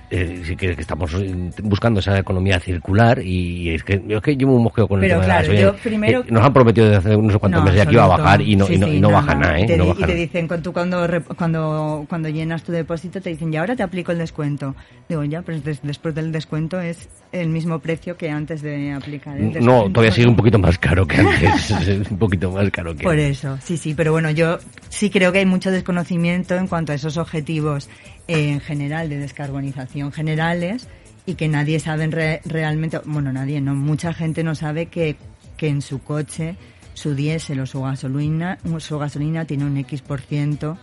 eh, 0.10 0.42
sí 0.44 0.58
que, 0.58 0.72
estamos 0.72 1.16
buscando 1.62 2.02
esa 2.02 2.20
economía 2.20 2.60
circular 2.60 3.20
y 3.24 3.70
es 3.70 3.84
que 3.84 4.04
yo 4.06 4.18
es 4.18 4.24
que 4.24 4.36
llevo 4.36 4.56
un 4.56 4.64
mosqueo 4.64 4.90
con 4.90 5.02
el 5.02 5.10
tema 5.10 5.24
claro, 5.24 5.48
de 5.48 5.54
la 5.54 5.62
yo 5.62 5.76
primero, 5.76 6.20
eh, 6.20 6.26
nos 6.30 6.44
han 6.44 6.52
prometido 6.52 6.88
desde 6.88 6.98
hace 6.98 7.16
unos 7.16 7.38
cuantos 7.38 7.64
meses 7.64 7.86
que 7.86 7.94
iba 7.94 8.04
a 8.04 8.08
bajar 8.08 8.42
y 8.42 8.58
no, 8.58 8.70
y 8.70 8.78
no, 8.78 9.10
baja 9.10 9.36
nada, 9.36 9.58
¿eh? 9.58 9.64
Y 9.64 10.04
te, 10.04 10.16
dicen, 10.16 10.50
tú 10.62 10.74
cuando, 10.74 11.08
cuando, 11.38 12.06
cuando 12.10 12.28
llenas 12.28 12.64
tu 12.64 12.74
depósito 12.74 13.22
te 13.22 13.30
dicen, 13.30 13.54
y 13.54 13.58
ahora 13.58 13.78
te 13.78 13.84
aplico 13.84 14.12
el 14.12 14.18
descuento. 14.18 14.76
Digo, 15.08 15.24
ya, 15.24 15.44
pero 15.44 15.60
después 15.82 16.14
del 16.14 16.34
descuento 16.34 16.82
es 16.82 17.08
el 17.32 17.48
mismo 17.48 17.80
precio 17.80 18.18
que 18.18 18.30
antes 18.30 18.62
de 18.62 18.92
aplicar 18.92 19.38
el 19.38 19.54
descuento. 19.54 19.72
No, 19.72 19.90
todavía 19.90 20.12
sigue 20.12 20.28
un 20.28 20.36
poquito 20.36 20.60
más 20.60 20.78
caro 20.78 21.08
que 21.08 21.18
antes, 21.18 22.10
un 22.12 22.18
poquito 22.18 22.52
más 22.52 22.70
caro 22.70 22.96
que 22.96 23.04
Por 23.04 23.18
eso, 23.18 23.58
sí, 23.62 23.78
sí, 23.78 23.93
pero 23.94 24.12
bueno, 24.12 24.32
yo 24.32 24.60
sí 24.90 25.10
creo 25.10 25.32
que 25.32 25.40
hay 25.40 25.46
mucho 25.46 25.72
desconocimiento 25.72 26.56
en 26.56 26.68
cuanto 26.68 26.92
a 26.92 26.96
esos 26.96 27.18
objetivos 27.18 27.90
eh, 28.28 28.50
en 28.50 28.60
general 28.60 29.10
de 29.10 29.18
descarbonización 29.18 30.12
generales 30.12 30.88
y 31.26 31.36
que 31.36 31.48
nadie 31.48 31.80
sabe 31.80 32.42
realmente, 32.46 33.00
bueno, 33.06 33.32
nadie, 33.32 33.62
no, 33.62 33.76
mucha 33.76 34.14
gente 34.14 34.44
no 34.44 34.56
sabe 34.56 34.88
que, 34.88 35.16
que 35.58 35.68
en 35.68 35.82
su 35.82 36.00
coche 36.02 36.56
su 36.94 37.16
diésel 37.16 37.60
o 37.60 37.66
su 37.66 37.82
gasolina, 37.82 38.60
su 38.80 39.00
gasolina 39.00 39.46
tiene 39.46 39.66
un 39.66 39.78
X 39.78 40.02
por 40.02 40.22
ciento 40.22 40.78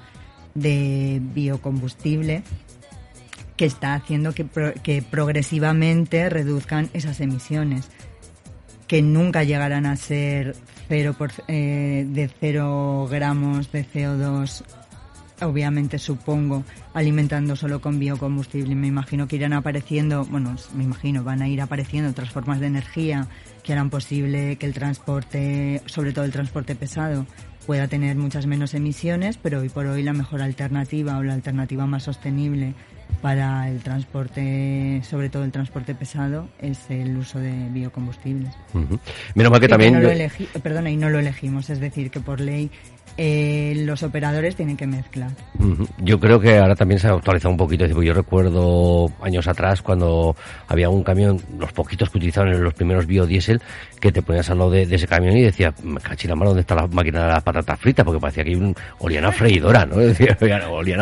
de 0.55 1.20
biocombustible 1.23 2.42
que 3.57 3.66
está 3.66 3.94
haciendo 3.94 4.33
que, 4.33 4.46
que 4.83 5.03
progresivamente 5.03 6.29
reduzcan 6.31 6.88
esas 6.94 7.20
emisiones, 7.20 7.90
que 8.90 9.03
nunca 9.03 9.44
llegarán 9.44 9.87
a 9.87 9.94
ser 9.94 10.57
eh, 10.88 12.07
de 12.09 12.31
cero 12.40 13.07
gramos 13.09 13.70
de 13.70 13.87
CO2 13.87 14.64
obviamente 15.42 15.96
supongo, 15.96 16.64
alimentando 16.92 17.55
solo 17.55 17.81
con 17.81 18.00
biocombustible. 18.00 18.74
Me 18.74 18.88
imagino 18.88 19.29
que 19.29 19.37
irán 19.37 19.53
apareciendo, 19.53 20.24
bueno, 20.24 20.57
me 20.74 20.83
imagino, 20.83 21.22
van 21.22 21.40
a 21.40 21.48
ir 21.48 21.61
apareciendo 21.62 22.11
otras 22.11 22.31
formas 22.31 22.59
de 22.59 22.66
energía 22.66 23.29
que 23.62 23.72
harán 23.72 23.90
posible 23.90 24.57
que 24.57 24.66
el 24.66 24.74
transporte, 24.74 25.83
sobre 25.87 26.12
todo 26.12 26.24
el 26.24 26.33
transporte 26.33 26.74
pesado, 26.74 27.26
pueda 27.66 27.87
tener 27.87 28.16
muchas 28.16 28.46
menos 28.46 28.74
emisiones, 28.74 29.38
pero 29.38 29.61
hoy 29.61 29.68
por 29.68 29.87
hoy 29.87 30.03
la 30.03 30.14
mejor 30.14 30.42
alternativa 30.42 31.16
o 31.16 31.22
la 31.22 31.35
alternativa 31.35 31.87
más 31.87 32.03
sostenible 32.03 32.74
para 33.20 33.68
el 33.68 33.81
transporte, 33.81 35.01
sobre 35.03 35.29
todo 35.29 35.44
el 35.44 35.53
transporte 35.53 35.94
pesado, 35.94 36.49
es 36.61 36.79
el 36.90 37.16
uso 37.16 37.38
de 37.38 37.68
biocombustibles. 37.70 38.55
Menos 39.35 39.51
mal 39.53 39.61
que 39.61 39.68
también... 39.68 40.01
perdona, 40.62 40.90
y 40.90 40.96
no 40.96 41.11
lo 41.11 41.18
elegimos, 41.18 41.70
es 41.70 41.81
decir, 41.81 42.11
que 42.11 42.20
por 42.20 42.40
ley 42.40 42.70
eh, 43.16 43.75
los 43.85 44.03
operadores 44.03 44.57
tienen 44.57 44.77
que 44.77 44.87
mezclar. 44.87 45.31
Yo 45.99 46.18
creo 46.18 46.40
que 46.40 46.59
ahora 46.59 46.75
también 46.75 46.99
se 46.99 47.09
ha 47.09 47.12
actualizado 47.12 47.51
un 47.51 47.59
poquito. 47.59 47.85
Yo 47.87 48.14
recuerdo 48.14 49.12
años 49.20 49.46
atrás 49.46 49.83
cuando 49.83 50.35
había 50.68 50.88
un 50.88 51.03
camión, 51.03 51.38
los 51.59 51.73
poquitos 51.73 52.09
que 52.09 52.18
utilizaban 52.18 52.53
en 52.53 52.62
los 52.62 52.73
primeros 52.73 53.07
biodiesel, 53.07 53.61
que 54.01 54.11
te 54.11 54.23
ponías 54.23 54.49
al 54.51 54.59
lado 54.59 54.71
de, 54.71 54.83
ese 54.83 55.07
camión 55.07 55.37
y 55.37 55.43
decía, 55.43 55.75
cachila 56.03 56.35
¿dónde 56.35 56.63
está 56.63 56.75
la 56.75 56.87
máquina 56.87 57.27
de 57.27 57.33
las 57.33 57.43
patatas 57.43 57.79
fritas? 57.79 58.05
Porque 58.05 58.21
parecía 58.21 58.45
que 58.45 58.51
hay 58.51 58.57
un, 58.57 58.75
olían 58.99 59.25
a 59.27 59.33
freidora, 59.33 59.85
¿no? 59.85 59.97
Decía, 59.99 60.37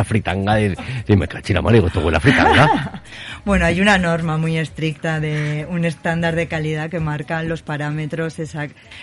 fritanga 0.05 0.61
y, 0.61 0.75
y 1.07 1.17
me 1.17 1.29
cachila 1.29 1.63
digo, 1.73 1.87
esto 1.87 2.01
huele 2.01 2.17
a 2.17 2.21
fritanga. 2.21 3.03
bueno, 3.45 3.65
hay 3.65 3.81
una 3.81 3.99
norma 3.99 4.37
muy 4.37 4.59
estricta 4.59 5.21
de 5.21 5.67
un 5.71 5.85
estándar 5.85 6.35
de 6.35 6.49
calidad 6.49 6.91
que 6.91 7.01
marca 7.01 7.43
los 7.43 7.63
parámetros, 7.63 8.37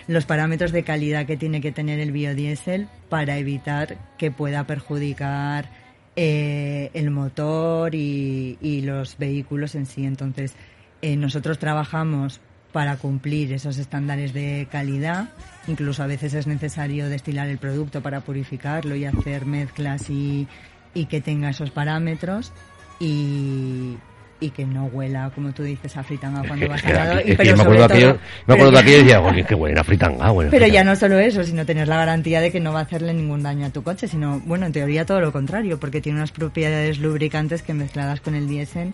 los 0.08 0.26
parámetros 0.26 0.72
de 0.72 0.84
calidad 0.84 1.26
que 1.26 1.38
tiene 1.38 1.62
que 1.62 1.72
tener 1.72 2.00
el 2.00 2.12
biodiesel 2.12 2.88
para 3.10 3.38
evitar 3.38 3.98
que 4.18 4.32
pueda 4.32 4.66
perjudicar 4.66 5.70
eh, 6.16 6.92
el 6.94 7.12
motor 7.12 7.94
y, 7.94 8.82
los 8.84 9.18
vehículos 9.18 9.76
en 9.76 9.86
sí. 9.86 10.06
Entonces, 10.06 10.54
eh, 11.02 11.16
nosotros 11.16 11.60
trabajamos 11.60 12.42
para 12.76 12.98
cumplir 12.98 13.54
esos 13.54 13.78
estándares 13.78 14.34
de 14.34 14.68
calidad. 14.70 15.30
Incluso 15.70 16.04
a 16.04 16.08
veces 16.08 16.34
es 16.34 16.46
necesario 16.46 17.08
destilar 17.08 17.48
el 17.48 17.58
producto 17.58 18.02
para 18.02 18.20
purificarlo 18.20 18.98
y 18.98 19.06
hacer 19.06 19.46
mezclas 19.46 20.10
y, 20.10 20.46
y 20.94 21.06
que 21.06 21.22
tenga 21.22 21.52
esos 21.52 21.72
parámetros. 21.72 22.52
Y, 23.00 23.96
y 24.42 24.50
que 24.50 24.66
no 24.66 24.88
huela, 24.88 25.32
como 25.34 25.54
tú 25.54 25.64
dices, 25.64 25.96
a 25.96 26.04
fritanga 26.04 26.46
cuando 26.46 26.68
vas 26.68 26.84
al 26.84 26.94
lado. 26.94 27.22
Y, 27.26 27.38
pero 27.38 27.56
me 27.56 27.64
acuerdo, 27.64 27.86
aquello, 27.86 28.18
me 28.46 28.54
acuerdo 28.56 28.72
de 28.74 28.80
aquello 28.80 28.98
y 28.98 29.04
decía, 29.04 29.46
que 29.48 29.56
huele 29.56 29.80
a 29.80 29.84
fritanga. 29.86 30.34
pero 30.52 30.68
ya 30.68 30.84
no 30.84 30.98
solo 30.98 31.18
eso, 31.18 31.46
sino 31.46 31.66
tener 31.66 31.88
la 31.88 31.96
garantía 31.96 32.42
de 32.42 32.52
que 32.52 32.60
no 32.60 32.74
va 32.74 32.80
a 32.80 32.84
hacerle 32.84 33.14
ningún 33.14 33.42
daño 33.42 33.68
a 33.68 33.70
tu 33.70 33.84
coche, 33.84 34.10
sino, 34.10 34.42
bueno, 34.42 34.66
en 34.66 34.74
teoría 34.74 35.06
todo 35.06 35.22
lo 35.22 35.32
contrario, 35.32 35.80
porque 35.80 36.02
tiene 36.02 36.18
unas 36.18 36.34
propiedades 36.34 37.00
lubricantes 37.00 37.62
que 37.62 37.74
mezcladas 37.74 38.20
con 38.20 38.36
el 38.36 38.50
diésel, 38.50 38.92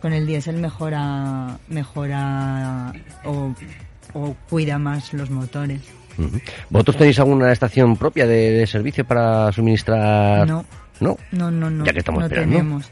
con 0.00 0.12
el 0.12 0.26
diésel 0.26 0.56
mejora, 0.56 1.58
mejora 1.68 2.92
o, 3.24 3.54
o 4.14 4.34
cuida 4.48 4.78
más 4.78 5.12
los 5.12 5.30
motores. 5.30 5.80
¿Vosotros 6.70 6.96
tenéis 6.96 7.18
alguna 7.18 7.52
estación 7.52 7.96
propia 7.96 8.26
de, 8.26 8.66
servicio 8.66 9.04
para 9.04 9.52
suministrar? 9.52 10.46
No. 10.46 10.64
No, 11.00 11.16
no, 11.32 11.50
no. 11.50 11.84
Ya 11.84 11.92
que 11.92 11.98
estamos 11.98 12.20
no 12.20 12.26
esperando. 12.26 12.56
Tenemos 12.56 12.90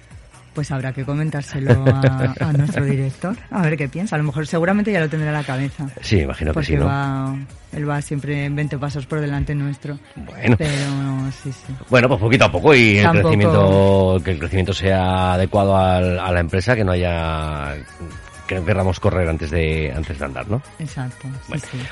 pues 0.55 0.71
habrá 0.71 0.93
que 0.93 1.05
comentárselo 1.05 1.85
a, 1.87 2.53
nuestro 2.57 2.85
director, 2.85 3.37
a 3.51 3.63
ver 3.63 3.77
qué 3.77 3.89
piensa. 3.89 4.17
A 4.17 4.19
lo 4.19 4.25
mejor 4.25 4.47
seguramente 4.47 4.93
ya 4.93 5.01
lo 5.01 5.09
tendrá 5.09 5.29
en 5.29 5.35
la 5.35 5.45
cabeza. 5.45 5.87
Sí, 6.01 6.21
imagino 6.21 6.53
que 6.53 6.65
sí. 6.65 6.77
¿no? 6.77 6.87
Va, 6.87 7.37
él 7.73 7.89
va 7.89 8.01
siempre 8.03 8.49
20 8.49 8.79
pasos 8.79 9.07
por 9.07 9.21
delante 9.21 9.55
nuestro. 9.55 9.99
Bueno. 10.17 10.57
Pero 10.59 11.33
sí, 11.43 11.53
sí. 11.53 11.73
Bueno, 11.89 12.09
pues 12.09 12.21
poquito 12.21 12.45
a 12.45 12.53
poco 12.53 12.75
y 12.75 12.99
el 12.99 13.09
crecimiento, 13.11 14.21
que 14.25 14.33
el 14.33 14.39
crecimiento 14.39 14.73
sea 14.73 15.35
adecuado 15.35 15.77
a 15.77 16.01
la 16.01 16.41
empresa, 16.41 16.75
que 16.75 16.85
no 16.85 16.93
haya 16.93 17.77
que 18.57 18.65
queramos 18.65 18.99
correr 18.99 19.29
antes 19.29 19.51
de 19.51 19.93
antes 19.95 20.19
de 20.19 20.25
andar, 20.25 20.49
¿no? 20.49 20.61
Exacto. 20.81 21.29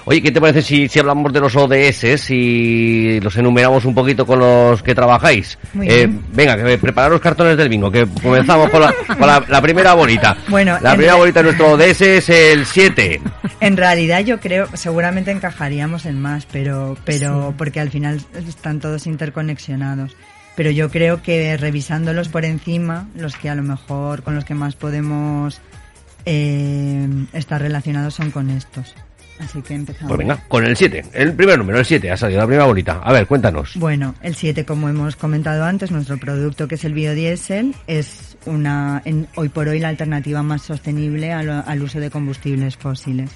Oye, 0.07 0.21
¿qué 0.21 0.33
te 0.33 0.40
parece 0.40 0.62
si, 0.62 0.88
si 0.88 0.99
hablamos 0.99 1.33
de 1.33 1.40
los 1.40 1.55
ODS 1.55 2.31
y 2.31 3.21
los 3.21 3.37
enumeramos 3.37 3.85
un 3.85 3.94
poquito 3.94 4.27
con 4.27 4.40
los 4.40 4.83
que 4.83 4.94
trabajáis? 4.94 5.57
Eh, 5.81 6.09
venga, 6.33 6.57
que 6.57 6.79
preparar 6.79 7.12
los 7.12 7.21
cartones 7.21 7.57
del 7.57 7.68
bingo, 7.68 7.90
que 7.90 8.07
comenzamos 8.23 8.71
con 8.71 8.81
la, 8.81 8.92
con 9.07 9.27
la, 9.49 9.62
primera 9.62 9.94
bolita. 9.94 10.37
Bueno, 10.49 10.79
la 10.81 10.92
primera 10.94 11.14
bolita 11.14 11.40
de 11.40 11.44
nuestro 11.44 11.73
ODS 11.73 12.01
es 12.01 12.29
el 12.29 12.66
7. 12.66 13.21
En 13.61 13.77
realidad 13.77 14.21
yo 14.21 14.40
creo, 14.40 14.68
seguramente 14.75 15.31
encajaríamos 15.31 16.07
en 16.07 16.21
más, 16.21 16.47
pero, 16.47 16.97
pero 17.05 17.55
porque 17.57 17.81
al 17.81 17.90
final 17.90 18.21
están 18.49 18.81
todos 18.81 19.07
interconexionados 19.07 20.16
pero 20.57 20.73
yo 20.73 20.90
creo 20.90 21.23
que 21.23 21.57
revisándolos 21.57 22.29
por 22.29 22.44
encima, 22.44 23.07
los 23.14 23.37
que 23.37 23.49
a 23.49 23.55
lo 23.55 23.62
mejor 23.62 24.25
con 24.25 24.35
los 24.35 24.44
que 24.44 24.57
más 24.57 24.75
podemos 24.75 25.61
eh, 26.31 27.09
estar 27.33 27.61
relacionados 27.61 28.12
son 28.14 28.31
con 28.31 28.51
estos. 28.51 28.95
Así 29.38 29.62
que 29.62 29.75
empezamos. 29.75 30.09
Pues 30.09 30.19
venga, 30.19 30.37
con 30.49 30.64
el 30.64 30.77
7, 30.77 31.05
el 31.14 31.33
primer 31.33 31.59
número, 31.59 31.79
el 31.79 31.87
7, 31.87 32.11
ha 32.11 32.17
salido 32.19 32.41
la 32.41 32.47
primera 32.47 32.67
bolita. 32.67 33.01
A 33.03 33.12
ver, 33.12 33.27
cuéntanos. 33.27 33.77
Bueno, 33.77 34.14
el 34.21 34.35
7, 34.35 34.67
como 34.67 34.91
hemos 34.91 35.17
comentado 35.17 35.64
antes, 35.64 35.91
nuestro 35.91 36.19
producto 36.19 36.69
que 36.69 36.75
es 36.75 36.85
el 36.85 36.93
biodiesel 36.93 37.75
es 37.87 38.37
una, 38.45 39.03
hoy 39.37 39.49
por 39.49 39.69
hoy 39.69 39.79
la 39.79 39.88
alternativa 39.88 40.43
más 40.43 40.62
sostenible 40.62 41.33
al, 41.33 41.83
uso 41.83 41.99
de 41.99 42.11
combustibles 42.11 42.77
fósiles. 42.77 43.31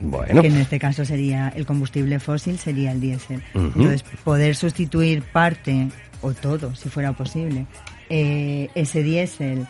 Bueno. 0.00 0.42
Que 0.42 0.48
en 0.48 0.56
este 0.58 0.78
caso 0.78 1.04
sería 1.04 1.52
el 1.56 1.66
combustible 1.66 2.20
fósil, 2.20 2.58
sería 2.58 2.92
el 2.92 3.00
diésel. 3.00 3.42
Entonces, 3.54 4.04
poder 4.22 4.54
sustituir 4.54 5.22
parte 5.22 5.88
o 6.20 6.34
todo, 6.34 6.74
si 6.76 6.88
fuera 6.88 7.12
posible, 7.14 7.66
eh, 8.10 8.68
ese 8.74 9.02
diésel 9.02 9.66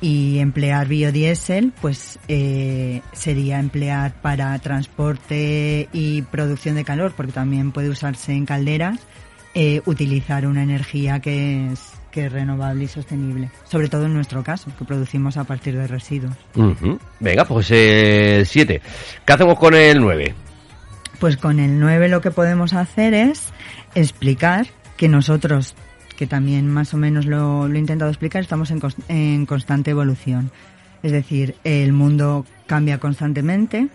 y 0.00 0.38
emplear 0.38 0.88
biodiesel 0.88 1.72
pues 1.80 2.18
eh, 2.28 3.02
sería 3.12 3.58
emplear 3.58 4.14
para 4.20 4.58
transporte 4.58 5.88
y 5.92 6.22
producción 6.22 6.74
de 6.74 6.84
calor 6.84 7.14
porque 7.16 7.32
también 7.32 7.72
puede 7.72 7.88
usarse 7.88 8.32
en 8.32 8.46
calderas 8.46 8.98
eh, 9.54 9.80
utilizar 9.86 10.46
una 10.46 10.62
energía 10.62 11.20
que 11.20 11.72
es 11.72 11.92
que 12.10 12.26
es 12.26 12.32
renovable 12.32 12.84
y 12.84 12.88
sostenible 12.88 13.50
sobre 13.64 13.88
todo 13.88 14.06
en 14.06 14.14
nuestro 14.14 14.42
caso 14.42 14.70
que 14.78 14.84
producimos 14.84 15.36
a 15.36 15.44
partir 15.44 15.76
de 15.76 15.86
residuos. 15.86 16.34
Venga 17.20 17.44
pues 17.44 17.70
el 17.70 18.46
7 18.46 18.82
¿qué 19.24 19.32
hacemos 19.32 19.58
con 19.58 19.74
el 19.74 20.00
9? 20.00 20.34
pues 21.18 21.36
con 21.36 21.58
el 21.58 21.78
9 21.80 22.08
lo 22.08 22.20
que 22.20 22.30
podemos 22.30 22.74
hacer 22.74 23.14
es 23.14 23.52
explicar 23.94 24.66
que 24.96 25.08
nosotros 25.08 25.74
que 26.16 26.26
también 26.26 26.68
más 26.68 26.94
o 26.94 26.96
menos 26.96 27.26
lo, 27.26 27.66
he 27.66 27.78
intentado 27.78 28.10
explicar, 28.10 28.42
estamos 28.42 28.72
en, 29.08 29.46
constante 29.46 29.90
evolución. 29.90 30.50
Es 31.02 31.12
decir, 31.12 31.54
el 31.62 31.92
mundo 31.92 32.44
cambia 32.66 32.98
constantemente, 32.98 33.88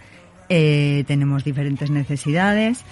eh, 0.50 1.04
tenemos 1.08 1.44
diferentes 1.44 1.90
necesidades 1.90 2.86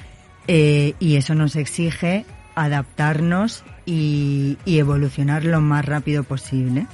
eh, 0.48 0.94
y 1.00 1.15
eso 1.15 1.36
nos 1.36 1.56
exige 1.56 2.26
adaptarnos 2.56 3.63
y, 3.86 4.58
evolucionar 4.65 5.46
lo 5.46 5.62
más 5.62 5.86
rápido 5.86 6.24
posible. 6.24 6.88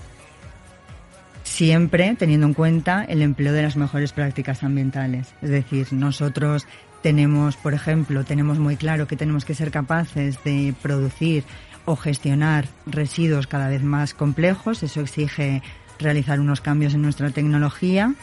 Siempre 1.43 2.15
teniendo 2.17 2.48
en 2.48 2.54
cuenta 2.54 3.04
el 3.04 3.21
empleo 3.21 3.54
de 3.54 3.63
las 3.63 3.76
mejores 3.76 4.12
prácticas 4.12 4.63
ambientales. 4.63 5.34
Es 5.41 5.50
decir, 5.50 5.88
nosotros 5.91 6.67
tenemos, 7.02 7.56
por 7.56 7.74
ejemplo, 7.74 8.24
tenemos 8.24 8.60
muy 8.60 8.78
claro 8.78 9.08
que 9.08 9.15
tenemos 9.15 9.45
que 9.45 9.54
ser 9.54 9.71
capaces 9.71 10.43
de 10.43 10.74
producir 10.82 11.43
o 11.86 11.95
gestionar 11.95 12.67
residuos 12.86 13.48
cada 13.48 13.69
vez 13.69 13.84
más 13.84 14.13
complejos. 14.13 14.84
Eso 14.84 15.02
exige 15.02 15.62
realizar 16.00 16.39
unos 16.39 16.62
cambios 16.62 16.93
en 16.93 17.02
nuestra 17.02 17.30
tecnología, 17.30 18.13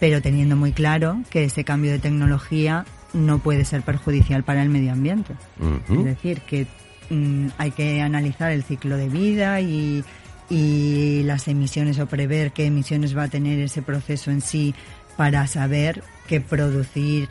pero 0.00 0.20
teniendo 0.20 0.56
muy 0.56 0.72
claro 0.72 1.22
que 1.30 1.44
ese 1.44 1.64
cambio 1.64 1.92
de 1.92 1.98
tecnología 1.98 2.84
no 3.12 3.38
puede 3.38 3.64
ser 3.64 3.82
perjudicial 3.82 4.42
para 4.42 4.62
el 4.62 4.68
medio 4.68 4.92
ambiente. 4.92 5.34
Es 5.88 6.04
decir, 6.04 6.40
que 6.42 6.66
mm, 7.10 7.48
hay 7.56 7.70
que 7.70 8.02
analizar 8.02 8.52
el 8.52 8.62
ciclo 8.62 8.96
de 8.96 9.08
vida 9.08 9.60
y, 9.60 10.04
y 10.50 11.22
las 11.24 11.48
emisiones 11.48 11.98
o 11.98 12.06
prever 12.06 12.52
qué 12.52 12.66
emisiones 12.66 13.16
va 13.16 13.24
a 13.24 13.28
tener 13.28 13.58
ese 13.60 13.82
proceso 13.82 14.30
en 14.30 14.40
sí 14.40 14.74
para 15.16 15.46
saber 15.46 16.02
que 16.26 16.40
producir 16.40 17.28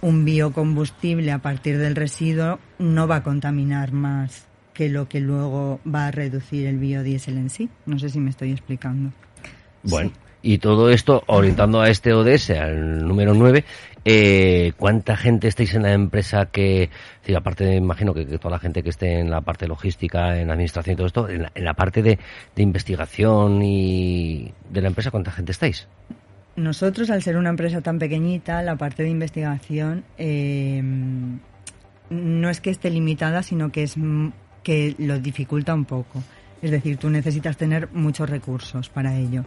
un 0.00 0.24
biocombustible 0.24 1.32
a 1.32 1.38
partir 1.38 1.78
del 1.78 1.96
residuo 1.96 2.60
no 2.78 3.06
va 3.08 3.16
a 3.16 3.22
contaminar 3.22 3.92
más 3.92 4.46
que 4.76 4.90
lo 4.90 5.08
que 5.08 5.20
luego 5.20 5.80
va 5.86 6.08
a 6.08 6.10
reducir 6.10 6.66
el 6.66 6.78
biodiesel 6.78 7.38
en 7.38 7.48
sí. 7.48 7.70
No 7.86 7.98
sé 7.98 8.10
si 8.10 8.20
me 8.20 8.28
estoy 8.28 8.52
explicando. 8.52 9.10
Bueno, 9.82 10.12
y 10.42 10.58
todo 10.58 10.90
esto 10.90 11.24
orientando 11.26 11.80
a 11.80 11.88
este 11.88 12.12
ODS, 12.12 12.50
al 12.50 13.08
número 13.08 13.32
9, 13.32 13.64
eh, 14.04 14.72
¿cuánta 14.76 15.16
gente 15.16 15.48
estáis 15.48 15.74
en 15.74 15.84
la 15.84 15.92
empresa 15.92 16.46
que, 16.46 16.90
aparte 17.34 17.74
imagino 17.74 18.12
que, 18.12 18.26
toda 18.26 18.50
la 18.50 18.58
gente 18.58 18.82
que 18.82 18.90
esté 18.90 19.18
en 19.18 19.30
la 19.30 19.40
parte 19.40 19.66
logística, 19.66 20.38
en 20.38 20.48
la 20.48 20.52
administración 20.52 20.92
y 20.92 20.96
todo 20.96 21.06
esto, 21.06 21.28
en 21.28 21.46
la, 21.54 21.74
parte 21.74 22.02
de, 22.02 22.18
investigación 22.56 23.62
y 23.62 24.52
de 24.70 24.82
la 24.82 24.88
empresa, 24.88 25.10
¿cuánta 25.10 25.32
gente 25.32 25.52
estáis? 25.52 25.88
Nosotros, 26.54 27.08
al 27.10 27.22
ser 27.22 27.38
una 27.38 27.48
empresa 27.48 27.80
tan 27.80 27.98
pequeñita, 27.98 28.62
la 28.62 28.76
parte 28.76 29.02
de 29.02 29.08
investigación 29.08 30.04
eh, 30.18 30.82
no 32.10 32.50
es 32.50 32.60
que 32.60 32.70
esté 32.70 32.90
limitada, 32.90 33.42
sino 33.42 33.72
que 33.72 33.82
es 33.82 33.96
que 34.66 34.96
lo 34.98 35.20
dificulta 35.20 35.72
un 35.72 35.84
poco. 35.84 36.24
Es 36.60 36.72
decir, 36.72 36.96
tú 36.96 37.08
necesitas 37.08 37.56
tener 37.56 37.88
muchos 37.92 38.28
recursos 38.28 38.88
para 38.88 39.16
ello. 39.16 39.44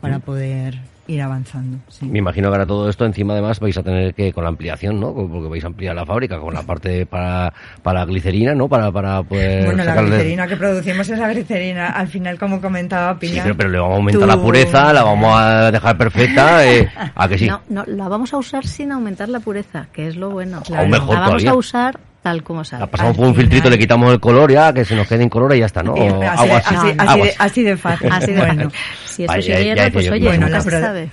Para 0.00 0.18
poder 0.18 0.78
ir 1.08 1.22
avanzando. 1.22 1.78
Me 2.00 2.18
imagino 2.18 2.48
que 2.48 2.54
ahora 2.54 2.66
todo 2.66 2.88
esto 2.90 3.04
encima 3.04 3.34
además 3.34 3.60
vais 3.60 3.76
a 3.76 3.82
tener 3.84 4.12
que 4.14 4.32
con 4.32 4.42
la 4.42 4.48
ampliación, 4.48 4.98
¿no? 4.98 5.14
Porque 5.14 5.48
vais 5.48 5.62
a 5.62 5.68
ampliar 5.68 5.94
la 5.94 6.04
fábrica 6.04 6.40
con 6.40 6.52
la 6.52 6.62
parte 6.62 7.06
para, 7.06 7.52
para 7.82 8.00
la 8.00 8.06
glicerina, 8.06 8.54
¿no? 8.54 8.68
Para, 8.68 8.90
para 8.90 9.22
poder 9.22 9.66
Bueno, 9.66 9.84
la 9.84 10.02
glicerina 10.02 10.48
que 10.48 10.56
producimos 10.56 11.08
es 11.08 11.18
la 11.18 11.28
glicerina. 11.28 11.90
Al 11.90 12.08
final, 12.08 12.38
como 12.38 12.60
comentaba 12.60 13.16
Pilar... 13.18 13.46
Sí, 13.46 13.52
pero, 13.56 13.70
le 13.70 13.78
vamos 13.78 13.94
a 13.94 13.96
aumentar 13.98 14.28
la 14.28 14.42
pureza, 14.42 14.92
la 14.92 15.04
vamos 15.04 15.38
a 15.38 15.70
dejar 15.70 15.96
perfecta, 15.96 16.66
eh, 16.66 16.90
¿a 17.14 17.28
que 17.28 17.38
sí? 17.38 17.46
No, 17.46 17.60
no, 17.68 17.84
la 17.86 18.08
vamos 18.08 18.34
a 18.34 18.38
usar 18.38 18.66
sin 18.66 18.90
aumentar 18.90 19.28
la 19.28 19.38
pureza, 19.38 19.86
que 19.92 20.08
es 20.08 20.16
lo 20.16 20.30
bueno. 20.30 20.62
Claro. 20.62 20.88
la 20.88 20.98
vamos 20.98 21.44
a 21.44 21.54
usar 21.54 22.00
tal 22.26 22.42
como 22.42 22.64
sale. 22.64 22.80
La 22.80 22.86
pasamos 22.88 23.16
por 23.16 23.28
un 23.28 23.36
filtrito, 23.36 23.70
le 23.70 23.78
quitamos 23.78 24.12
el 24.12 24.18
color 24.18 24.50
ya, 24.50 24.72
que 24.72 24.84
se 24.84 24.96
nos 24.96 25.06
quede 25.06 25.22
en 25.22 25.28
color 25.28 25.54
y 25.54 25.60
ya 25.60 25.66
está, 25.66 25.84
¿no? 25.84 25.94
así, 25.94 27.62
de, 27.62 27.76
fácil. 27.76 28.10
Así 28.10 28.32
de 28.32 28.40
bueno. 28.40 28.72
Si 29.04 29.22
eso 29.22 29.32
siguiera, 29.40 29.88
pues 29.92 30.10
oye, 30.10 30.26
bueno, 30.26 30.48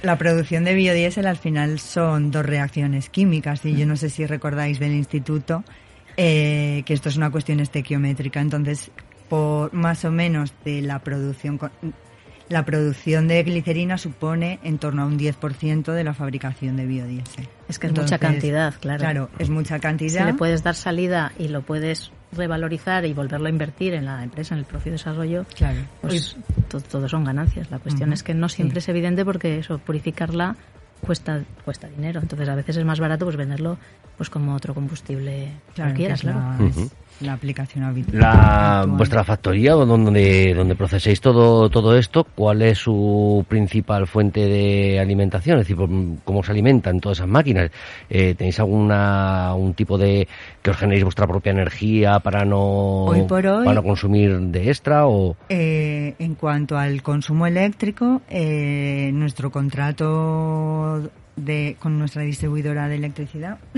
la 0.02 0.17
producción 0.17 0.63
de 0.63 0.73
biodiesel 0.73 1.28
al 1.28 1.38
final 1.38 1.78
son 1.78 2.32
dos 2.32 2.43
reacciones 2.43 3.10
químicas 3.12 3.63
y 3.63 3.76
yo 3.76 3.86
no 3.86 3.95
sé 3.95 4.10
si 4.10 4.26
recordáis 4.26 4.80
del 4.80 4.93
instituto 4.93 5.63
eh, 6.17 6.82
que 6.84 6.95
esto 6.95 7.10
es 7.10 7.15
una 7.15 7.30
cuestión 7.30 7.60
estequiométrica. 7.60 8.41
Entonces, 8.41 8.89
por 9.30 9.71
más 9.71 10.06
o 10.06 10.12
menos 10.12 10.52
de 10.65 10.82
la 10.82 10.97
producción 10.97 11.60
la 12.49 12.65
producción 12.65 13.28
de 13.28 13.43
glicerina 13.43 13.99
supone 13.99 14.60
en 14.63 14.80
torno 14.80 15.04
a 15.04 15.06
un 15.06 15.19
10% 15.19 15.93
de 15.93 16.04
la 16.04 16.15
fabricación 16.15 16.76
de 16.76 16.88
biodiesel. 16.88 17.47
Es 17.67 17.80
que 17.80 17.88
es 17.88 17.93
mucha 17.93 18.17
cantidad, 18.17 18.73
claro. 18.80 18.99
Claro, 18.99 19.30
es 19.39 19.49
mucha 19.49 19.80
cantidad. 19.80 20.21
Si 20.21 20.26
le 20.26 20.34
puedes 20.34 20.63
dar 20.63 20.76
salida 20.76 21.32
y 21.38 21.47
lo 21.47 21.62
puedes 21.62 22.12
revalorizar 22.32 23.06
y 23.06 23.13
volverlo 23.13 23.47
a 23.47 23.49
invertir 23.49 23.93
en 23.93 24.06
la 24.06 24.23
empresa, 24.23 24.56
en 24.56 24.60
el 24.60 24.65
propio 24.65 24.91
desarrollo, 24.91 25.45
claro. 25.56 25.80
pues 26.02 26.36
todo, 26.89 27.08
son 27.08 27.23
ganancias. 27.23 27.69
La 27.71 27.80
cuestión 27.80 28.12
es 28.12 28.23
que 28.23 28.34
no 28.34 28.49
siempre 28.49 28.80
es 28.80 28.89
evidente 28.89 29.23
porque 29.23 29.60
eso, 29.60 29.78
purificarla 29.78 30.56
cuesta 31.02 31.41
cuesta 31.65 31.88
dinero. 31.88 32.21
Entonces 32.21 32.47
a 32.49 32.56
veces 32.56 32.78
es 32.78 32.86
más 32.86 32.99
barato 32.99 33.26
pues 33.26 33.38
venderlo 33.38 33.78
pues 34.17 34.30
como 34.30 34.56
otro 34.56 34.73
combustible 34.73 35.52
cualquiera, 35.76 36.15
claro 36.15 36.89
la 37.21 37.34
aplicación 37.34 37.86
habitual. 37.86 38.19
La, 38.19 38.86
vuestra 38.88 39.23
factoría 39.23 39.73
donde, 39.73 40.54
donde 40.54 40.76
proceséis 40.76 41.21
todo, 41.21 41.69
todo 41.69 41.97
esto, 41.97 42.26
¿cuál 42.36 42.62
es 42.62 42.80
su 42.80 43.45
principal 43.47 44.08
fuente 44.08 44.47
de 44.47 44.99
alimentación? 44.99 45.60
Es 45.60 45.67
decir, 45.67 45.78
¿cómo 46.23 46.43
se 46.43 46.52
alimentan 46.52 46.99
todas 46.99 47.19
esas 47.19 47.30
máquinas? 47.30 47.71
Eh, 48.10 48.36
¿Tenéis 48.36 48.60
alguna 48.60 49.54
un 49.56 49.73
tipo 49.73 49.97
de 49.97 50.28
que 50.62 50.71
os 50.71 50.78
generéis 50.78 51.04
vuestra 51.04 51.28
propia 51.28 51.52
energía 51.52 52.19
para 52.19 52.45
no, 52.45 53.06
para 53.30 53.73
no 53.73 53.84
consumir 53.84 54.39
de 54.39 54.69
extra? 54.69 55.08
o 55.08 55.36
eh, 55.49 56.15
En 56.19 56.36
cuanto 56.36 56.78
al 56.78 57.02
consumo 57.02 57.47
eléctrico, 57.47 58.21
eh, 58.30 59.12
nuestro 59.13 59.52
contrato 59.52 61.10
de, 61.36 61.76
con 61.80 61.97
nuestra 61.97 62.23
distribuidora 62.23 62.88
de 62.88 62.95
electricidad 62.95 63.58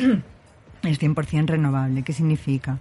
es 0.83 1.01
100% 1.01 1.47
renovable. 1.47 2.03
¿Qué 2.03 2.13
significa? 2.13 2.77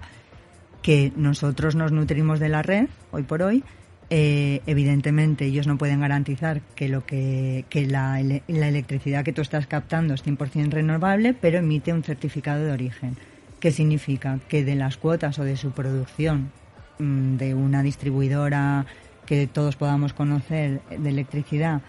Que 0.84 1.12
nosotros 1.16 1.74
nos 1.74 1.92
nutrimos 1.92 2.38
de 2.40 2.50
la 2.50 2.62
red 2.62 2.88
hoy 3.10 3.22
por 3.22 3.40
hoy. 3.40 3.64
Eh, 4.10 4.60
evidentemente 4.66 5.46
ellos 5.46 5.66
no 5.66 5.78
pueden 5.78 6.00
garantizar 6.00 6.60
que 6.74 6.90
lo 6.90 7.06
que, 7.06 7.64
que 7.70 7.86
la, 7.86 8.22
la, 8.22 8.68
electricidad 8.68 9.24
que 9.24 9.32
tú 9.32 9.40
estás 9.40 9.66
captando 9.66 10.12
es 10.12 10.22
100% 10.22 10.68
renovable, 10.68 11.32
pero 11.32 11.58
emite 11.58 11.94
un 11.94 12.02
certificado 12.02 12.62
de 12.62 12.70
origen. 12.70 13.16
¿Qué 13.60 13.70
significa? 13.70 14.40
Que 14.46 14.62
de 14.62 14.74
las 14.74 14.98
cuotas 14.98 15.38
o 15.38 15.44
de 15.44 15.56
su 15.56 15.70
producción 15.70 16.52
mm, 16.98 17.36
de 17.36 17.54
una 17.54 17.82
distribuidora 17.82 18.84
que 19.24 19.46
todos 19.46 19.76
podamos 19.76 20.12
conocer 20.12 20.82
de 20.90 21.08
electricidad, 21.08 21.80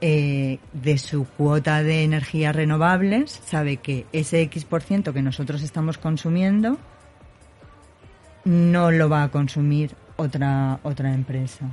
eh, 0.00 0.60
de 0.72 0.98
su 0.98 1.24
cuota 1.24 1.82
de 1.82 2.04
energías 2.04 2.54
renovables, 2.54 3.32
sabe 3.44 3.78
que 3.78 4.06
ese 4.12 4.42
X 4.42 4.64
por 4.64 4.82
ciento 4.82 5.12
que 5.12 5.22
nosotros 5.22 5.60
estamos 5.64 5.98
consumiendo 5.98 6.78
no 8.44 8.90
lo 8.90 9.08
va 9.08 9.24
a 9.24 9.28
consumir 9.30 9.94
otra 10.16 10.78
otra 10.82 11.12
empresa. 11.12 11.66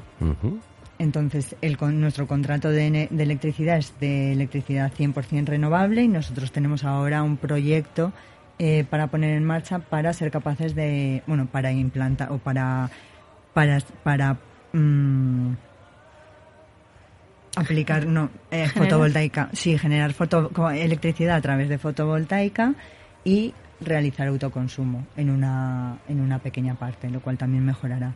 Entonces, 1.01 1.55
el, 1.61 1.77
nuestro 1.99 2.27
contrato 2.27 2.69
de, 2.69 3.09
electricidad 3.17 3.77
es 3.77 3.99
de 3.99 4.33
electricidad 4.33 4.91
100% 4.93 5.45
renovable 5.45 6.03
y 6.03 6.07
nosotros 6.07 6.51
tenemos 6.51 6.83
ahora 6.83 7.23
un 7.23 7.37
proyecto 7.37 8.13
eh, 8.59 8.85
para 8.87 9.07
poner 9.07 9.35
en 9.35 9.43
marcha 9.43 9.79
para 9.79 10.13
ser 10.13 10.29
capaces 10.29 10.75
de, 10.75 11.23
bueno, 11.25 11.47
para 11.47 11.71
implantar 11.71 12.31
o 12.31 12.37
para, 12.37 12.91
para, 13.53 13.79
para 14.03 14.37
mm, 14.73 15.53
aplicar, 17.55 18.05
no, 18.05 18.29
eh, 18.51 18.67
fotovoltaica, 18.69 19.49
sí, 19.53 19.77
generar 19.79 20.13
foto, 20.13 20.51
electricidad 20.69 21.37
a 21.37 21.41
través 21.41 21.67
de 21.67 21.79
fotovoltaica 21.79 22.75
y 23.23 23.55
realizar 23.81 24.27
autoconsumo 24.27 25.05
en 25.17 25.29
una, 25.29 25.97
en 26.07 26.21
una 26.21 26.39
pequeña 26.39 26.75
parte, 26.75 27.09
lo 27.09 27.19
cual 27.21 27.37
también 27.37 27.65
mejorará. 27.65 28.13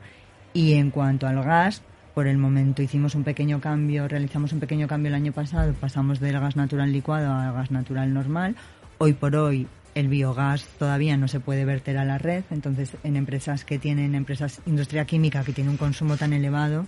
Y 0.54 0.74
en 0.74 0.92
cuanto 0.92 1.28
al 1.28 1.44
gas, 1.44 1.82
por 2.14 2.28
el 2.28 2.38
momento 2.38 2.82
hicimos 2.82 3.16
un 3.16 3.24
pequeño 3.24 3.60
cambio, 3.60 4.08
realizamos 4.08 4.54
un 4.54 4.60
pequeño 4.60 4.88
cambio 4.88 5.10
el 5.10 5.16
año 5.16 5.34
pasado, 5.34 5.74
pasamos 5.74 6.20
del 6.20 6.40
gas 6.40 6.56
natural 6.56 6.92
licuado 6.92 7.34
al 7.34 7.54
gas 7.54 7.72
natural 7.72 8.14
normal. 8.14 8.56
Hoy 9.00 9.14
por 9.14 9.36
hoy 9.36 9.68
el 9.96 10.08
biogás 10.08 10.66
todavía 10.80 11.18
no 11.18 11.28
se 11.28 11.40
puede 11.40 11.66
verter 11.66 11.98
a 11.98 12.06
la 12.06 12.18
red, 12.18 12.44
entonces 12.52 12.96
en 13.04 13.18
empresas 13.18 13.66
que 13.66 13.80
tienen, 13.80 14.16
empresas 14.16 14.62
industria 14.66 15.06
química 15.06 15.44
que 15.44 15.54
tiene 15.54 15.70
un 15.70 15.78
consumo 15.78 16.16
tan 16.16 16.32
elevado, 16.32 16.86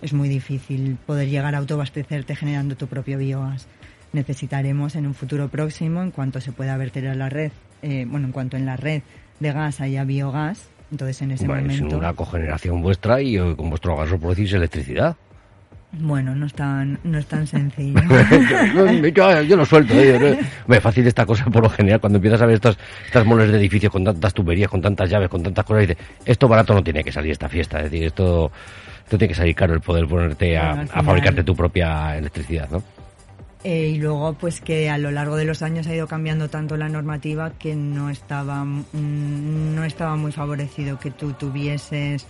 es 0.00 0.12
muy 0.14 0.28
difícil 0.28 0.96
poder 1.06 1.28
llegar 1.28 1.54
a 1.54 1.58
autoabastecerte 1.58 2.34
generando 2.34 2.76
tu 2.76 2.86
propio 2.86 3.18
biogás. 3.18 3.66
Necesitaremos 4.12 4.96
en 4.96 5.06
un 5.06 5.14
futuro 5.14 5.48
próximo, 5.48 6.02
en 6.02 6.10
cuanto 6.10 6.40
se 6.40 6.52
pueda 6.52 6.76
verter 6.76 7.06
a 7.08 7.14
la 7.14 7.28
red, 7.28 7.52
eh, 7.82 8.06
bueno, 8.08 8.26
en 8.26 8.32
cuanto 8.32 8.56
en 8.56 8.66
la 8.66 8.76
red 8.76 9.02
de 9.40 9.52
gas 9.52 9.80
haya 9.80 10.04
biogás, 10.04 10.68
entonces 10.90 11.22
en 11.22 11.32
ese 11.32 11.46
momento... 11.46 11.86
Es 11.86 11.92
una 11.94 12.12
cogeneración 12.12 12.82
vuestra 12.82 13.20
y 13.20 13.36
eh, 13.36 13.54
con 13.56 13.70
vuestro 13.70 13.96
gas 13.96 14.08
producís 14.08 14.52
electricidad. 14.52 15.16
Bueno, 15.92 16.36
no 16.36 16.46
es 16.46 16.54
tan, 16.54 17.00
no 17.02 17.18
es 17.18 17.26
tan 17.26 17.46
sencillo. 17.46 18.00
yo, 19.42 19.56
lo 19.56 19.66
suelto. 19.66 19.92
¿eh? 19.94 20.38
Es 20.68 20.80
fácil 20.80 21.04
esta 21.06 21.26
cosa 21.26 21.46
por 21.46 21.64
lo 21.64 21.68
general. 21.68 22.00
Cuando 22.00 22.18
empiezas 22.18 22.40
a 22.42 22.46
ver 22.46 22.56
estas, 22.56 22.78
estas 23.06 23.26
moles 23.26 23.50
de 23.50 23.58
edificios 23.58 23.92
con 23.92 24.04
tantas 24.04 24.32
tuberías, 24.32 24.70
con 24.70 24.80
tantas 24.80 25.10
llaves, 25.10 25.28
con 25.28 25.42
tantas 25.42 25.64
cosas, 25.64 25.88
dices, 25.88 25.96
esto 26.24 26.46
barato 26.46 26.74
no 26.74 26.84
tiene 26.84 27.02
que 27.02 27.10
salir 27.10 27.32
esta 27.32 27.48
fiesta. 27.48 27.78
Es 27.78 27.84
decir, 27.84 28.04
esto, 28.04 28.52
esto 29.02 29.18
tiene 29.18 29.28
que 29.30 29.34
salir 29.34 29.54
caro 29.56 29.74
el 29.74 29.80
poder 29.80 30.06
ponerte 30.06 30.56
a, 30.56 30.82
a 30.82 31.02
fabricarte 31.02 31.42
tu 31.42 31.56
propia 31.56 32.16
electricidad, 32.16 32.70
¿no? 32.70 32.84
Eh, 33.62 33.88
y 33.88 33.98
luego, 33.98 34.32
pues 34.34 34.60
que 34.60 34.88
a 34.88 34.96
lo 34.96 35.10
largo 35.10 35.36
de 35.36 35.44
los 35.44 35.62
años 35.62 35.86
ha 35.86 35.94
ido 35.94 36.06
cambiando 36.06 36.48
tanto 36.48 36.76
la 36.76 36.88
normativa 36.88 37.50
que 37.50 37.76
no 37.76 38.08
estaba, 38.08 38.64
mm, 38.64 39.74
no 39.74 39.84
estaba 39.84 40.16
muy 40.16 40.32
favorecido 40.32 40.98
que 40.98 41.10
tú 41.10 41.32
tuvieses 41.34 42.26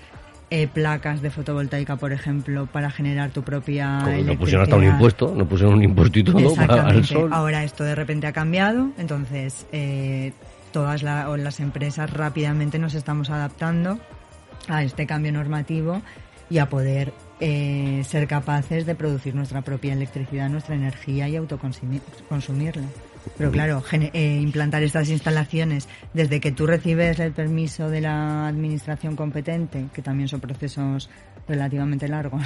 eh, 0.53 0.67
placas 0.67 1.23
de 1.23 1.31
fotovoltaica, 1.31 1.95
por 1.95 2.13
ejemplo, 2.13 2.67
para 2.67 2.91
generar 2.91 3.31
tu 3.31 3.43
propia 3.43 4.01
No 4.01 4.37
pusieron 4.37 4.65
hasta 4.65 4.75
un 4.75 4.85
impuesto, 4.85 5.33
no 5.37 5.47
pusieron 5.47 5.75
un 5.75 5.85
impuesto 5.85 6.19
y 6.19 6.25
todo 6.25 6.55
para 6.57 6.91
el 6.91 7.05
sol. 7.05 7.31
Ahora 7.33 7.63
esto 7.63 7.85
de 7.85 7.95
repente 7.95 8.27
ha 8.27 8.33
cambiado, 8.33 8.91
entonces 8.99 9.69
eh, 9.71 10.33
todas 10.73 11.05
las 11.05 11.61
empresas 11.61 12.13
rápidamente 12.13 12.81
nos 12.81 12.95
estamos 12.95 13.31
adaptando 13.31 14.01
a 14.67 14.83
este 14.83 15.07
cambio 15.07 15.31
normativo 15.31 16.03
y 16.51 16.59
a 16.59 16.69
poder 16.69 17.13
eh, 17.41 18.03
ser 18.05 18.27
capaces 18.29 18.87
de 18.87 18.95
producir 18.95 19.35
nuestra 19.35 19.63
propia 19.63 19.93
electricidad, 19.93 20.49
nuestra 20.49 20.75
energía 20.75 21.29
y 21.29 21.37
autoconsumirla. 21.37 22.87
Pero 23.37 23.51
claro, 23.51 23.83
eh, 23.93 24.39
implantar 24.41 24.83
estas 24.83 25.11
instalaciones 25.11 25.89
desde 26.15 26.41
que 26.41 26.53
tú 26.53 26.67
recibes 26.67 27.19
el 27.19 27.33
permiso 27.33 27.91
de 27.91 28.01
la 28.01 28.47
administración 28.47 29.17
competente, 29.17 29.87
que 29.93 30.03
también 30.03 30.29
son 30.29 30.41
procesos 30.41 31.11
relativamente 31.47 32.09
largos, 32.09 32.43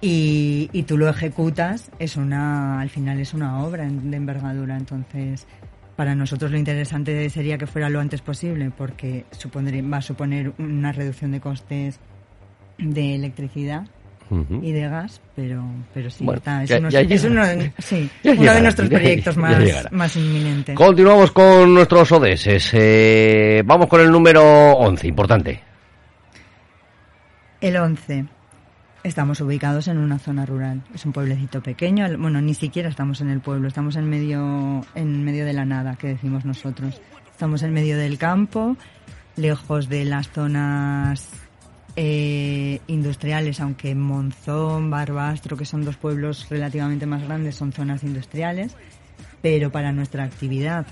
y, 0.00 0.68
y 0.72 0.82
tú 0.84 0.96
lo 0.96 1.08
ejecutas, 1.08 1.90
es 1.98 2.16
una, 2.16 2.80
al 2.80 2.90
final 2.90 3.18
es 3.18 3.34
una 3.34 3.64
obra 3.64 3.88
de 3.88 4.16
envergadura. 4.16 4.76
Entonces, 4.76 5.46
para 5.96 6.14
nosotros 6.14 6.50
lo 6.50 6.58
interesante 6.58 7.28
sería 7.30 7.58
que 7.58 7.66
fuera 7.66 7.88
lo 7.88 8.00
antes 8.00 8.20
posible, 8.20 8.70
porque 8.76 9.24
va 9.92 9.96
a 9.96 10.02
suponer 10.02 10.52
una 10.58 10.92
reducción 10.92 11.32
de 11.32 11.40
costes 11.40 11.98
de 12.78 13.14
electricidad 13.14 13.86
y 14.30 14.72
de 14.72 14.88
gas, 14.88 15.20
pero, 15.34 15.64
pero 15.94 16.10
sí, 16.10 16.24
es, 16.24 17.24
uno, 17.24 17.46
de 17.46 18.60
nuestros 18.60 18.88
proyectos 18.88 19.36
más, 19.36 19.92
más 19.92 20.16
inminentes. 20.16 20.74
Continuamos 20.74 21.30
con 21.30 21.72
nuestros 21.72 22.10
ODS. 22.10 22.70
Eh, 22.72 23.62
vamos 23.64 23.86
con 23.86 24.00
el 24.00 24.10
número 24.10 24.42
11, 24.72 25.06
importante. 25.06 25.60
El 27.60 27.76
11. 27.76 28.26
Estamos 29.04 29.40
ubicados 29.40 29.86
en 29.86 29.98
una 29.98 30.18
zona 30.18 30.44
rural. 30.44 30.82
Es 30.92 31.06
un 31.06 31.12
pueblecito 31.12 31.62
pequeño. 31.62 32.06
Bueno, 32.18 32.40
ni 32.40 32.54
siquiera 32.54 32.88
estamos 32.88 33.20
en 33.20 33.30
el 33.30 33.40
pueblo. 33.40 33.68
Estamos 33.68 33.94
en 33.94 34.10
medio, 34.10 34.84
en 34.96 35.24
medio 35.24 35.44
de 35.44 35.52
la 35.52 35.64
nada, 35.64 35.94
que 35.94 36.08
decimos 36.08 36.44
nosotros. 36.44 37.00
Estamos 37.30 37.62
en 37.62 37.72
medio 37.72 37.96
del 37.96 38.18
campo, 38.18 38.76
lejos 39.36 39.88
de 39.88 40.04
las 40.04 40.28
zonas 40.30 41.45
eh, 41.96 42.80
industriales, 42.86 43.60
aunque 43.60 43.94
Monzón, 43.94 44.90
Barbastro, 44.90 45.56
que 45.56 45.64
son 45.64 45.84
dos 45.84 45.96
pueblos 45.96 46.46
relativamente 46.48 47.06
más 47.06 47.22
grandes, 47.22 47.56
son 47.56 47.72
zonas 47.72 48.04
industriales. 48.04 48.76
Pero 49.42 49.70
para 49.70 49.92
nuestra 49.92 50.24
actividad, 50.24 50.86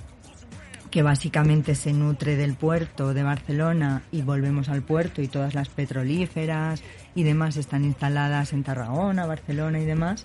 que 0.91 1.03
básicamente 1.03 1.75
se 1.75 1.93
nutre 1.93 2.37
del 2.37 2.55
puerto 2.55 3.15
de 3.15 3.23
Barcelona 3.25 4.03
y 4.13 4.23
volvemos 4.23 4.69
al 4.69 4.83
puerto 4.83 5.23
y 5.23 5.29
todas 5.29 5.55
las 5.55 5.69
petrolíferas 5.69 6.83
y 7.17 7.25
demás 7.25 7.57
están 7.57 7.85
instaladas 7.85 8.53
en 8.53 8.63
Tarragona, 8.63 9.27
Barcelona 9.27 9.81
y 9.81 9.85
demás, 9.85 10.25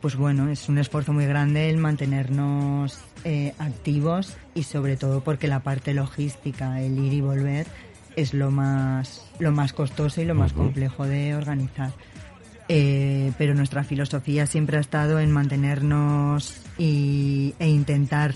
pues 0.00 0.16
bueno, 0.16 0.48
es 0.50 0.68
un 0.68 0.78
esfuerzo 0.78 1.12
muy 1.12 1.26
grande 1.26 1.70
el 1.70 1.76
mantenernos 1.76 2.98
eh, 3.24 3.54
activos 3.58 4.36
y 4.54 4.64
sobre 4.64 4.96
todo 4.96 5.22
porque 5.22 5.46
la 5.46 5.60
parte 5.60 5.94
logística, 5.94 6.80
el 6.80 6.98
ir 6.98 7.12
y 7.12 7.20
volver, 7.20 7.66
es 8.16 8.34
lo 8.34 8.50
más, 8.50 9.24
lo 9.38 9.52
más 9.52 9.72
costoso 9.72 10.20
y 10.20 10.24
lo 10.24 10.34
más 10.34 10.52
complejo 10.52 11.06
de 11.06 11.34
organizar. 11.34 11.92
Eh, 12.68 13.32
pero 13.36 13.54
nuestra 13.54 13.82
filosofía 13.82 14.46
siempre 14.46 14.76
ha 14.76 14.80
estado 14.80 15.18
en 15.18 15.32
mantenernos 15.32 16.62
y, 16.78 17.54
e 17.58 17.68
intentar 17.68 18.34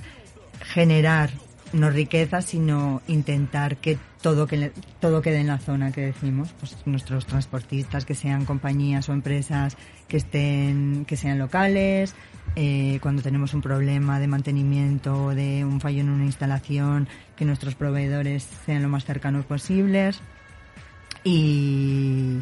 generar 0.60 1.30
no 1.72 1.90
riqueza, 1.90 2.40
sino 2.40 3.02
intentar 3.06 3.76
que 3.76 3.98
todo 4.22 4.46
que 4.46 4.72
todo 5.00 5.22
quede 5.22 5.40
en 5.40 5.48
la 5.48 5.58
zona 5.58 5.92
que 5.92 6.00
decimos, 6.00 6.54
pues 6.58 6.76
nuestros 6.86 7.26
transportistas 7.26 8.04
que 8.04 8.14
sean 8.14 8.44
compañías 8.44 9.08
o 9.08 9.12
empresas 9.12 9.76
que 10.08 10.16
estén 10.16 11.04
que 11.06 11.16
sean 11.16 11.38
locales, 11.38 12.14
eh, 12.56 12.98
cuando 13.02 13.22
tenemos 13.22 13.54
un 13.54 13.62
problema 13.62 14.20
de 14.20 14.26
mantenimiento 14.26 15.26
o 15.26 15.34
de 15.34 15.64
un 15.64 15.80
fallo 15.80 16.00
en 16.00 16.10
una 16.10 16.24
instalación, 16.24 17.08
que 17.36 17.44
nuestros 17.44 17.74
proveedores 17.74 18.44
sean 18.64 18.82
lo 18.82 18.88
más 18.88 19.04
cercanos 19.04 19.44
posibles 19.44 20.20
y 21.24 22.38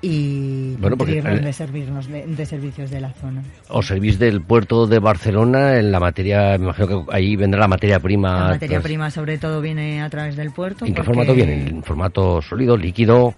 y 0.00 0.76
bueno, 0.76 0.96
porque, 0.96 1.20
de, 1.20 1.52
servirnos 1.52 2.06
de, 2.06 2.46
servicios 2.46 2.88
de 2.88 3.00
la 3.00 3.12
zona. 3.14 3.42
¿Os 3.68 3.88
servís 3.88 4.16
del 4.18 4.40
puerto 4.40 4.86
de 4.86 5.00
Barcelona 5.00 5.76
en 5.76 5.90
la 5.90 5.98
materia, 5.98 6.56
me 6.56 6.66
imagino 6.66 6.86
que 6.86 7.12
ahí 7.12 7.34
vendrá 7.34 7.60
la 7.62 7.68
materia 7.68 7.98
prima? 7.98 8.38
La 8.38 8.48
materia 8.50 8.80
prima 8.80 9.10
sobre 9.10 9.38
todo 9.38 9.60
viene 9.60 10.00
a 10.00 10.08
través 10.08 10.36
del 10.36 10.52
puerto. 10.52 10.86
¿En 10.86 10.94
qué 10.94 11.02
formato 11.02 11.34
viene? 11.34 11.68
¿En 11.68 11.82
formato 11.82 12.40
sólido, 12.40 12.76
líquido? 12.76 13.34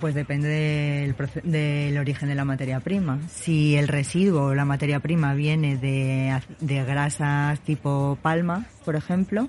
Pues 0.00 0.14
depende 0.14 0.48
del, 0.48 1.14
del, 1.44 1.98
origen 1.98 2.28
de 2.28 2.34
la 2.34 2.44
materia 2.44 2.80
prima. 2.80 3.18
Si 3.28 3.76
el 3.76 3.88
residuo 3.88 4.46
o 4.48 4.54
la 4.54 4.64
materia 4.64 5.00
prima 5.00 5.34
viene 5.34 5.76
de, 5.76 6.38
de 6.60 6.84
grasas 6.84 7.60
tipo 7.60 8.18
palma, 8.20 8.66
por 8.84 8.96
ejemplo, 8.96 9.48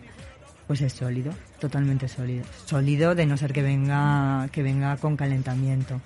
pues 0.67 0.81
es 0.81 0.93
sólido, 0.93 1.33
totalmente 1.59 2.07
sólido. 2.07 2.45
Sólido 2.65 3.15
de 3.15 3.25
no 3.25 3.37
ser 3.37 3.51
que 3.51 3.63
venga, 3.63 4.47
que 4.51 4.63
venga 4.63 4.95
con 4.97 5.17
calentamiento. 5.17 5.99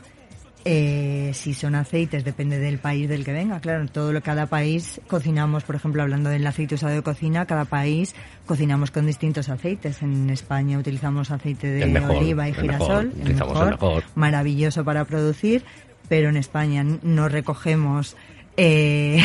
Eh, 0.65 1.31
si 1.33 1.53
son 1.53 1.75
aceites, 1.75 2.23
depende 2.23 2.57
del 2.57 2.79
país 2.79 3.09
del 3.09 3.25
que 3.25 3.33
venga. 3.33 3.59
Claro, 3.59 3.85
todo 3.87 4.13
lo, 4.13 4.21
cada 4.21 4.45
país 4.45 5.01
cocinamos, 5.07 5.63
por 5.63 5.75
ejemplo, 5.75 6.01
hablando 6.01 6.29
del 6.29 6.47
aceite 6.47 6.75
usado 6.75 6.93
de 6.93 7.01
cocina, 7.01 7.45
cada 7.45 7.65
país 7.65 8.15
cocinamos 8.45 8.89
con 8.89 9.05
distintos 9.05 9.49
aceites. 9.49 10.01
En 10.01 10.29
España 10.29 10.77
utilizamos 10.77 11.31
aceite 11.31 11.67
de 11.67 11.99
oliva 11.99 12.47
y 12.47 12.53
girasol, 12.53 13.11
el 13.25 13.35
mejor, 13.35 14.03
maravilloso 14.15 14.85
para 14.85 15.03
producir, 15.03 15.65
pero 16.07 16.29
en 16.29 16.37
España 16.37 16.85
no 17.01 17.27
recogemos 17.27 18.15
eh, 18.55 19.21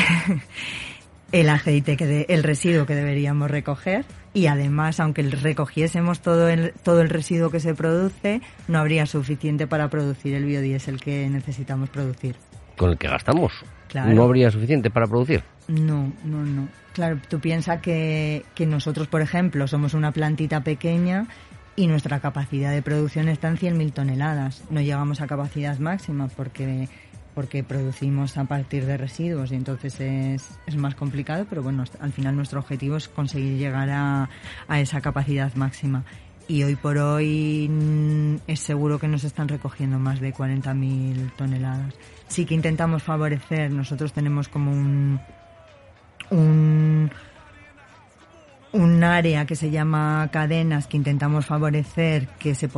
el 1.33 1.49
aceite, 1.51 1.97
que 1.97 2.27
el 2.29 2.43
residuo 2.43 2.85
que 2.85 2.97
deberíamos 2.97 3.49
recoger 3.49 4.05
y 4.39 4.47
además, 4.47 5.01
aunque 5.01 5.23
recogiésemos 5.23 6.21
todo 6.21 6.49
el, 6.49 6.73
todo 6.85 7.01
el 7.01 7.09
residuo 7.09 7.51
que 7.51 7.59
se 7.59 7.75
produce, 7.75 8.41
no 8.69 8.79
habría 8.79 9.05
suficiente 9.05 9.67
para 9.67 9.91
producir 9.91 10.33
el 10.35 10.45
biodiesel 10.45 11.01
que 11.01 11.29
necesitamos 11.29 11.91
producir. 11.91 12.37
Con 12.77 12.91
el 12.91 12.99
que 12.99 13.09
gastamos. 13.09 13.53
¿No 13.93 14.23
habría 14.23 14.53
suficiente 14.53 14.91
para 14.91 15.09
producir? 15.09 15.43
No, 15.67 16.13
no, 16.25 16.45
no. 16.45 16.69
Claro, 16.93 17.19
tú 17.29 17.41
piensas 17.41 17.81
que, 17.81 18.45
que 18.55 18.65
nosotros, 18.65 19.09
por 19.09 19.23
ejemplo, 19.23 19.67
somos 19.67 19.93
una 19.93 20.13
plantita 20.13 20.61
pequeña 20.61 21.27
y 21.75 21.89
nuestra 21.89 22.21
capacidad 22.21 22.71
de 22.71 22.81
producción 22.83 23.29
está 23.29 23.49
en 23.49 23.57
100.000 23.57 23.93
toneladas. 23.93 24.63
No 24.71 24.81
llegamos 24.81 25.21
a 25.21 25.27
capacidad 25.27 25.77
máxima 25.81 26.29
porque 26.29 26.89
porque 27.39 27.63
producimos 27.63 28.37
a 28.37 28.47
partir 28.47 28.85
de 28.85 28.97
residuos 28.97 29.53
y 29.53 29.55
entonces 29.55 30.01
es, 30.01 30.59
es 30.67 30.75
más 30.75 30.97
complicado, 30.97 31.47
pero 31.49 31.63
bueno, 31.63 31.85
al 32.01 32.13
final 32.13 32.35
nuestro 32.35 32.59
objetivo 32.59 32.97
es 32.97 33.07
conseguir 33.07 33.57
llegar 33.59 33.89
a, 33.91 34.29
a 34.67 34.81
esa 34.81 35.01
capacidad 35.01 35.55
máxima. 35.55 36.03
Y 36.49 36.65
hoy 36.65 36.75
por 36.75 36.99
hoy 36.99 37.69
mm, 37.71 38.39
es 38.49 38.59
seguro 38.59 38.99
que 38.99 39.07
nos 39.07 39.23
están 39.23 39.47
recogiendo 39.47 40.01
más 40.01 40.19
de 40.19 40.35
40.000 40.35 41.37
toneladas. 41.37 41.95
Sí 42.27 42.45
que 42.45 42.57
intentamos 42.57 43.05
favorecer, 43.05 43.71
nosotros 43.71 44.13
tenemos 44.13 44.49
como 44.49 44.73
un, 44.73 45.21
un 46.31 47.09
un 48.73 49.03
área 49.03 49.47
que 49.47 49.57
se 49.57 49.71
llama 49.71 50.29
cadenas 50.31 50.87
que 50.87 50.97
intentamos 50.97 51.47
favorecer 51.47 52.29
que 52.39 52.55
se, 52.55 52.69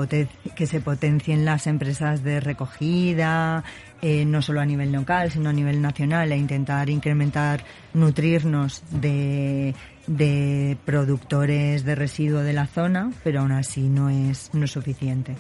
que 0.55 0.67
se 0.67 0.81
potencien 0.81 1.45
las 1.45 1.67
empresas 1.67 2.23
de 2.23 2.41
recogida, 2.41 3.65
eh, 4.03 4.25
no 4.25 4.41
solo 4.41 4.61
a 4.61 4.67
nivel 4.67 4.93
local, 4.93 5.31
sino 5.31 5.51
a 5.51 5.53
nivel 5.53 5.83
nacional, 5.83 6.31
e 6.33 6.37
intentar 6.37 6.89
incrementar, 6.91 7.65
nutrirnos 7.93 8.83
de, 8.91 9.75
de 10.07 10.77
productores 10.85 11.85
de 11.85 11.95
residuo 11.95 12.41
de 12.41 12.53
la 12.53 12.67
zona, 12.67 13.13
pero 13.25 13.41
aún 13.41 13.53
así 13.53 13.89
no 13.89 14.11
es, 14.11 14.51
no 14.53 14.65
es 14.65 14.71
suficiente. 14.71 15.37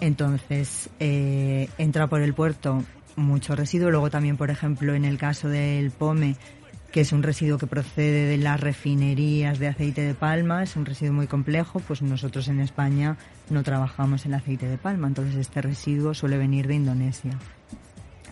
Entonces, 0.00 0.90
eh, 1.00 1.68
entra 1.78 2.06
por 2.06 2.20
el 2.20 2.34
puerto 2.34 2.84
mucho 3.16 3.56
residuo. 3.56 3.90
Luego 3.90 4.10
también, 4.10 4.36
por 4.36 4.50
ejemplo, 4.50 4.94
en 4.94 5.04
el 5.04 5.18
caso 5.18 5.48
del 5.48 5.90
POME, 5.90 6.36
que 6.96 7.02
es 7.02 7.12
un 7.12 7.22
residuo 7.22 7.58
que 7.58 7.66
procede 7.66 8.24
de 8.24 8.38
las 8.38 8.58
refinerías 8.58 9.58
de 9.58 9.68
aceite 9.68 10.00
de 10.00 10.14
palma, 10.14 10.62
es 10.62 10.76
un 10.76 10.86
residuo 10.86 11.12
muy 11.12 11.26
complejo, 11.26 11.78
pues 11.80 12.00
nosotros 12.00 12.48
en 12.48 12.58
España 12.58 13.18
no 13.50 13.62
trabajamos 13.62 14.24
el 14.24 14.32
aceite 14.32 14.66
de 14.66 14.78
palma, 14.78 15.06
entonces 15.06 15.36
este 15.36 15.60
residuo 15.60 16.14
suele 16.14 16.38
venir 16.38 16.66
de 16.66 16.76
Indonesia. 16.76 17.32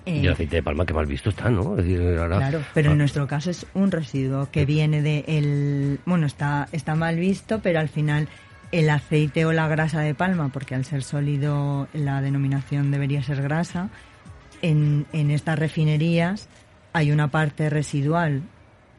y 0.07 0.21
el 0.21 0.33
aceite 0.33 0.57
de 0.57 0.63
palma 0.63 0.87
que 0.87 0.95
mal 0.95 1.05
visto 1.05 1.29
está, 1.29 1.51
¿no? 1.51 1.77
claro, 1.77 2.63
pero 2.73 2.93
en 2.93 2.97
nuestro 2.97 3.27
caso 3.27 3.51
es 3.51 3.67
un 3.75 3.91
residuo 3.91 4.49
que 4.51 4.65
viene 4.65 5.03
de 5.03 5.27
el, 5.29 6.01
bueno, 6.07 6.25
está 6.25 6.67
está 6.73 6.95
mal 6.95 7.17
visto, 7.17 7.61
pero 7.63 7.81
al 7.81 7.91
final 7.91 8.29
el 8.73 8.89
aceite 8.89 9.45
o 9.45 9.53
la 9.53 9.69
grasa 9.69 10.01
de 10.01 10.15
palma, 10.15 10.49
porque 10.49 10.75
al 10.75 10.87
ser 10.87 11.03
sólido 11.03 11.87
la 11.93 12.23
denominación 12.23 12.91
debería 12.91 13.23
ser 13.23 13.43
grasa, 13.43 13.91
en, 14.63 15.05
en 15.13 15.31
estas 15.31 15.59
refinerías 15.59 16.49
hay 16.95 17.11
una 17.11 17.29
parte 17.29 17.69
residual 17.69 18.41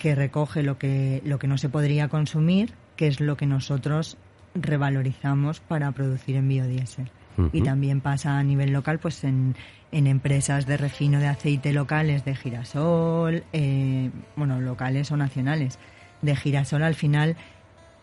que 0.05 0.13
recoge 0.13 0.61
lo 0.61 0.77
que, 0.77 1.19
lo 1.25 1.39
que 1.39 1.47
no 1.47 1.57
se 1.57 1.67
podría 1.67 2.09
consumir, 2.09 2.75
que 2.95 3.07
es 3.07 3.19
lo 3.19 3.37
que 3.37 3.47
nosotros 3.47 4.17
revalorizamos 4.53 5.61
para 5.61 5.91
producir 5.93 6.35
en 6.35 6.47
biodiesel. 6.47 7.09
Y 7.51 7.63
también 7.63 8.01
pasa 8.01 8.37
a 8.37 8.43
nivel 8.43 8.71
local, 8.71 8.99
pues 8.99 9.23
en, 9.23 9.55
en 9.91 10.05
empresas 10.05 10.67
de 10.67 10.77
refino 10.77 11.19
de 11.19 11.25
aceite 11.25 11.73
locales 11.73 12.23
de 12.23 12.35
girasol, 12.35 13.43
eh, 13.51 14.11
bueno, 14.35 14.61
locales 14.61 15.11
o 15.11 15.17
nacionales. 15.17 15.79
De 16.21 16.35
girasol 16.35 16.83
al 16.83 16.93
final 16.93 17.35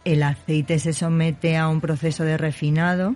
el 0.04 0.24
aceite 0.24 0.80
se 0.80 0.92
somete 0.94 1.56
a 1.56 1.68
un 1.68 1.80
proceso 1.80 2.24
de 2.24 2.36
refinado, 2.36 3.14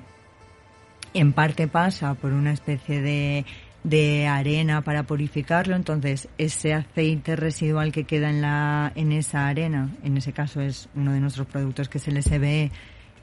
en 1.12 1.32
parte 1.32 1.66
pasa 1.66 2.14
por 2.14 2.32
una 2.32 2.53
especie 2.53 3.03
de, 3.03 3.47
de 3.87 4.26
arena 4.26 4.82
para 4.82 5.05
purificarlo, 5.05 5.76
entonces 5.76 6.28
ese 6.39 6.74
aceite 6.74 7.37
residual 7.37 7.93
que 7.93 8.03
queda 8.03 8.30
en, 8.30 8.43
la, 8.43 8.91
en 8.97 9.12
esa 9.12 9.47
arena, 9.47 9.91
en 10.03 10.16
ese 10.16 10.32
caso 10.32 10.61
es 10.61 10.89
uno 10.97 11.12
de 11.12 11.20
nuestros 11.20 11.47
productos 11.47 11.89
que 11.89 11.99
es 11.99 12.09
el 12.09 12.20
SBE, 12.20 12.72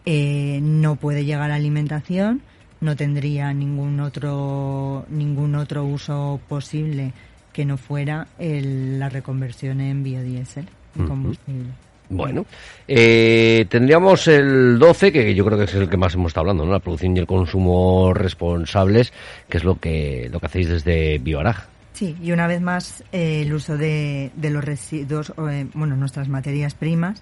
eh, 0.06 0.60
no 0.62 0.96
puede 0.96 1.26
llegar 1.26 1.52
a 1.52 1.56
alimentación, 1.56 2.42
no 2.80 2.96
tendría 2.96 3.54
ningún 3.54 4.00
otro, 4.00 5.06
ningún 5.10 5.56
otro 5.56 5.84
uso 5.84 6.40
posible 6.48 7.12
que 7.52 7.66
no 7.66 7.76
fuera 7.76 8.28
la 8.40 9.10
reconversión 9.10 9.82
en 9.82 10.02
biodiesel, 10.02 10.70
combustible. 10.96 11.72
Bueno, 12.14 12.46
eh, 12.88 13.66
tendríamos 13.70 14.28
el 14.28 14.80
12, 14.80 15.12
que 15.12 15.36
yo 15.36 15.46
creo 15.46 15.58
que 15.58 15.66
es 15.66 15.74
el 15.76 15.90
que 15.90 15.98
más 15.98 16.14
hemos 16.14 16.30
estado 16.30 16.44
hablando, 16.44 16.66
¿no? 16.66 16.72
La 16.72 16.80
producción 16.80 17.16
y 17.16 17.20
el 17.20 17.28
consumo 17.28 18.14
responsables, 18.14 19.14
que 19.50 19.58
es 19.58 19.64
lo 19.64 19.80
que, 19.80 20.30
lo 20.32 20.40
que 20.40 20.46
hacéis 20.46 20.70
desde 20.70 21.18
Bioaraj. 21.20 21.68
Sí, 21.94 22.16
y 22.22 22.32
una 22.32 22.48
vez 22.48 22.60
más 22.62 23.04
eh, 23.12 23.44
el 23.44 23.54
uso 23.54 23.78
de, 23.78 24.32
de 24.36 24.50
los 24.50 24.64
residuos, 24.64 25.32
eh, 25.50 25.68
bueno, 25.74 25.96
nuestras 25.96 26.28
materias 26.28 26.74
primas, 26.74 27.22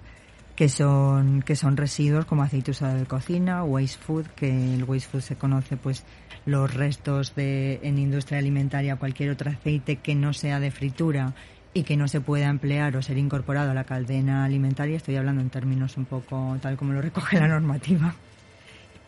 que 0.56 0.68
son, 0.68 1.42
que 1.42 1.56
son 1.56 1.76
residuos 1.76 2.24
como 2.24 2.42
aceite 2.42 2.70
usado 2.70 2.98
de 2.98 3.06
cocina, 3.06 3.64
waste 3.64 3.98
food, 3.98 4.26
que 4.36 4.74
el 4.74 4.84
waste 4.84 5.08
food 5.08 5.20
se 5.20 5.36
conoce 5.36 5.76
pues 5.76 6.04
los 6.44 6.72
restos 6.74 7.34
de, 7.34 7.80
en 7.82 7.98
industria 7.98 8.38
alimentaria, 8.38 8.96
cualquier 8.96 9.30
otro 9.30 9.50
aceite 9.50 9.96
que 9.96 10.14
no 10.14 10.32
sea 10.32 10.60
de 10.60 10.70
fritura 10.70 11.34
y 11.74 11.84
que 11.84 11.96
no 11.96 12.08
se 12.08 12.20
pueda 12.20 12.48
emplear 12.48 12.96
o 12.96 13.02
ser 13.02 13.18
incorporado 13.18 13.70
a 13.70 13.74
la 13.74 13.84
cadena 13.84 14.44
alimentaria, 14.44 14.96
estoy 14.96 15.16
hablando 15.16 15.40
en 15.40 15.50
términos 15.50 15.96
un 15.96 16.04
poco 16.04 16.56
tal 16.60 16.76
como 16.76 16.92
lo 16.92 17.00
recoge 17.00 17.38
la 17.38 17.48
normativa, 17.48 18.14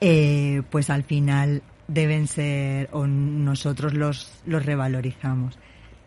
eh, 0.00 0.62
pues 0.70 0.90
al 0.90 1.04
final 1.04 1.62
deben 1.88 2.26
ser, 2.26 2.88
o 2.92 3.06
nosotros 3.06 3.94
los, 3.94 4.32
los 4.46 4.64
revalorizamos. 4.64 5.58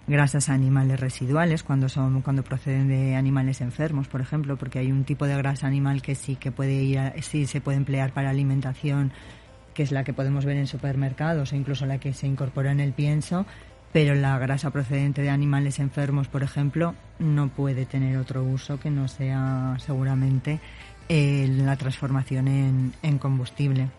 Grasas 0.07 0.47
animales 0.47 0.99
residuales, 0.99 1.63
cuando 1.63 1.89
son, 1.89 2.21
cuando 2.21 2.41
proceden 2.41 2.87
de 2.87 3.15
animales 3.15 3.59
enfermos, 3.59 4.07
por 4.07 4.21
ejemplo, 4.21 4.55
porque 4.55 4.79
hay 4.79 4.91
un 4.91 5.03
tipo 5.03 5.27
de 5.27 5.35
grasa 5.35 5.67
animal 5.67 6.01
que 6.01 6.15
sí 6.15 6.37
que 6.37 6.49
puede 6.51 6.81
ir, 6.81 6.99
sí 7.21 7.45
se 7.45 7.59
puede 7.59 7.77
emplear 7.77 8.13
para 8.13 8.29
alimentación, 8.29 9.11
que 9.73 9.83
es 9.83 9.91
la 9.91 10.05
que 10.05 10.13
podemos 10.13 10.45
ver 10.45 10.57
en 10.57 10.65
supermercados 10.65 11.51
o 11.51 11.55
incluso 11.57 11.85
la 11.85 11.99
que 11.99 12.13
se 12.13 12.25
incorpora 12.25 12.71
en 12.71 12.79
el 12.79 12.93
pienso, 12.93 13.45
pero 13.91 14.15
la 14.15 14.37
grasa 14.37 14.69
procedente 14.71 15.21
de 15.21 15.29
animales 15.29 15.79
enfermos, 15.79 16.27
por 16.27 16.43
ejemplo, 16.43 16.95
no 17.19 17.47
puede 17.49 17.85
tener 17.85 18.17
otro 18.17 18.43
uso 18.43 18.79
que 18.79 18.89
no 18.89 19.07
sea 19.07 19.75
seguramente 19.79 20.59
la 21.09 21.75
transformación 21.77 22.93
en, 23.01 23.17
combustible. 23.17 23.89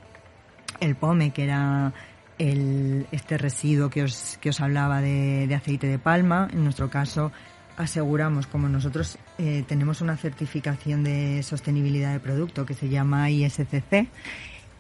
El 0.81 0.95
pome, 0.95 1.31
que 1.31 1.45
era 1.45 1.93
el, 2.39 3.07
este 3.11 3.39
residuo 3.39 3.91
que 3.91 4.05
os, 4.05 4.39
que 4.41 4.51
os 4.51 4.61
hablaba 4.61 5.01
de, 5.01 5.53
aceite 5.55 5.87
de 5.87 5.99
palma, 5.99 6.49
en 6.53 6.65
nuestro 6.65 6.91
caso 6.91 7.33
aseguramos, 7.77 8.47
como 8.49 8.69
nosotros 8.69 9.19
eh, 9.39 9.65
tenemos 9.67 10.01
una 10.01 10.17
certificación 10.17 11.05
de 11.05 11.43
sostenibilidad 11.45 12.13
de 12.13 12.19
producto 12.21 12.67
que 12.67 12.75
se 12.75 12.89
llama 12.89 13.31
ISCC, 13.31 14.09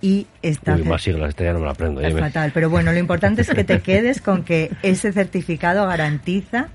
y 0.00 0.26
está 0.42 0.76
más 0.76 1.02
siglas, 1.02 1.30
este 1.30 1.44
ya 1.44 1.52
no 1.52 1.58
me 1.58 1.64
lo 1.64 1.70
aprendo. 1.70 2.00
Es 2.00 2.14
fatal, 2.14 2.52
pero 2.54 2.70
bueno, 2.70 2.92
lo 2.92 2.98
importante 2.98 3.42
es 3.42 3.50
que 3.50 3.64
te 3.64 3.80
quedes 3.82 4.20
con 4.20 4.44
que 4.44 4.70
ese 4.82 5.12
certificado 5.12 5.86
garantiza 5.86 6.68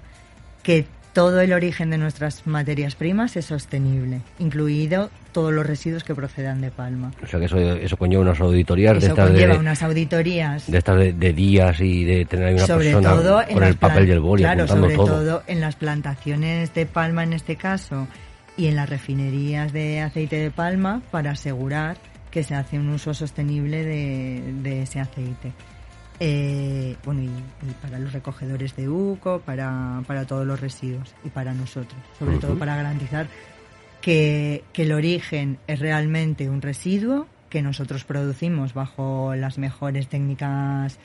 que 0.61 0.85
todo 1.13 1.41
el 1.41 1.53
origen 1.53 1.91
de 1.91 1.97
nuestras 1.97 2.45
materias 2.47 2.95
primas 2.95 3.37
es 3.37 3.45
sostenible, 3.45 4.21
incluido 4.39 5.09
todos 5.31 5.53
los 5.53 5.65
residuos 5.65 6.03
que 6.03 6.15
procedan 6.15 6.59
de 6.59 6.71
palma. 6.71 7.11
O 7.23 7.27
sea 7.27 7.39
que 7.39 7.45
eso, 7.45 7.57
eso 7.57 7.97
conlleva 7.97 8.23
unas 8.23 8.39
auditorías 8.39 8.99
de 8.99 9.07
estas 9.07 9.29
conlleva 9.29 9.57
unas 9.57 9.81
auditorías 9.83 10.69
de 10.69 10.77
estas 10.77 10.97
de, 10.97 11.33
días 11.33 11.79
y 11.79 12.03
de 12.03 12.25
tener 12.25 12.47
ahí 12.47 12.53
una 12.55 12.67
persona 12.67 13.45
con 13.51 13.63
el 13.63 13.75
papel 13.75 14.07
y 14.07 14.11
el 14.11 14.19
boli 14.19 14.43
claro, 14.43 14.67
sobre 14.67 14.95
todo 14.95 15.43
en 15.47 15.61
las 15.61 15.75
plantaciones 15.75 16.73
de 16.73 16.85
palma 16.87 17.23
en 17.23 17.33
este 17.33 17.55
caso 17.55 18.07
y 18.57 18.67
en 18.67 18.75
las 18.75 18.89
refinerías 18.89 19.71
de 19.71 20.01
aceite 20.01 20.37
de 20.37 20.51
palma 20.51 21.01
para 21.11 21.31
asegurar 21.31 21.97
que 22.33 22.43
se 22.43 22.55
hace 22.55 22.79
un 22.79 22.89
uso 22.89 23.13
sostenible 23.13 23.83
de, 23.85 24.81
ese 24.81 24.99
aceite. 24.99 25.53
Eh, 26.19 26.95
bueno, 27.05 27.21
y, 27.21 27.71
para 27.79 27.99
los 27.99 28.11
recogedores 28.11 28.75
de 28.75 28.89
UCO, 28.89 29.41
para, 29.41 30.01
para 30.07 30.25
todos 30.25 30.45
los 30.47 30.59
residuos 30.59 31.13
y 31.23 31.29
para 31.29 31.53
nosotros, 31.53 32.01
sobre 32.17 32.37
todo 32.39 32.57
para 32.57 32.75
garantizar 32.75 33.27
que, 34.01 34.63
que, 34.73 34.81
el 34.81 34.93
origen 34.93 35.59
es 35.67 35.79
realmente 35.79 36.49
un 36.49 36.63
residuo 36.63 37.27
que 37.51 37.61
nosotros 37.61 38.03
producimos 38.03 38.73
bajo 38.73 39.35
las 39.35 39.59
mejores 39.59 40.07
técnicas 40.07 40.97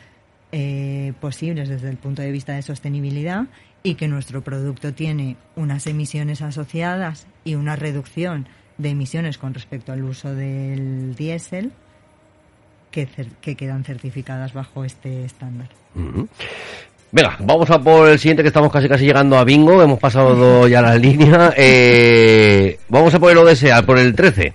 eh, 0.51 1.13
posibles 1.21 1.69
desde 1.69 1.91
el 1.91 1.99
punto 1.99 2.23
de 2.23 2.33
vista 2.33 2.55
de 2.55 2.63
sostenibilidad 2.63 3.49
y 3.83 3.97
que 3.97 4.09
nuestro 4.09 4.41
producto 4.41 4.95
tiene 4.95 5.37
unas 5.57 5.87
emisiones 5.87 6.41
asociadas 6.41 7.27
y 7.45 7.55
una 7.55 7.77
reducción 7.77 8.49
de 8.79 8.91
emisiones 8.91 9.39
con 9.39 9.55
respecto 9.55 9.93
al 9.93 10.05
uso 10.05 10.35
del 10.35 11.15
diésel 11.15 11.73
que, 12.91 13.09
que 13.41 13.57
quedan 13.57 13.85
certificadas 13.85 14.53
bajo 14.53 14.85
este 14.85 15.25
estándar. 15.25 15.69
Venga, 17.11 17.37
vamos 17.41 17.71
a 17.71 17.81
por 17.81 18.09
el 18.09 18.19
siguiente 18.19 18.43
que 18.43 18.49
estamos 18.49 18.73
casi 18.73 18.89
casi 18.89 19.05
llegando 19.05 19.39
a 19.39 19.45
bingo, 19.45 19.83
hemos 19.83 19.99
pasado 19.99 20.69
ya 20.69 20.81
la 20.81 20.97
línea. 20.97 21.53
Eh, 21.57 22.79
vamos 22.89 23.15
a 23.15 23.19
por 23.19 23.31
el 23.31 23.39
ODS, 23.39 23.65
por 23.85 23.99
el 23.99 24.15
13. 24.15 24.53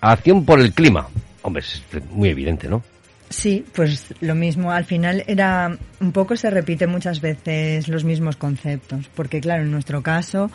Acción 0.00 0.44
por 0.44 0.60
el 0.60 0.72
clima. 0.72 1.08
Hombre, 1.42 1.62
es 1.62 1.82
muy 2.10 2.30
evidente, 2.30 2.68
¿no? 2.68 2.82
Sí, 3.28 3.64
pues 3.74 4.12
lo 4.20 4.34
mismo. 4.34 4.72
Al 4.72 4.84
final 4.84 5.24
era 5.26 5.76
un 6.00 6.12
poco 6.12 6.36
se 6.36 6.50
repite 6.50 6.86
muchas 6.86 7.20
veces 7.20 7.86
los 7.88 8.04
mismos 8.04 8.36
conceptos, 8.36 9.08
porque 9.14 9.40
claro, 9.40 9.62
en 9.62 9.70
nuestro 9.70 10.02
caso 10.02 10.50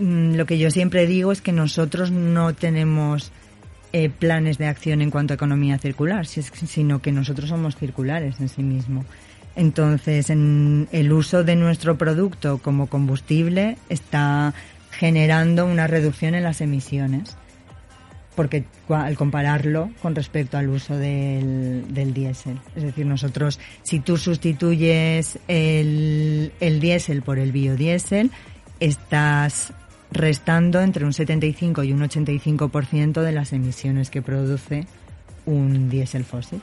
lo 0.00 0.46
que 0.46 0.58
yo 0.58 0.70
siempre 0.70 1.06
digo 1.06 1.32
es 1.32 1.40
que 1.40 1.52
nosotros 1.52 2.10
no 2.10 2.54
tenemos 2.54 3.32
eh, 3.92 4.10
planes 4.10 4.58
de 4.58 4.66
acción 4.66 5.02
en 5.02 5.10
cuanto 5.10 5.32
a 5.32 5.36
economía 5.36 5.78
circular, 5.78 6.26
sino 6.26 7.00
que 7.00 7.12
nosotros 7.12 7.48
somos 7.48 7.76
circulares 7.76 8.40
en 8.40 8.48
sí 8.48 8.62
mismo. 8.62 9.04
Entonces, 9.56 10.30
en 10.30 10.88
el 10.92 11.12
uso 11.12 11.42
de 11.42 11.56
nuestro 11.56 11.98
producto 11.98 12.58
como 12.58 12.86
combustible 12.86 13.76
está 13.88 14.54
generando 14.90 15.66
una 15.66 15.86
reducción 15.86 16.34
en 16.34 16.44
las 16.44 16.60
emisiones, 16.60 17.36
porque 18.36 18.64
al 18.88 19.16
compararlo 19.16 19.90
con 20.00 20.14
respecto 20.14 20.58
al 20.58 20.68
uso 20.68 20.96
del, 20.96 21.92
del 21.92 22.14
diésel. 22.14 22.58
Es 22.76 22.84
decir, 22.84 23.04
nosotros, 23.04 23.58
si 23.82 24.00
tú 24.00 24.16
sustituyes 24.16 25.38
el, 25.48 26.52
el 26.60 26.78
diésel 26.78 27.22
por 27.22 27.38
el 27.38 27.50
biodiesel, 27.50 28.30
estás 28.80 29.72
restando 30.10 30.80
entre 30.80 31.04
un 31.04 31.12
75 31.12 31.84
y 31.84 31.92
un 31.92 32.00
85% 32.00 33.22
de 33.22 33.32
las 33.32 33.52
emisiones 33.52 34.10
que 34.10 34.22
produce 34.22 34.86
un 35.44 35.88
diésel 35.88 36.24
fósil. 36.24 36.60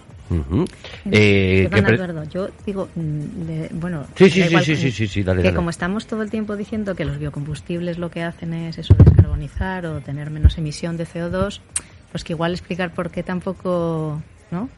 eh, 1.11 1.69
Eduardo, 1.71 2.23
yo 2.25 2.49
digo, 2.65 2.89
bueno, 3.73 4.05
sí, 4.15 4.29
sí, 4.29 4.43
sí, 4.43 4.75
sí, 4.75 4.91
sí, 4.91 5.07
sí, 5.07 5.23
dale, 5.23 5.43
que 5.43 5.53
como 5.53 5.69
estamos 5.69 6.07
todo 6.07 6.23
el 6.23 6.31
tiempo 6.31 6.55
diciendo 6.55 6.95
que 6.95 7.05
los 7.05 7.19
biocombustibles 7.19 7.97
lo 7.97 8.09
que 8.09 8.23
hacen 8.23 8.53
es 8.53 8.77
eso, 8.77 8.95
descarbonizar 8.95 9.85
o 9.85 10.01
tener 10.01 10.31
menos 10.31 10.57
emisión 10.57 10.97
de 10.97 11.05
CO2, 11.05 11.59
pues 12.11 12.23
que 12.23 12.33
igual 12.33 12.53
explicar 12.53 12.93
por 12.93 13.11
qué 13.11 13.23
tampoco, 13.23 14.21
¿no? 14.51 14.69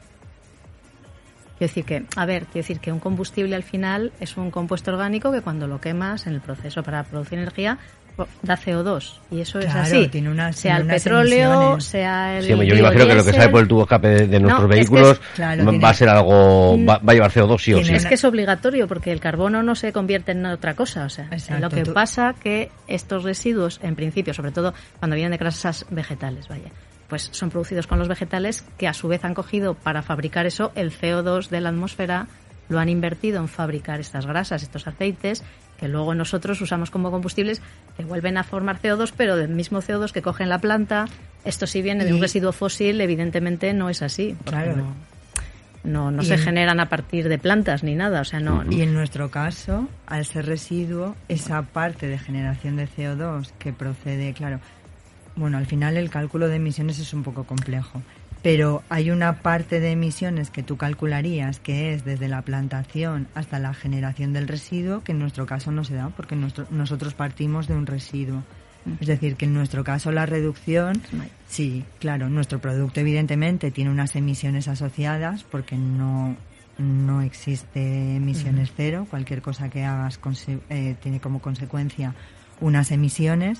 Quiero 1.57 1.69
decir 1.69 1.85
que, 1.85 2.05
a 2.15 2.25
ver, 2.25 2.43
quiero 2.43 2.67
decir 2.67 2.79
que 2.79 2.91
un 2.91 2.99
combustible 2.99 3.55
al 3.55 3.63
final 3.63 4.11
es 4.19 4.37
un 4.37 4.51
compuesto 4.51 4.91
orgánico 4.91 5.31
que 5.31 5.41
cuando 5.41 5.67
lo 5.67 5.81
quemas 5.81 6.27
en 6.27 6.33
el 6.33 6.41
proceso 6.41 6.83
para 6.83 7.03
producir 7.03 7.39
energía 7.39 7.79
da 8.41 8.57
CO2 8.57 9.19
y 9.29 9.41
eso 9.41 9.59
es 9.59 9.73
así. 9.73 10.09
sea 10.53 10.77
el 10.77 10.87
petróleo, 10.87 11.79
sea 11.79 12.37
el. 12.37 12.43
Sí, 12.43 12.49
yo 12.49 12.57
me 12.57 12.65
imagino 12.65 13.05
que 13.05 13.15
lo 13.15 13.23
que 13.23 13.33
sale 13.33 13.49
por 13.49 13.61
el 13.61 13.67
tubo 13.67 13.83
escape 13.83 14.27
de, 14.27 14.39
nuestros 14.39 14.67
vehículos 14.67 15.21
va 15.39 15.89
a 15.89 15.93
ser 15.93 16.09
algo. 16.09 16.83
Va, 16.85 16.99
a 17.05 17.13
llevar 17.13 17.31
CO2 17.31 17.59
sí 17.59 17.73
o 17.73 17.83
sí. 17.83 17.93
Es 17.93 18.05
que 18.05 18.15
es 18.15 18.23
obligatorio 18.23 18.87
porque 18.87 19.11
el 19.11 19.19
carbono 19.19 19.61
no 19.63 19.75
se 19.75 19.91
convierte 19.91 20.31
en 20.31 20.45
otra 20.45 20.75
cosa. 20.75 21.05
O 21.05 21.09
sea, 21.09 21.29
lo 21.59 21.69
que 21.69 21.85
pasa 21.85 22.33
que 22.41 22.71
estos 22.87 23.23
residuos, 23.23 23.79
en 23.83 23.95
principio, 23.95 24.33
sobre 24.33 24.51
todo 24.51 24.73
cuando 24.99 25.15
vienen 25.15 25.31
de 25.31 25.37
grasas 25.37 25.85
vegetales, 25.89 26.47
vaya, 26.47 26.71
pues 27.07 27.29
son 27.31 27.49
producidos 27.49 27.87
con 27.87 27.99
los 27.99 28.07
vegetales 28.07 28.65
que 28.77 28.87
a 28.87 28.93
su 28.93 29.07
vez 29.07 29.23
han 29.23 29.33
cogido 29.33 29.73
para 29.73 30.01
fabricar 30.01 30.45
eso 30.45 30.71
el 30.75 30.91
CO2 30.91 31.49
de 31.49 31.61
la 31.61 31.69
atmósfera, 31.69 32.27
lo 32.69 32.79
han 32.79 32.89
invertido 32.89 33.39
en 33.39 33.47
fabricar 33.47 33.99
estas 33.99 34.25
grasas, 34.25 34.63
estos 34.63 34.87
aceites 34.87 35.43
que 35.77 35.87
luego 35.87 36.15
nosotros 36.15 36.59
usamos 36.59 36.89
como 36.89 37.11
combustibles 37.11 37.61
que 37.95 38.03
vuelven 38.03 38.37
a 38.37 38.43
formar 38.43 38.81
CO2, 38.81 39.13
pero 39.15 39.35
del 39.35 39.49
mismo 39.49 39.81
CO2 39.81 40.11
que 40.11 40.21
cogen 40.21 40.49
la 40.49 40.59
planta. 40.59 41.05
Esto 41.45 41.67
si 41.67 41.81
viene 41.81 42.03
de 42.03 42.13
un 42.13 42.19
residuo 42.19 42.51
fósil, 42.51 42.99
evidentemente 42.99 43.73
no 43.73 43.89
es 43.89 44.01
así. 44.01 44.35
Claro. 44.43 44.75
No, 45.83 46.11
no, 46.11 46.21
se 46.23 46.37
generan 46.37 46.81
a 46.81 46.89
partir 46.89 47.29
de 47.29 47.37
plantas 47.37 47.81
ni 47.81 47.95
nada, 47.95 48.19
o 48.19 48.25
sea, 48.25 48.41
no. 48.41 48.63
Y 48.69 48.81
en 48.81 48.93
nuestro 48.93 49.31
caso, 49.31 49.87
al 50.05 50.25
ser 50.25 50.45
residuo, 50.45 51.15
esa 51.29 51.61
parte 51.61 52.07
de 52.07 52.17
generación 52.17 52.75
de 52.75 52.89
CO2 52.89 53.51
que 53.57 53.71
procede, 53.71 54.33
claro, 54.33 54.59
bueno, 55.37 55.57
al 55.57 55.65
final 55.65 55.95
el 55.97 56.09
cálculo 56.09 56.47
de 56.47 56.57
emisiones 56.57 56.99
es 56.99 57.13
un 57.13 57.23
poco 57.23 57.45
complejo, 57.45 58.01
pero 58.41 58.83
hay 58.89 59.11
una 59.11 59.41
parte 59.41 59.79
de 59.79 59.91
emisiones 59.91 60.49
que 60.49 60.63
tú 60.63 60.77
calcularías 60.77 61.59
que 61.59 61.93
es 61.93 62.03
desde 62.03 62.27
la 62.27 62.41
plantación 62.41 63.27
hasta 63.35 63.59
la 63.59 63.73
generación 63.73 64.33
del 64.33 64.47
residuo, 64.47 65.03
que 65.03 65.13
en 65.13 65.19
nuestro 65.19 65.45
caso 65.45 65.71
no 65.71 65.83
se 65.83 65.95
da, 65.95 66.09
porque 66.09 66.35
nosotros 66.35 67.13
partimos 67.13 67.67
de 67.67 67.75
un 67.75 67.85
residuo. 67.85 68.43
Es 69.01 69.07
decir, 69.07 69.35
que 69.35 69.45
en 69.45 69.53
nuestro 69.53 69.83
caso 69.83 70.11
la 70.11 70.25
reducción, 70.25 71.01
sí, 71.47 71.83
claro, 71.99 72.29
nuestro 72.29 72.59
producto 72.59 73.01
evidentemente 73.01 73.69
tiene 73.69 73.91
unas 73.91 74.15
emisiones 74.15 74.69
asociadas 74.69 75.43
porque 75.43 75.75
no, 75.75 76.37
no 76.77 77.21
existe 77.21 78.15
emisiones 78.15 78.71
cero. 78.75 79.05
Cualquier 79.09 79.41
cosa 79.41 79.69
que 79.69 79.83
hagas 79.83 80.19
eh, 80.69 80.95
tiene 81.01 81.19
como 81.19 81.41
consecuencia 81.41 82.13
unas 82.61 82.91
emisiones. 82.91 83.59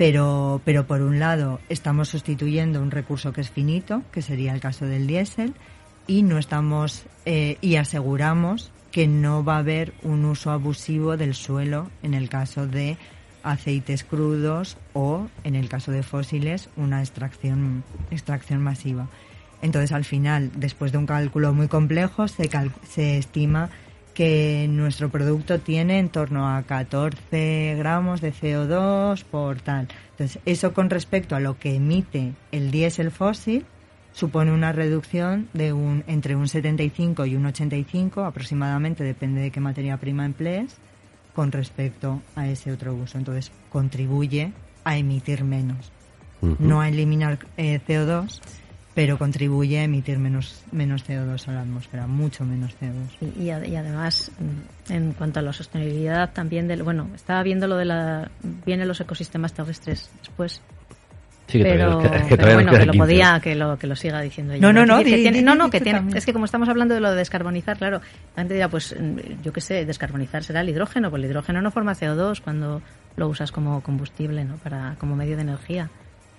Pero, 0.00 0.62
pero 0.64 0.86
por 0.86 1.02
un 1.02 1.18
lado 1.18 1.60
estamos 1.68 2.08
sustituyendo 2.08 2.80
un 2.80 2.90
recurso 2.90 3.34
que 3.34 3.42
es 3.42 3.50
finito, 3.50 4.02
que 4.12 4.22
sería 4.22 4.54
el 4.54 4.60
caso 4.62 4.86
del 4.86 5.06
diésel, 5.06 5.52
y 6.06 6.22
no 6.22 6.38
estamos 6.38 7.04
eh, 7.26 7.58
y 7.60 7.76
aseguramos 7.76 8.72
que 8.92 9.06
no 9.06 9.44
va 9.44 9.56
a 9.56 9.58
haber 9.58 9.92
un 10.02 10.24
uso 10.24 10.52
abusivo 10.52 11.18
del 11.18 11.34
suelo 11.34 11.90
en 12.02 12.14
el 12.14 12.30
caso 12.30 12.66
de 12.66 12.96
aceites 13.42 14.02
crudos 14.02 14.78
o, 14.94 15.28
en 15.44 15.54
el 15.54 15.68
caso 15.68 15.92
de 15.92 16.02
fósiles, 16.02 16.70
una 16.78 17.00
extracción, 17.00 17.84
extracción 18.10 18.62
masiva. 18.62 19.06
Entonces, 19.60 19.92
al 19.92 20.06
final, 20.06 20.50
después 20.56 20.92
de 20.92 20.98
un 20.98 21.04
cálculo 21.04 21.52
muy 21.52 21.68
complejo, 21.68 22.26
se, 22.26 22.48
se 22.88 23.18
estima 23.18 23.68
que 24.14 24.66
nuestro 24.68 25.08
producto 25.08 25.60
tiene 25.60 25.98
en 25.98 26.08
torno 26.08 26.48
a 26.54 26.62
14 26.62 27.74
gramos 27.78 28.20
de 28.20 28.32
CO2 28.32 29.24
por 29.24 29.60
tal. 29.60 29.88
Entonces, 30.12 30.40
eso 30.44 30.72
con 30.72 30.90
respecto 30.90 31.36
a 31.36 31.40
lo 31.40 31.58
que 31.58 31.76
emite 31.76 32.34
el 32.52 32.70
diésel 32.70 33.10
fósil, 33.10 33.64
supone 34.12 34.52
una 34.52 34.72
reducción 34.72 35.48
de 35.52 35.72
un 35.72 36.04
entre 36.06 36.36
un 36.36 36.48
75 36.48 37.26
y 37.26 37.36
un 37.36 37.46
85 37.46 38.24
aproximadamente, 38.24 39.04
depende 39.04 39.40
de 39.40 39.50
qué 39.50 39.60
materia 39.60 39.96
prima 39.96 40.24
emplees, 40.24 40.76
con 41.34 41.52
respecto 41.52 42.20
a 42.34 42.48
ese 42.48 42.72
otro 42.72 42.94
uso. 42.94 43.16
Entonces, 43.16 43.52
contribuye 43.70 44.52
a 44.84 44.96
emitir 44.96 45.44
menos. 45.44 45.92
No 46.58 46.80
a 46.80 46.88
eliminar 46.88 47.38
eh, 47.58 47.80
CO2, 47.86 48.40
pero 48.94 49.18
contribuye 49.18 49.78
a 49.78 49.84
emitir 49.84 50.18
menos, 50.18 50.62
menos 50.72 51.08
CO2 51.08 51.48
a 51.48 51.52
la 51.52 51.60
atmósfera, 51.60 52.06
mucho 52.06 52.44
menos 52.44 52.76
CO2. 52.80 53.34
Y, 53.38 53.44
y, 53.44 53.76
además, 53.76 54.32
mm, 54.38 54.92
en 54.92 55.12
cuanto 55.12 55.40
a 55.40 55.42
la 55.42 55.52
sostenibilidad 55.52 56.32
también, 56.32 56.66
del, 56.66 56.82
bueno, 56.82 57.08
estaba 57.14 57.42
viendo 57.42 57.66
lo 57.66 57.76
de 57.76 57.84
la, 57.84 58.30
vienen 58.66 58.88
los 58.88 59.00
ecosistemas 59.00 59.52
terrestres 59.52 60.10
después, 60.18 60.60
pero, 61.52 61.98
bueno, 62.54 62.72
que 62.72 62.86
lo 62.86 62.92
podía, 62.92 63.40
que 63.40 63.54
lo, 63.54 63.78
que 63.78 63.86
lo 63.86 63.96
siga 63.96 64.20
diciendo 64.20 64.54
yo. 64.54 64.60
No, 64.60 64.72
no, 64.72 64.86
no. 64.86 65.02
no, 65.02 65.54
no, 65.54 65.70
que 65.70 65.80
tiene, 65.80 66.02
es 66.14 66.24
que 66.24 66.32
como 66.32 66.44
estamos 66.44 66.68
hablando 66.68 66.94
de 66.94 67.00
lo 67.00 67.10
de 67.10 67.16
descarbonizar, 67.16 67.76
claro, 67.78 68.00
antes 68.36 68.54
dirá, 68.54 68.68
pues 68.68 68.94
mm, 68.98 69.42
yo 69.42 69.52
qué 69.52 69.60
sé, 69.60 69.84
descarbonizar 69.84 70.44
será 70.44 70.60
el 70.60 70.68
hidrógeno, 70.68 71.10
pues 71.10 71.22
el 71.22 71.30
hidrógeno 71.30 71.60
no 71.60 71.70
forma 71.70 71.94
CO2 71.94 72.40
cuando 72.40 72.82
lo 73.16 73.28
usas 73.28 73.52
como 73.52 73.82
combustible, 73.82 74.44
¿no? 74.44 74.56
Para, 74.56 74.96
como 74.98 75.16
medio 75.16 75.36
de 75.36 75.42
energía. 75.42 75.90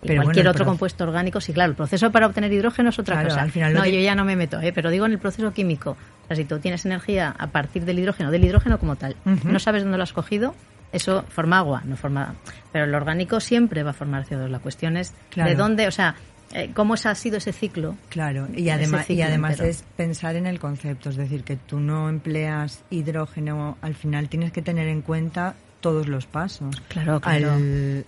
Pero 0.01 0.23
cualquier 0.23 0.47
otro 0.47 0.65
compuesto 0.65 1.03
orgánico, 1.03 1.39
sí, 1.39 1.53
claro, 1.53 1.71
el 1.71 1.75
proceso 1.75 2.11
para 2.11 2.27
obtener 2.27 2.51
hidrógeno 2.51 2.89
es 2.89 2.99
otra 2.99 3.23
cosa. 3.23 3.41
Al 3.41 3.51
final 3.51 3.73
no, 3.73 3.85
yo 3.85 3.99
ya 3.99 4.15
no 4.15 4.25
me 4.25 4.35
meto, 4.35 4.59
¿eh? 4.59 4.71
pero 4.73 4.89
digo 4.89 5.05
en 5.05 5.13
el 5.13 5.19
proceso 5.19 5.51
químico. 5.53 5.91
O 5.91 6.27
sea, 6.27 6.35
si 6.35 6.45
tú 6.45 6.59
tienes 6.59 6.85
energía 6.85 7.35
a 7.37 7.47
partir 7.47 7.85
del 7.85 7.99
hidrógeno, 7.99 8.31
del 8.31 8.43
hidrógeno 8.43 8.79
como 8.79 8.95
tal, 8.95 9.15
no 9.43 9.59
sabes 9.59 9.83
dónde 9.83 9.97
lo 9.97 10.03
has 10.03 10.13
cogido, 10.13 10.55
eso 10.91 11.23
forma 11.29 11.59
agua, 11.59 11.83
no 11.85 11.95
forma. 11.95 12.35
Pero 12.71 12.85
el 12.85 12.95
orgánico 12.95 13.39
siempre 13.39 13.83
va 13.83 13.91
a 13.91 13.93
formar 13.93 14.25
CO2. 14.25 14.47
La 14.47 14.59
cuestión 14.59 14.97
es 14.97 15.13
de 15.35 15.55
dónde, 15.55 15.87
o 15.87 15.91
sea, 15.91 16.15
eh, 16.53 16.71
cómo 16.73 16.95
ha 16.95 17.15
sido 17.15 17.37
ese 17.37 17.53
ciclo. 17.53 17.95
Claro, 18.09 18.47
y 18.55 18.69
además, 18.69 19.09
y 19.09 19.21
además 19.21 19.59
es 19.59 19.83
pensar 19.95 20.35
en 20.35 20.47
el 20.47 20.59
concepto, 20.59 21.09
es 21.09 21.15
decir, 21.15 21.43
que 21.43 21.55
tú 21.55 21.79
no 21.79 22.09
empleas 22.09 22.83
hidrógeno, 22.89 23.77
al 23.81 23.95
final 23.95 24.29
tienes 24.29 24.51
que 24.51 24.61
tener 24.61 24.87
en 24.87 25.01
cuenta 25.01 25.55
todos 25.81 26.07
los 26.07 26.25
pasos. 26.25 26.81
Claro, 26.87 27.19
claro. 27.19 27.57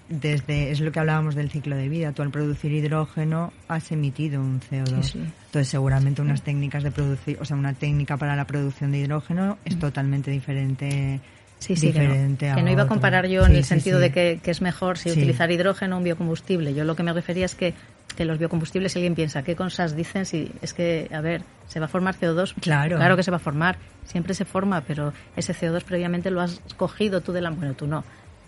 desde, 0.10 0.72
es 0.72 0.80
lo 0.80 0.92
que 0.92 1.00
hablábamos 1.00 1.36
del 1.36 1.50
ciclo 1.50 1.76
de 1.76 1.90
vida. 1.90 2.12
Tú 2.14 2.22
al 2.22 2.30
producir 2.30 2.72
hidrógeno 2.72 3.52
has 3.68 3.92
emitido 3.92 4.40
un 4.40 4.62
CO2. 4.62 5.16
Entonces 5.16 5.68
seguramente 5.68 6.22
unas 6.22 6.44
técnicas 6.44 6.84
de 6.84 6.92
producir, 6.92 7.38
o 7.42 7.46
sea, 7.46 7.58
una 7.58 7.74
técnica 7.74 8.18
para 8.18 8.36
la 8.36 8.46
producción 8.46 8.92
de 8.92 9.00
hidrógeno 9.00 9.58
es 9.66 9.78
totalmente 9.78 10.32
diferente 10.32 11.20
sí, 11.60 11.76
sí, 11.76 11.88
diferente 11.88 12.52
que 12.54 12.62
no, 12.62 12.72
iba 12.72 12.84
a 12.84 12.88
comparar 12.88 13.28
yo 13.28 13.46
en 13.46 13.56
el 13.56 13.64
sentido 13.64 14.00
de 14.00 14.12
que, 14.12 14.40
es 14.44 14.62
mejor 14.62 14.98
si 14.98 15.12
utilizar 15.12 15.52
hidrógeno 15.52 15.96
o 15.96 15.98
un 15.98 16.04
biocombustible. 16.04 16.74
Yo 16.74 16.84
lo 16.84 16.96
que 16.96 17.04
me 17.04 17.14
refería 17.14 17.46
es 17.46 17.56
que, 17.56 17.74
que 18.14 18.26
los 18.26 18.38
biocombustibles, 18.38 18.92
si 18.92 19.00
alguien 19.00 19.16
piensa, 19.16 19.44
¿qué 19.44 19.56
cosas 19.56 19.96
dicen? 19.96 20.26
Si 20.26 20.52
es 20.62 20.74
que, 20.74 21.10
a 21.14 21.22
ver, 21.22 21.44
¿se 21.68 21.80
va 21.80 21.86
a 21.86 21.90
formar 21.90 22.16
CO2? 22.16 22.54
Claro. 22.62 22.98
Claro 22.98 23.16
que 23.16 23.24
se 23.24 23.32
va 23.32 23.38
a 23.38 23.40
formar, 23.40 23.78
siempre 24.06 24.34
se 24.34 24.46
forma, 24.46 24.82
pero 24.82 25.14
ese 25.36 25.54
CO2 25.54 25.84
previamente 25.84 26.32
lo 26.32 26.42
has 26.42 26.62
cogido 26.78 27.22
tú 27.22 27.32
de 27.32 27.42
la... 27.42 27.50
Bueno, 27.50 27.74
tú 27.74 27.88
no 27.88 28.04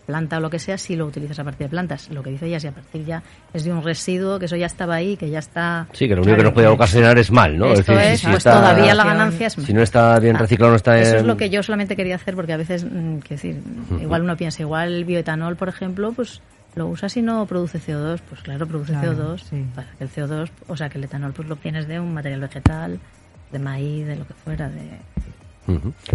planta 0.06 0.38
o 0.38 0.40
lo 0.40 0.50
que 0.50 0.60
sea, 0.60 0.78
si 0.78 0.96
lo 0.96 1.06
utilizas 1.06 1.40
a 1.40 1.44
partir 1.44 1.66
de 1.66 1.72
plantas. 1.72 2.10
Lo 2.10 2.24
que 2.24 2.30
dice 2.30 2.46
ella, 2.46 2.60
si 2.60 2.68
a 2.68 2.72
partir 2.72 3.06
ya 3.06 3.24
es 3.54 3.64
de 3.64 3.74
un 3.74 3.84
residuo, 3.84 4.40
que 4.40 4.46
eso 4.46 4.56
ya 4.56 4.68
estaba 4.68 4.96
ahí, 4.96 5.18
que 5.18 5.30
ya 5.30 5.40
está... 5.40 5.88
Sí, 5.92 6.08
que 6.08 6.16
lo 6.16 6.22
único 6.22 6.38
que 6.38 6.44
nos 6.44 6.54
puede 6.54 6.68
ocasionar 6.68 7.18
es 7.18 7.32
mal, 7.32 7.58
¿no? 7.58 7.74
Esto 7.74 7.98
es, 7.98 8.24
pues 8.24 8.44
todavía 8.44 8.94
la 8.94 9.04
ganancia 9.04 9.48
es 9.48 9.54
Si 9.54 9.74
no 9.74 9.82
está 9.82 10.20
bien 10.20 10.36
ah, 10.36 10.40
reciclado, 10.40 10.72
no 10.72 10.78
está... 10.78 10.98
Eso 11.00 11.18
es 11.18 11.24
lo 11.24 11.36
que 11.38 11.50
yo 11.50 11.64
solamente 11.64 11.96
quería 11.96 12.16
hacer, 12.16 12.36
porque 12.36 12.54
a 12.54 12.58
veces, 12.58 12.86
mm, 12.86 13.20
decir, 13.28 13.62
igual 14.00 14.22
uno 14.22 14.38
piensa, 14.38 14.62
igual 14.62 14.94
el 14.94 15.06
bioetanol, 15.06 15.56
por 15.56 15.70
ejemplo, 15.70 16.14
pues 16.14 16.42
lo 16.76 16.88
usas 16.88 17.16
y 17.18 17.22
no 17.22 17.46
produce 17.46 17.80
CO2, 17.80 18.20
pues 18.28 18.42
claro, 18.42 18.68
produce 18.68 18.94
CO2, 18.94 19.42
para 19.74 19.88
que 19.92 20.04
el 20.04 20.10
CO2, 20.10 20.50
o 20.68 20.78
sea, 20.78 20.90
que 20.90 20.98
el 20.98 21.06
etanol 21.06 21.34
pues 21.34 21.48
lo 21.48 21.56
tienes 21.56 21.88
de 21.88 22.00
un 22.00 22.14
material 22.14 22.42
vegetal, 22.42 23.00
de 23.52 23.60
maíz, 23.60 24.06
de 24.06 24.18
lo 24.18 24.28
que 24.28 24.34
fuera, 24.34 24.70
de 24.70 25.00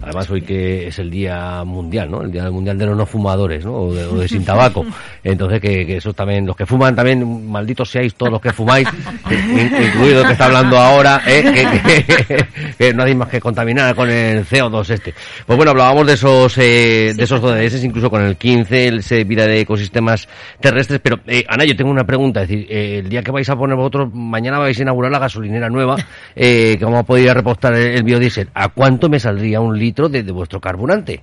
Además 0.02 0.30
hoy 0.30 0.42
que 0.42 0.86
es 0.86 0.98
el 1.00 1.10
día 1.10 1.64
mundial, 1.64 2.10
¿no? 2.10 2.22
El 2.22 2.30
día 2.30 2.48
mundial 2.50 2.78
de 2.78 2.86
los 2.86 2.96
no 2.96 3.04
fumadores, 3.04 3.64
¿no? 3.64 3.74
O 3.74 3.94
de, 3.94 4.28
sin 4.28 4.44
tabaco. 4.44 4.86
Entonces 5.24 5.60
que, 5.60 5.96
eso 5.96 6.12
también, 6.12 6.46
los 6.46 6.54
que 6.54 6.66
fuman 6.66 6.94
también, 6.94 7.50
malditos 7.50 7.90
seáis 7.90 8.14
todos 8.14 8.32
los 8.32 8.40
que 8.40 8.52
fumáis, 8.52 8.88
incluido 9.28 10.20
el 10.20 10.26
que 10.26 10.32
está 10.32 10.46
hablando 10.46 10.78
ahora, 10.78 11.22
¿eh? 11.26 12.44
que, 12.78 12.94
no 12.94 13.02
hay 13.02 13.14
más 13.14 13.28
que 13.28 13.40
contaminar 13.40 13.94
con 13.94 14.08
el 14.08 14.46
CO2 14.46 14.90
este. 14.90 15.14
Pues 15.46 15.56
bueno, 15.56 15.72
hablábamos 15.72 16.06
de 16.06 16.12
esos, 16.14 16.56
eh, 16.58 17.12
de 17.16 17.24
esos 17.24 17.42
ODS, 17.42 17.82
incluso 17.82 18.08
con 18.08 18.22
el 18.22 18.36
15, 18.36 18.86
el 18.86 19.02
vida 19.24 19.46
de 19.46 19.60
ecosistemas 19.60 20.28
terrestres, 20.60 21.00
pero 21.02 21.18
eh, 21.26 21.44
Ana, 21.48 21.64
yo 21.64 21.74
tengo 21.76 21.90
una 21.90 22.04
pregunta, 22.04 22.42
es 22.42 22.48
decir, 22.48 22.66
eh, 22.70 22.98
el 22.98 23.08
día 23.08 23.22
que 23.22 23.30
vais 23.30 23.48
a 23.48 23.56
poner 23.56 23.76
vosotros, 23.76 24.10
mañana 24.14 24.58
vais 24.58 24.78
a 24.78 24.82
inaugurar 24.82 25.10
la 25.10 25.18
gasolinera 25.18 25.68
nueva, 25.68 25.96
eh, 26.36 26.76
que 26.78 26.84
vamos 26.84 27.00
a 27.00 27.04
poder 27.04 27.34
repostar 27.34 27.74
el, 27.74 27.88
el 27.96 28.02
biodiesel, 28.02 28.48
¿a 28.54 28.68
cuánto 28.68 29.08
me 29.08 29.18
saldrá 29.18 29.39
un 29.60 29.78
litro 29.78 30.08
de, 30.08 30.22
vuestro 30.30 30.60
carburante? 30.60 31.22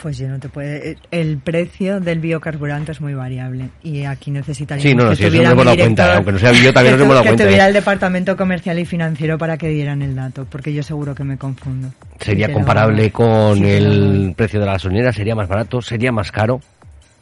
Pues 0.00 0.18
yo 0.18 0.28
no 0.28 0.38
te 0.38 0.50
puede. 0.50 0.98
El 1.10 1.38
precio 1.38 1.98
del 1.98 2.20
biocarburante 2.20 2.92
es 2.92 3.00
muy 3.00 3.14
variable 3.14 3.70
y 3.82 4.04
aquí 4.04 4.30
necesitaríamos 4.30 5.18
que 5.18 5.28
tuviera 5.28 5.50
aunque 6.16 6.32
no 6.32 6.38
sea 6.38 6.50
bio 6.50 6.74
también 6.74 6.98
nos 6.98 7.22
que 7.22 7.32
tuviera 7.32 7.64
¿eh? 7.64 7.68
el 7.68 7.74
departamento 7.74 8.36
comercial 8.36 8.78
y 8.78 8.84
financiero 8.84 9.38
para 9.38 9.56
que 9.56 9.68
dieran 9.68 10.02
el 10.02 10.14
dato, 10.14 10.46
porque 10.50 10.74
yo 10.74 10.82
seguro 10.82 11.14
que 11.14 11.24
me 11.24 11.38
confundo. 11.38 11.88
¿Sería 12.20 12.52
comparable 12.52 13.10
con 13.10 13.64
el 13.64 14.34
precio 14.36 14.60
de 14.60 14.66
la 14.66 14.72
gasolinera? 14.72 15.10
¿Sería 15.12 15.34
más 15.34 15.48
barato? 15.48 15.80
¿Sería 15.80 16.12
más 16.12 16.30
caro? 16.30 16.60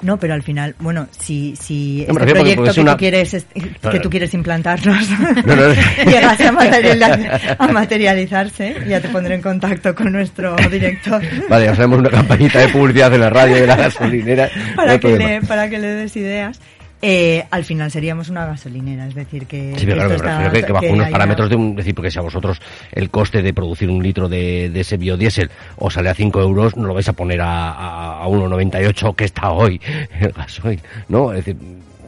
No, 0.03 0.19
pero 0.19 0.35
al 0.35 0.43
final, 0.43 0.75
bueno, 0.81 1.07
si, 1.17 1.55
si 1.55 2.01
este 2.01 2.13
proyecto 2.13 2.65
que, 2.65 2.85
tú 2.85 2.97
quieres, 2.97 3.47
que 3.91 4.01
tú 4.01 4.11
quieres 4.11 4.35
implantarnos 4.35 5.09
llegase 6.07 6.47
a, 7.59 7.69
materializarse, 7.69 8.77
ya 8.89 9.01
te 9.01 9.09
pondré 9.09 9.37
en 9.37 9.43
contacto 9.43 9.95
con 9.95 10.11
nuestro 10.11 10.57
director. 10.71 11.23
Vale, 11.49 11.69
hacemos 11.69 12.01
una 12.01 12.11
campañita 12.11 12.59
de 12.59 12.69
publicidad 12.69 13.15
en 13.15 13.21
la 13.21 13.31
radio 13.31 13.55
de 13.55 13.67
la 13.67 13.77
gasolinera. 13.83 14.51
para, 14.75 14.99
que 14.99 15.17
le, 15.17 15.41
para 15.43 15.71
que 15.71 15.79
le 15.79 15.89
des 15.89 16.17
ideas. 16.17 16.61
Eh, 17.05 17.45
al 17.51 17.65
final 17.65 17.91
seríamos 17.91 18.29
una 18.29 18.47
gasolinera, 18.47 19.09
es 19.09 19.15
decir, 19.17 19.47
que. 19.47 19.75
Sí, 19.77 19.87
pero 19.87 20.09
claro, 20.21 20.53
que, 20.53 20.73
bajo 20.73 20.87
unos 20.87 21.11
parámetros 21.11 21.51
de 21.51 21.57
un. 21.57 21.75
decir, 21.75 21.97
porque 21.97 22.13
si 22.13 22.19
a 22.21 22.23
vosotros 22.23 22.63
el 22.93 23.11
coste 23.11 23.43
de 23.43 23.53
producir 23.53 23.91
un 23.91 24.01
litro 24.01 24.29
de, 24.29 24.67
ese 24.73 24.99
biodiesel 24.99 25.51
os 25.79 25.95
sale 25.95 26.11
a 26.11 26.15
5 26.15 26.41
euros, 26.41 26.77
no 26.77 26.87
lo 26.87 26.95
vais 26.95 27.09
a 27.09 27.13
poner 27.13 27.41
a, 27.41 28.23
a, 28.23 28.27
1,98 28.29 29.17
que 29.17 29.25
está 29.25 29.51
hoy 29.51 29.81
el 30.21 30.31
gasoil, 30.31 30.81
¿no? 31.09 31.33
Es 31.33 31.45
decir. 31.45 31.61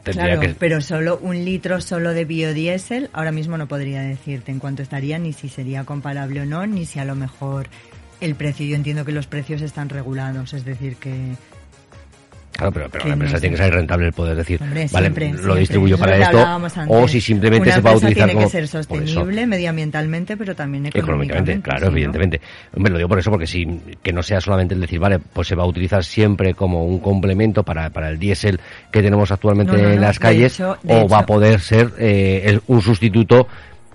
Claro, 0.05 0.43
pero 0.59 0.83
solo 0.83 1.19
un 1.23 1.47
litro 1.47 1.81
solo 1.81 2.13
de 2.13 2.27
biodiesel, 2.27 3.09
ahora 3.15 3.33
mismo 3.33 3.57
no 3.57 3.67
podría 3.67 4.03
decirte 4.03 4.53
en 4.53 4.59
cuánto 4.59 4.83
estaría, 4.83 5.19
ni 5.19 5.33
si 5.33 5.49
sería 5.49 5.85
comparable 5.85 6.43
o 6.43 6.45
no, 6.45 6.67
ni 6.67 6.85
si 6.85 6.99
a 6.99 7.07
lo 7.07 7.15
mejor 7.15 7.69
el 8.21 8.35
precio, 8.35 8.67
yo 8.67 8.77
entiendo 8.77 9.07
que 9.07 9.13
los 9.13 9.27
precios 9.27 9.63
están 9.63 9.89
regulados, 9.89 10.53
es 10.53 10.67
decir, 10.67 10.97
que 10.97 11.37
Claro, 12.57 12.71
pero, 12.73 12.89
pero 12.89 13.07
la 13.07 13.13
empresa 13.15 13.41
tiene 13.41 13.57
que 13.57 13.63
ser 13.65 13.75
rentable 13.75 14.07
el 14.07 14.13
poder 14.13 14.37
decir, 14.37 14.63
Hombre, 14.63 14.87
vale, 14.93 15.07
siempre, 15.07 15.29
lo 15.31 15.37
siempre. 15.39 15.61
distribuyo 15.61 15.99
para 15.99 16.17
esto, 16.19 16.47
o 16.89 17.09
si 17.09 17.21
simplemente 17.21 17.69
Una 17.69 17.75
se 17.75 17.81
va 17.81 17.91
a 17.91 17.97
utilizar 17.97 18.15
tiene 18.29 18.35
como... 18.35 18.47
que 18.47 18.51
ser 18.53 18.69
sostenible 18.69 19.47
medioambientalmente, 19.47 20.37
pero 20.37 20.55
también 20.55 20.87
económicamente. 20.87 21.53
Económicamente, 21.53 21.63
claro, 21.63 21.79
si 21.81 21.85
no- 21.87 21.91
evidentemente. 21.91 22.41
Hombre, 22.77 22.93
lo 22.93 22.99
digo 22.99 23.09
por 23.09 23.19
eso, 23.19 23.31
porque 23.31 23.47
si 23.49 23.67
que 24.03 24.13
no 24.13 24.23
sea 24.23 24.41
solamente 24.41 24.75
el 24.75 24.81
decir, 24.81 25.01
vale, 25.01 25.19
pues 25.19 25.49
se 25.49 25.55
va 25.57 25.65
a 25.65 25.67
utilizar 25.67 26.05
siempre 26.05 26.55
como 26.55 26.85
un 26.87 27.01
complemento 27.01 27.65
para, 27.65 27.91
para 27.91 28.09
el 28.09 28.19
diésel 28.21 28.61
que 28.93 29.03
tenemos 29.03 29.33
actualmente 29.33 29.73
No, 29.77 29.91
en 29.91 30.01
las 30.01 30.17
de 30.17 30.21
calles, 30.23 30.55
hecho- 30.55 30.79
de 30.83 30.95
o 30.95 31.09
va 31.09 31.19
a 31.21 31.27
poder 31.27 31.59
ser 31.61 31.93
eh, 31.99 32.61
un 32.69 32.81
sustituto. 32.83 33.49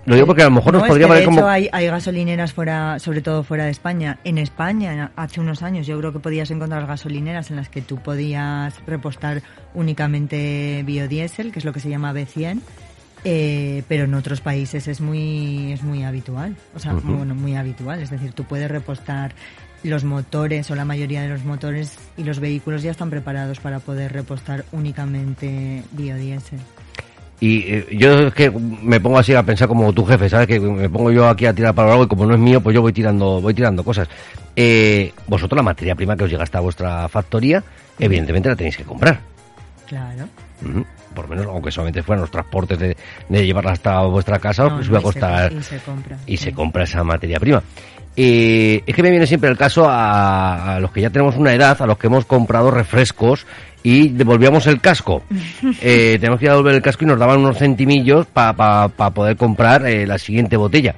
Lo 0.06 0.16
digo 0.16 0.26
porque 0.28 0.42
a 0.42 0.46
lo 0.46 0.52
mejor 0.52 0.74
No, 0.74 0.80
nos 0.80 0.88
es 0.88 0.90
podría 0.90 1.06
que 1.06 1.10
valer 1.10 1.22
de 1.24 1.26
como... 1.26 1.40
hecho 1.40 1.48
hay, 1.50 1.70
hay 1.72 1.88
gasolineras 1.88 2.54
fuera, 2.54 2.98
sobre 3.00 3.22
todo 3.22 3.44
fuera 3.44 3.66
de 3.66 3.72
España. 3.72 4.20
En 4.24 4.38
España, 4.38 5.12
hace 5.16 5.40
unos 5.40 5.62
años, 5.62 5.86
yo 5.86 5.98
creo 6.00 6.12
que 6.14 6.20
podías 6.20 6.50
encontrar 6.52 6.88
gasolineras 6.88 7.52
en 7.52 7.58
las 7.58 7.70
que 7.70 7.82
tú 7.82 7.98
podías 7.98 8.74
repostar 8.88 9.44
únicamente 9.74 10.84
biodiesel, 10.86 11.52
que 11.52 11.60
es 11.60 11.66
lo 11.66 11.74
que 11.74 11.80
se 11.80 11.90
llama 11.90 12.14
B100. 12.14 12.60
eh, 13.26 13.84
pero 13.90 14.06
en 14.06 14.14
otros 14.14 14.40
países 14.42 14.88
es 14.88 15.02
muy 15.02 15.74
es 15.74 15.84
muy 15.84 16.04
habitual, 16.04 16.56
o 16.74 16.80
sea, 16.80 16.94
bueno, 16.94 17.36
muy 17.36 17.56
habitual, 17.56 18.02
es 18.02 18.10
decir, 18.10 18.32
tú 18.32 18.46
puedes 18.46 18.72
repostar 18.72 19.34
los 19.84 20.04
motores 20.06 20.72
o 20.72 20.76
la 20.76 20.86
mayoría 20.86 21.22
de 21.22 21.28
los 21.30 21.44
motores 21.44 21.98
y 22.18 22.24
los 22.24 22.40
vehículos 22.40 22.82
ya 22.82 22.92
están 22.92 23.10
preparados 23.10 23.60
para 23.60 23.80
poder 23.80 24.14
repostar 24.14 24.64
únicamente 24.72 25.84
biodiesel. 25.92 26.60
Y 27.42 27.60
eh, 27.74 27.88
yo 27.92 28.28
es 28.28 28.34
que 28.34 28.52
me 28.52 29.00
pongo 29.00 29.18
así 29.20 29.34
a 29.34 29.44
pensar 29.44 29.68
como 29.68 29.94
tu 29.94 30.06
jefe, 30.06 30.28
¿sabes? 30.30 30.48
Que 30.48 30.60
me 30.60 30.90
pongo 30.90 31.10
yo 31.12 31.28
aquí 31.30 31.46
a 31.46 31.54
tirar 31.54 31.74
para 31.74 31.92
algo 31.92 32.04
y 32.04 32.08
como 32.08 32.26
no 32.26 32.34
es 32.34 32.40
mío, 32.40 32.62
pues 32.62 32.74
yo 32.74 32.82
voy 32.82 32.92
tirando, 32.92 33.40
voy 33.40 33.54
tirando 33.54 33.84
cosas. 33.84 34.10
Eh, 34.56 35.14
vosotros 35.28 35.56
la 35.56 35.64
materia 35.64 35.96
prima 35.96 36.18
que 36.18 36.26
os 36.26 36.30
llega 36.30 36.44
hasta 36.44 36.60
vuestra 36.60 37.08
factoría, 37.08 37.64
evidentemente 37.98 38.50
la 38.50 38.56
tenéis 38.58 38.76
que 38.76 38.84
comprar. 38.84 39.22
Claro. 39.88 40.28
Ujú. 40.66 40.86
Por 41.16 41.30
lo 41.30 41.36
menos, 41.36 41.46
aunque 41.48 41.72
solamente 41.72 42.04
fueran 42.04 42.22
los 42.22 42.30
transportes 42.32 42.78
de, 42.78 42.98
de 43.30 43.46
llevarla 43.46 43.72
hasta 43.72 44.02
vuestra 44.02 44.38
casa, 44.40 44.66
No, 44.66 44.76
pues 44.76 44.92
va 44.94 44.98
a 44.98 45.00
y 45.00 45.02
se 45.02 45.04
co- 45.04 45.12
costar 45.14 45.54
y 45.54 45.64
se 45.64 45.78
compra, 45.80 46.18
y 46.28 46.38
sí. 46.38 46.44
se 46.44 46.54
compra 46.54 46.84
esa 46.84 47.04
materia 47.04 47.40
prima. 47.40 47.64
Eh, 48.16 48.84
es 48.86 48.94
que 48.96 49.02
me 49.02 49.12
viene 49.12 49.26
siempre 49.26 49.50
el 49.50 49.58
caso 49.58 49.88
a, 49.90 50.76
a 50.76 50.80
los 50.82 50.92
que 50.92 51.00
ya 51.02 51.10
tenemos 51.10 51.38
una 51.38 51.54
edad, 51.54 51.82
a 51.82 51.86
los 51.88 51.98
que 51.98 52.08
hemos 52.08 52.26
comprado 52.26 52.70
refrescos 52.70 53.46
y 53.84 54.10
devolvíamos 54.10 54.68
el 54.68 54.80
casco. 54.82 55.24
Eh, 55.82 56.18
tenemos 56.20 56.40
que 56.40 56.46
ir 56.46 56.50
a 56.52 56.54
devolver 56.54 56.76
el 56.76 56.82
casco 56.82 57.04
y 57.04 57.08
nos 57.08 57.20
daban 57.20 57.40
unos 57.40 57.58
centimillos 57.58 58.26
para 58.28 58.88
poder 58.90 59.38
comprar 59.38 59.86
eh, 59.86 60.06
la 60.08 60.18
siguiente 60.18 60.58
botella. 60.58 60.96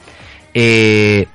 Eh, 0.54 1.26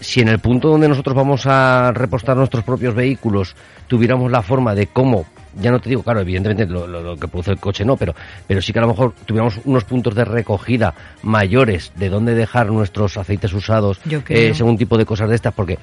si 0.00 0.20
en 0.20 0.28
el 0.28 0.38
punto 0.38 0.68
donde 0.68 0.88
nosotros 0.88 1.14
vamos 1.16 1.46
a 1.46 1.90
repostar 1.92 2.36
nuestros 2.36 2.62
propios 2.64 2.94
vehículos 2.94 3.56
tuviéramos 3.88 4.30
la 4.30 4.42
forma 4.42 4.74
de 4.74 4.86
cómo, 4.86 5.26
ya 5.60 5.70
no 5.72 5.80
te 5.80 5.88
digo, 5.88 6.02
claro, 6.04 6.20
evidentemente 6.20 6.66
lo, 6.66 6.86
lo- 6.86 7.02
lo 7.02 7.16
que 7.16 7.26
produce 7.26 7.50
el 7.52 7.58
coche 7.58 7.84
no, 7.84 7.96
pero, 7.96 8.14
pero 8.46 8.60
sí 8.62 8.72
que 8.72 8.78
a 8.78 8.82
lo 8.82 8.88
mejor 8.88 9.14
tuviéramos 9.26 9.58
unos 9.64 9.82
puntos 9.84 10.14
de 10.14 10.24
recogida 10.24 10.94
mayores 11.22 11.90
de 11.96 12.10
dónde 12.10 12.34
dejar 12.34 12.70
nuestros 12.70 13.16
aceites 13.16 13.52
usados, 13.52 13.98
eh, 14.34 14.54
según 14.54 14.76
tipo 14.78 14.96
de 14.98 15.04
cosas 15.06 15.28
de 15.30 15.34
estas, 15.36 15.52
porque 15.54 15.78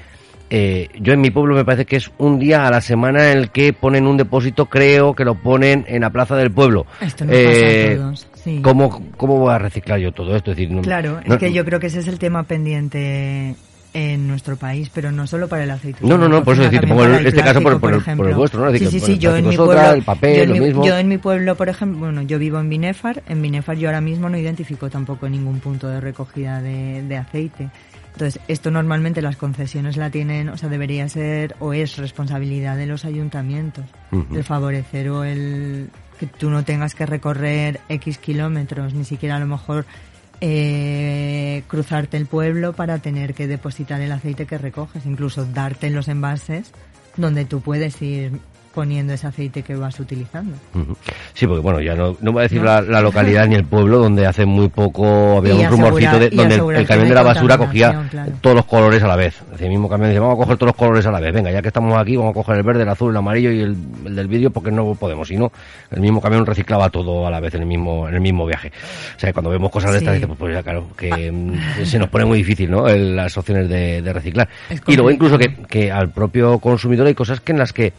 eh, 0.49 0.89
yo 0.99 1.13
en 1.13 1.21
mi 1.21 1.31
pueblo 1.31 1.55
me 1.55 1.65
parece 1.65 1.85
que 1.85 1.95
es 1.95 2.11
un 2.17 2.37
día 2.39 2.67
a 2.67 2.71
la 2.71 2.81
semana 2.81 3.31
en 3.31 3.37
el 3.39 3.49
que 3.49 3.73
ponen 3.73 4.05
un 4.07 4.17
depósito, 4.17 4.67
creo 4.67 5.13
que 5.15 5.25
lo 5.25 5.35
ponen 5.35 5.85
en 5.87 6.01
la 6.01 6.09
plaza 6.11 6.35
del 6.35 6.51
pueblo. 6.51 6.85
Esto 7.01 7.25
nos 7.25 7.35
Eh, 7.35 7.45
pasa 7.45 8.03
a 8.03 8.05
todos, 8.07 8.27
sí. 8.43 8.59
¿cómo, 8.61 9.01
¿Cómo 9.17 9.39
voy 9.39 9.53
a 9.53 9.57
reciclar 9.57 9.99
yo 9.99 10.11
todo 10.11 10.35
esto? 10.35 10.51
Es 10.51 10.57
decir, 10.57 10.71
no- 10.73 10.81
Claro, 10.81 11.19
no- 11.25 11.33
es 11.33 11.39
que 11.39 11.51
yo 11.51 11.65
creo 11.65 11.79
que 11.79 11.87
ese 11.87 11.99
es 11.99 12.07
el 12.07 12.19
tema 12.19 12.43
pendiente 12.43 13.55
en 13.93 14.27
nuestro 14.27 14.57
país, 14.57 14.91
pero 14.93 15.09
no 15.09 15.25
solo 15.25 15.47
para 15.47 15.63
el 15.63 15.71
aceite. 15.71 15.99
No, 16.05 16.17
no, 16.17 16.27
no, 16.27 16.43
por 16.43 16.53
eso 16.55 16.63
decir, 16.63 16.81
pongo 16.85 17.05
el- 17.05 17.25
este 17.25 17.41
caso 17.41 17.61
por- 17.61 17.79
por 17.79 17.93
el- 17.93 18.01
por 18.17 18.27
el 18.27 18.35
vuestro, 18.35 18.59
¿no? 18.65 18.69
Decir, 18.71 18.89
Sí, 18.89 18.99
que 18.99 19.05
sí, 19.05 19.13
sí, 19.13 19.17
yo 19.17 19.37
en 19.37 19.47
mi 19.47 19.55
otra, 19.55 19.65
pueblo, 19.65 19.91
el 19.93 20.03
papel, 20.03 20.35
yo 20.35 20.43
en 20.43 20.49
lo 20.49 20.53
mi, 20.55 20.59
mismo. 20.59 20.85
yo 20.85 20.97
en 20.97 21.07
mi 21.07 21.17
pueblo, 21.17 21.55
por 21.55 21.69
ejemplo, 21.69 21.99
bueno, 22.01 22.21
yo 22.23 22.37
vivo 22.37 22.59
en 22.59 22.67
Binefar, 22.69 23.23
en 23.29 23.41
Binefar 23.41 23.77
yo 23.77 23.87
ahora 23.87 24.01
mismo 24.01 24.27
no 24.29 24.37
identifico 24.37 24.89
tampoco 24.89 25.29
ningún 25.29 25.61
punto 25.61 25.87
de 25.87 26.01
recogida 26.01 26.61
de, 26.61 27.03
de 27.03 27.15
aceite. 27.17 27.69
Entonces, 28.15 28.41
esto 28.47 28.71
normalmente 28.71 29.21
las 29.21 29.35
concesiones 29.35 29.97
la 29.97 30.09
tienen, 30.09 30.47
o 30.47 30.55
sea, 30.55 30.69
debería 30.69 31.09
ser 31.09 31.53
o 31.59 31.73
es 31.73 31.97
responsabilidad 31.97 32.77
de 32.77 32.85
los 32.85 33.03
ayuntamientos 33.03 33.83
Ujú. 34.13 34.33
el 34.33 34.43
favorecer 34.45 35.09
o 35.09 35.25
el 35.25 35.89
que 36.17 36.25
tú 36.25 36.49
no 36.49 36.63
tengas 36.63 36.95
que 36.95 37.05
recorrer 37.05 37.81
X 37.89 38.17
kilómetros, 38.17 38.93
ni 38.93 39.03
siquiera 39.03 39.35
a 39.35 39.39
lo 39.39 39.47
mejor 39.47 39.85
eh, 40.39 41.63
cruzarte 41.67 42.15
el 42.15 42.25
pueblo 42.25 42.71
para 42.71 42.99
tener 42.99 43.33
que 43.33 43.47
depositar 43.47 43.99
el 43.99 44.13
aceite 44.13 44.45
que 44.45 44.57
recoges, 44.57 45.05
incluso 45.05 45.45
darte 45.45 45.89
los 45.89 46.07
envases 46.07 46.71
donde 47.17 47.43
tú 47.43 47.59
puedes 47.59 48.01
ir 48.01 48.39
poniendo 48.75 49.13
ese 49.13 49.25
aceite 49.27 49.63
que 49.63 49.75
vas 49.75 49.97
utilizando. 49.99 50.55
Sí, 51.33 51.47
porque 51.47 51.61
bueno, 51.61 51.79
ya 51.81 51.95
no, 51.95 52.15
no 52.21 52.31
voy 52.33 52.41
a 52.41 52.43
decir 52.43 52.59
No. 52.59 52.65
La, 52.65 52.81
la 52.81 53.01
localidad 53.01 53.47
ni 53.47 53.55
el 53.55 53.63
pueblo 53.65 53.97
donde 53.99 54.27
hace 54.27 54.45
muy 54.45 54.67
poco 54.67 55.37
había 55.37 55.53
Y 55.55 55.65
un 55.65 55.71
rumorcito 55.71 56.19
de, 56.19 56.29
donde 56.29 56.55
el, 56.79 56.85
camión 56.85 57.07
de 57.09 57.15
la 57.15 57.23
basura 57.23 57.57
cogía 57.57 58.07
claro. 58.11 58.31
todos 58.41 58.55
los 58.57 58.65
colores 58.65 59.01
a 59.01 59.07
la 59.07 59.15
vez. 59.15 59.41
El 59.59 59.69
mismo 59.69 59.87
camión 59.89 60.09
dice, 60.09 60.19
vamos 60.19 60.35
a 60.35 60.37
coger 60.43 60.57
todos 60.57 60.67
los 60.67 60.75
colores 60.75 61.05
a 61.05 61.11
la 61.11 61.19
vez. 61.21 61.33
Venga, 61.33 61.49
ya 61.51 61.61
que 61.61 61.69
estamos 61.69 61.97
aquí, 61.97 62.17
vamos 62.17 62.31
a 62.31 62.33
coger 62.33 62.57
el 62.57 62.63
verde, 62.63 62.83
el 62.83 62.89
azul, 62.89 63.11
el 63.11 63.17
amarillo 63.17 63.49
y 63.51 63.61
el, 63.61 63.75
el 64.05 64.15
del 64.15 64.27
vídeo 64.27 64.51
porque 64.51 64.71
no 64.71 64.93
podemos. 64.95 65.27
Si 65.29 65.37
no, 65.37 65.51
el 65.91 66.01
mismo 66.01 66.19
camión 66.21 66.45
reciclaba 66.45 66.89
todo 66.89 67.25
a 67.25 67.31
la 67.31 67.39
vez 67.39 67.55
en 67.55 67.61
el 67.61 67.67
mismo, 67.67 68.07
en 68.09 68.15
el 68.15 68.21
mismo 68.21 68.45
viaje. 68.45 68.71
O 69.15 69.19
sea, 69.19 69.31
cuando 69.33 69.49
vemos 69.49 69.71
cosas 69.71 69.91
de 69.93 69.99
estas, 69.99 70.13
Sí. 70.13 70.15
dices, 70.19 70.27
pues, 70.27 70.39
pues 70.39 70.53
ya 70.53 70.61
claro, 70.63 70.87
que 70.97 71.31
mm, 71.31 71.85
se 71.85 71.97
nos 71.97 72.09
pone 72.09 72.25
muy 72.25 72.39
difícil, 72.39 72.69
¿no? 72.69 72.87
El- 72.87 73.15
las 73.15 73.37
opciones 73.37 73.69
de, 73.69 74.01
de 74.01 74.13
reciclar. 74.13 74.49
Y 74.87 74.95
luego 74.95 75.09
incluso 75.11 75.37
que, 75.37 75.53
que 75.69 75.91
al 75.91 76.09
propio 76.09 76.59
consumidor 76.59 77.07
hay 77.07 77.13
cosas 77.13 77.39
que 77.39 77.51
en 77.53 77.59
las 77.59 77.71
que 77.71 77.93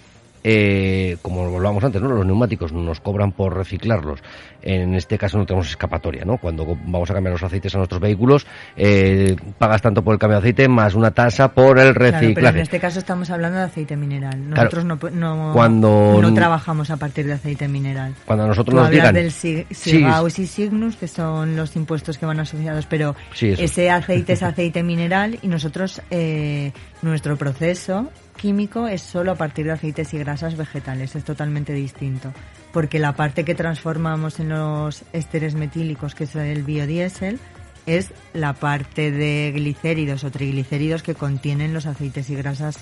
eh, 0.49 1.17
como 1.23 1.45
hablábamos 1.57 1.83
antes, 1.83 2.01
¿no? 2.01 2.09
Los 2.09 2.25
neumáticos 2.25 2.73
nos 2.73 3.01
cobran 3.01 3.33
por 3.33 3.57
reciclarlos. 3.57 4.21
En 4.63 4.95
este 4.95 5.19
caso 5.19 5.39
no 5.39 5.45
tenemos 5.47 5.69
escapatoria, 5.69 6.25
¿no? 6.25 6.39
Cuando 6.39 6.65
vamos 6.87 7.11
a 7.11 7.15
cambiar 7.15 7.33
los 7.33 7.43
aceites 7.43 7.75
a 7.75 7.79
nuestros 7.79 8.01
vehículos, 8.01 8.47
eh, 8.77 9.35
pagas 9.59 9.83
tanto 9.83 10.05
por 10.05 10.13
el 10.15 10.21
cambio 10.21 10.37
de 10.37 10.47
aceite 10.47 10.69
más 10.69 10.95
una 10.95 11.11
tasa 11.11 11.53
por 11.53 11.79
el 11.81 11.95
Claro, 11.95 11.99
pero 12.13 12.21
reciclaje. 12.21 12.57
en 12.59 12.63
este 12.63 12.79
caso 12.79 12.99
estamos 13.01 13.29
hablando 13.31 13.59
de 13.59 13.65
aceite 13.65 13.97
mineral. 13.97 14.35
Claro, 14.53 14.71
Nosotros 14.79 14.85
no, 14.85 14.99
no, 15.11 15.53
cuando- 15.53 16.19
no 16.23 16.33
trabajamos 16.35 16.91
a 16.91 16.97
partir 16.97 17.27
de 17.27 17.33
aceite 17.33 17.67
mineral. 17.67 18.15
Cuando 18.25 18.45
a 18.45 18.47
nosotros 18.47 18.75
Tú 18.77 18.81
nos 18.83 18.91
digan... 18.91 19.15
del 19.15 19.33
Si- 19.33 19.67
Sí, 19.71 19.91
Sigaus 19.91 20.39
y 20.39 20.47
Signus, 20.47 20.95
que 20.97 21.09
son 21.09 21.57
los 21.57 21.75
impuestos 21.75 22.19
que 22.19 22.27
van 22.27 22.39
asociados, 22.39 22.87
pero 22.87 23.17
Sí, 23.35 23.53
ese 23.59 23.91
aceite 23.91 24.35
es 24.35 24.43
aceite 24.45 24.83
mineral 24.85 25.39
y 25.43 25.49
nosotros, 25.49 26.01
eh, 26.11 26.73
nuestro 27.03 27.37
proceso 27.37 28.11
químico 28.37 28.87
es 28.87 29.03
solo 29.03 29.33
a 29.33 29.35
partir 29.35 29.67
de 29.67 29.73
aceites 29.73 30.15
y 30.15 30.19
grasas 30.19 30.57
vegetales, 30.57 31.17
es 31.17 31.25
totalmente 31.25 31.73
distinto. 31.73 32.33
Porque 32.73 32.99
la 32.99 33.15
parte 33.15 33.45
que 33.45 33.55
transformamos 33.55 34.39
en 34.39 34.51
los 34.51 35.03
ésteres 35.13 35.55
metílicos, 35.55 36.15
que 36.15 36.25
es 36.25 36.37
el 36.37 36.63
biodiesel, 36.63 37.41
es 37.87 38.13
la 38.33 38.53
parte 38.53 39.11
de 39.11 39.53
glicéridos 39.55 40.25
o 40.25 40.31
triglicéridos 40.31 41.03
que 41.03 41.15
contienen 41.15 41.73
los 41.73 41.87
aceites 41.87 42.29
y 42.31 42.35
grasas 42.35 42.79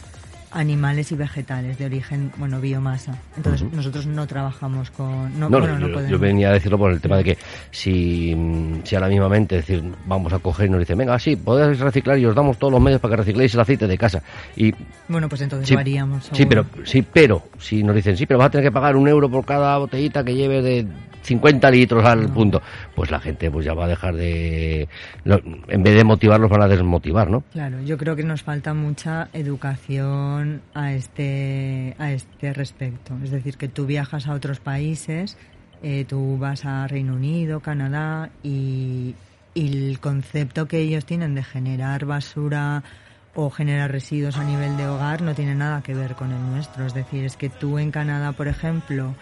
animales 0.55 1.13
y 1.13 1.17
vegetales 1.17 1.79
de 1.79 1.87
origen, 1.87 2.33
bueno, 2.39 2.61
biomasa. 2.61 3.19
Entonces, 3.37 3.71
nosotros 3.73 4.07
no 4.07 4.27
trabajamos 4.27 4.91
con... 4.91 5.39
No, 5.39 5.49
No, 5.51 5.59
bueno, 5.61 5.79
no 5.79 5.89
yo, 5.89 5.93
podemos. 5.95 6.11
yo 6.13 6.19
venía 6.19 6.49
a 6.51 6.53
decirlo 6.53 6.79
por 6.79 6.93
el 6.93 7.01
tema 7.01 7.17
de 7.19 7.25
que 7.25 7.39
si, 7.71 8.35
si 8.85 8.97
a 8.97 9.01
la 9.01 9.09
misma 9.09 9.29
mente, 9.29 9.59
es 9.59 9.67
decir, 9.67 9.85
vamos 10.07 10.33
a 10.33 10.39
coger 10.39 10.67
y 10.67 10.71
nos 10.71 10.81
dicen, 10.81 10.97
venga, 10.99 11.19
sí, 11.19 11.37
podéis 11.37 11.79
reciclar 11.81 12.19
y 12.19 12.27
os 12.27 12.35
damos 12.35 12.59
todos 12.59 12.73
los 12.73 12.81
medios 12.81 13.01
para 13.01 13.13
que 13.13 13.17
recicléis 13.23 13.53
el 13.55 13.61
aceite 13.61 13.87
de 13.87 13.99
casa. 13.99 14.23
Y 14.57 14.73
Bueno, 15.09 15.29
pues 15.29 15.41
entonces 15.43 15.69
Sí, 15.69 15.75
lo 15.75 15.81
haríamos. 15.81 16.31
Sí, 16.33 16.47
pero, 16.47 16.65
sí, 16.85 17.03
pero, 17.03 17.43
si 17.59 17.83
nos 17.83 17.95
dicen, 17.95 18.17
sí, 18.17 18.27
pero 18.27 18.39
vas 18.39 18.47
a 18.47 18.51
tener 18.51 18.67
que 18.67 18.73
pagar 18.73 18.97
un 18.97 19.09
euro 19.09 19.29
por 19.29 19.45
cada 19.45 19.77
botellita 19.79 20.25
que 20.25 20.35
lleve 20.35 20.63
de 20.63 20.87
50 21.23 21.71
litros 21.71 22.05
al 22.05 22.29
punto, 22.29 22.61
pues 22.95 23.11
la 23.11 23.19
gente 23.19 23.51
pues 23.51 23.65
ya 23.65 23.73
va 23.73 23.87
a 23.87 23.89
dejar 23.89 24.15
de, 24.15 24.87
en 25.25 25.83
vez 25.83 25.95
de 25.95 26.05
motivarlos 26.05 26.51
van 26.51 26.61
a 26.61 26.69
desmotivar, 26.69 27.31
¿no? 27.31 27.43
Claro, 27.51 27.81
yo 27.81 27.97
creo 27.97 28.15
que 28.15 28.23
nos 28.25 28.43
falta 28.43 28.75
mucha 28.75 29.29
educación 29.33 30.44
a 30.75 30.93
este, 30.93 31.95
a 31.99 32.13
este 32.13 32.53
respecto. 32.53 33.17
Es 33.23 33.31
decir, 33.31 33.57
que 33.57 33.69
tú 33.69 33.87
viajas 33.87 34.27
a 34.27 34.35
otros 34.35 34.61
países, 34.61 35.37
eh, 35.83 36.05
tú 36.09 36.39
vas 36.39 36.65
a 36.65 36.87
Reino 36.87 37.15
Unido, 37.15 37.61
Canadá 37.61 38.31
y, 38.43 39.15
y 39.55 39.89
el 39.91 40.01
concepto 40.01 40.67
que 40.67 40.79
ellos 40.79 41.05
tienen 41.05 41.35
de 41.35 41.43
generar 41.43 42.05
basura 42.05 42.83
o 43.35 43.51
generar 43.51 43.91
residuos 43.91 44.37
a 44.37 44.45
nivel 44.45 44.77
de 44.77 44.87
hogar 44.87 45.23
no 45.23 45.35
tiene 45.35 45.55
nada 45.55 45.83
que 45.83 45.95
ver 45.95 46.15
con 46.15 46.33
el 46.33 46.41
nuestro. 46.41 46.87
Es 46.87 46.95
decir, 46.95 47.25
es 47.25 47.37
que 47.37 47.49
tú 47.49 47.79
en 47.79 47.91
Canadá, 47.91 48.33
por 48.33 48.49
ejemplo, 48.49 49.15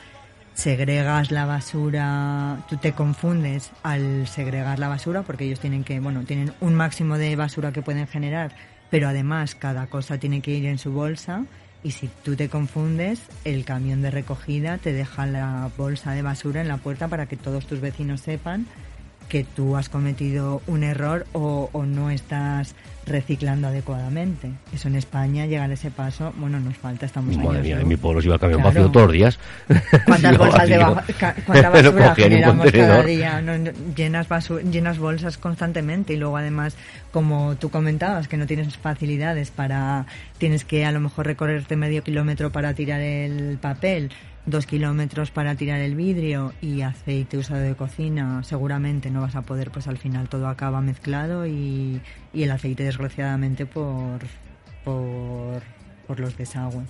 segregas 0.55 1.31
la 1.31 1.47
basura, 1.47 2.59
tú 2.69 2.77
te 2.77 2.93
confundes 2.93 3.71
al 3.83 4.27
segregar 4.27 4.79
la 4.79 4.89
basura 4.89 5.23
porque 5.23 5.45
ellos 5.45 5.61
tienen 5.61 5.85
que, 5.85 5.99
bueno, 6.01 6.25
tienen 6.25 6.53
un 6.61 6.75
máximo 6.75 7.17
de 7.17 7.37
basura 7.37 7.73
que 7.73 7.83
pueden 7.83 8.07
generar, 8.07 8.53
pero 8.93 9.09
además 9.09 9.55
cada 9.55 9.87
cosa 9.87 10.19
tiene 10.19 10.43
que 10.43 10.51
ir 10.51 10.67
en 10.67 10.77
su 10.77 10.93
bolsa 10.93 11.47
y 11.83 11.93
si 11.93 12.11
tú 12.23 12.37
te 12.37 12.51
confundes, 12.51 13.23
el 13.43 13.65
camión 13.65 14.03
de 14.03 14.11
recogida 14.11 14.77
te 14.77 14.93
deja 14.93 15.25
la 15.25 15.71
bolsa 15.79 16.13
de 16.13 16.21
basura 16.21 16.61
en 16.61 16.69
la 16.69 16.77
puerta 16.77 17.09
para 17.09 17.25
que 17.25 17.39
todos 17.39 17.67
tus 17.67 17.81
vecinos 17.81 18.21
sepan 18.21 18.67
que 19.29 19.45
tú 19.45 19.77
has 19.77 19.89
cometido 19.89 20.63
un 20.67 20.85
error 20.85 21.27
o, 21.33 21.69
o 21.73 21.85
no 21.85 22.11
estás 22.11 22.75
reciclando 23.05 23.67
adecuadamente. 23.67 24.53
Eso 24.73 24.87
en 24.87 24.95
España, 24.95 25.47
llegar 25.47 25.69
a 25.71 25.75
ese 25.75 25.91
paso, 25.91 26.33
bueno, 26.37 26.61
nos 26.61 26.77
falta, 26.77 27.05
estamos 27.05 27.37
Madre 27.37 27.51
años 27.51 27.63
mía, 27.65 27.75
luz. 27.75 27.83
en 27.83 27.89
mi 27.89 27.97
pueblo 27.97 28.21
se 28.21 28.27
iba 28.29 28.35
el 28.37 28.41
camión 28.41 28.61
Claro. 28.61 28.75
vacío 28.75 28.91
todos 28.93 29.07
los 29.07 29.13
días. 29.13 29.39
¿Cuántas 30.07 30.39
bolsas 30.39 30.69
de 30.69 30.79
cuánta 31.45 31.71
basura 31.71 32.15
generamos 32.15 32.71
cada 32.71 33.03
día? 33.03 33.41
No, 33.41 33.59
no, 33.59 33.71
llenas, 33.97 34.29
llenas 34.71 34.99
bolsas 34.99 35.37
constantemente 35.37 36.13
y 36.13 36.17
luego 36.17 36.37
además, 36.37 36.77
como 37.11 37.57
tú 37.57 37.71
comentabas, 37.71 38.29
que 38.29 38.37
no 38.37 38.47
tienes 38.47 38.77
facilidades 38.77 39.51
para... 39.51 40.07
Tienes 40.39 40.65
que 40.65 40.85
a 40.85 40.93
lo 40.93 41.01
mejor 41.01 41.27
recorrerte 41.27 41.75
medio 41.77 42.03
kilómetro 42.05 42.51
para 42.53 42.75
tirar 42.75 43.01
el 43.01 43.59
papel, 43.61 44.11
dos 44.47 44.67
kilómetros 44.67 45.31
para 45.31 45.55
tirar 45.55 45.81
el 45.81 45.95
vidrio 45.95 46.53
y 46.61 46.83
aceite 46.83 47.39
usado 47.39 47.61
de 47.61 47.75
cocina, 47.75 48.43
seguramente 48.43 49.11
no 49.11 49.21
vas 49.21 49.37
a 49.37 49.43
poder, 49.43 49.71
pues 49.71 49.87
al 49.89 49.99
final 49.99 50.29
todo 50.29 50.49
acaba 50.49 50.81
mezclado 50.81 51.47
y, 51.47 52.01
y 52.33 52.43
el 52.43 52.51
aceite 52.51 52.85
desgraciadamente 52.85 53.67
por... 53.67 54.21
por 54.85 55.63
por 56.05 56.19
los 56.19 56.37
desagües. 56.37 56.89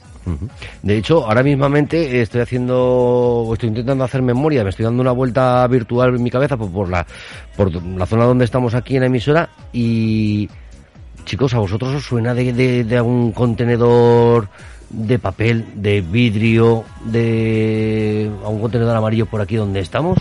De 0.82 0.96
hecho, 0.96 1.26
ahora 1.26 1.42
mismamente 1.42 2.22
estoy 2.22 2.40
haciendo, 2.40 3.50
estoy 3.52 3.68
intentando 3.68 4.04
hacer 4.04 4.22
memoria, 4.22 4.64
me 4.64 4.70
estoy 4.70 4.86
dando 4.86 5.02
una 5.02 5.12
vuelta 5.12 5.64
virtual 5.68 6.14
en 6.16 6.22
mi 6.22 6.30
cabeza 6.30 6.56
por, 6.56 6.72
por 6.72 6.88
la, 6.88 7.06
por 7.54 7.70
la 7.70 8.06
zona 8.06 8.24
donde 8.24 8.46
estamos 8.46 8.74
aquí 8.74 8.96
en 8.96 9.00
la 9.00 9.06
emisora 9.06 9.50
y, 9.70 10.48
chicos, 11.24 11.52
¿a 11.52 11.58
vosotros 11.58 11.94
os 11.94 12.02
suena 12.02 12.32
de, 12.32 12.54
de, 12.54 12.84
de 12.84 12.96
algún 12.96 13.32
contenedor 13.32 14.48
de 14.92 15.18
papel, 15.18 15.66
de 15.74 16.00
vidrio, 16.00 16.84
de 17.04 18.30
algún 18.44 18.60
contenedor 18.60 18.96
amarillo 18.96 19.26
por 19.26 19.40
aquí 19.40 19.56
donde 19.56 19.80
estamos? 19.80 20.18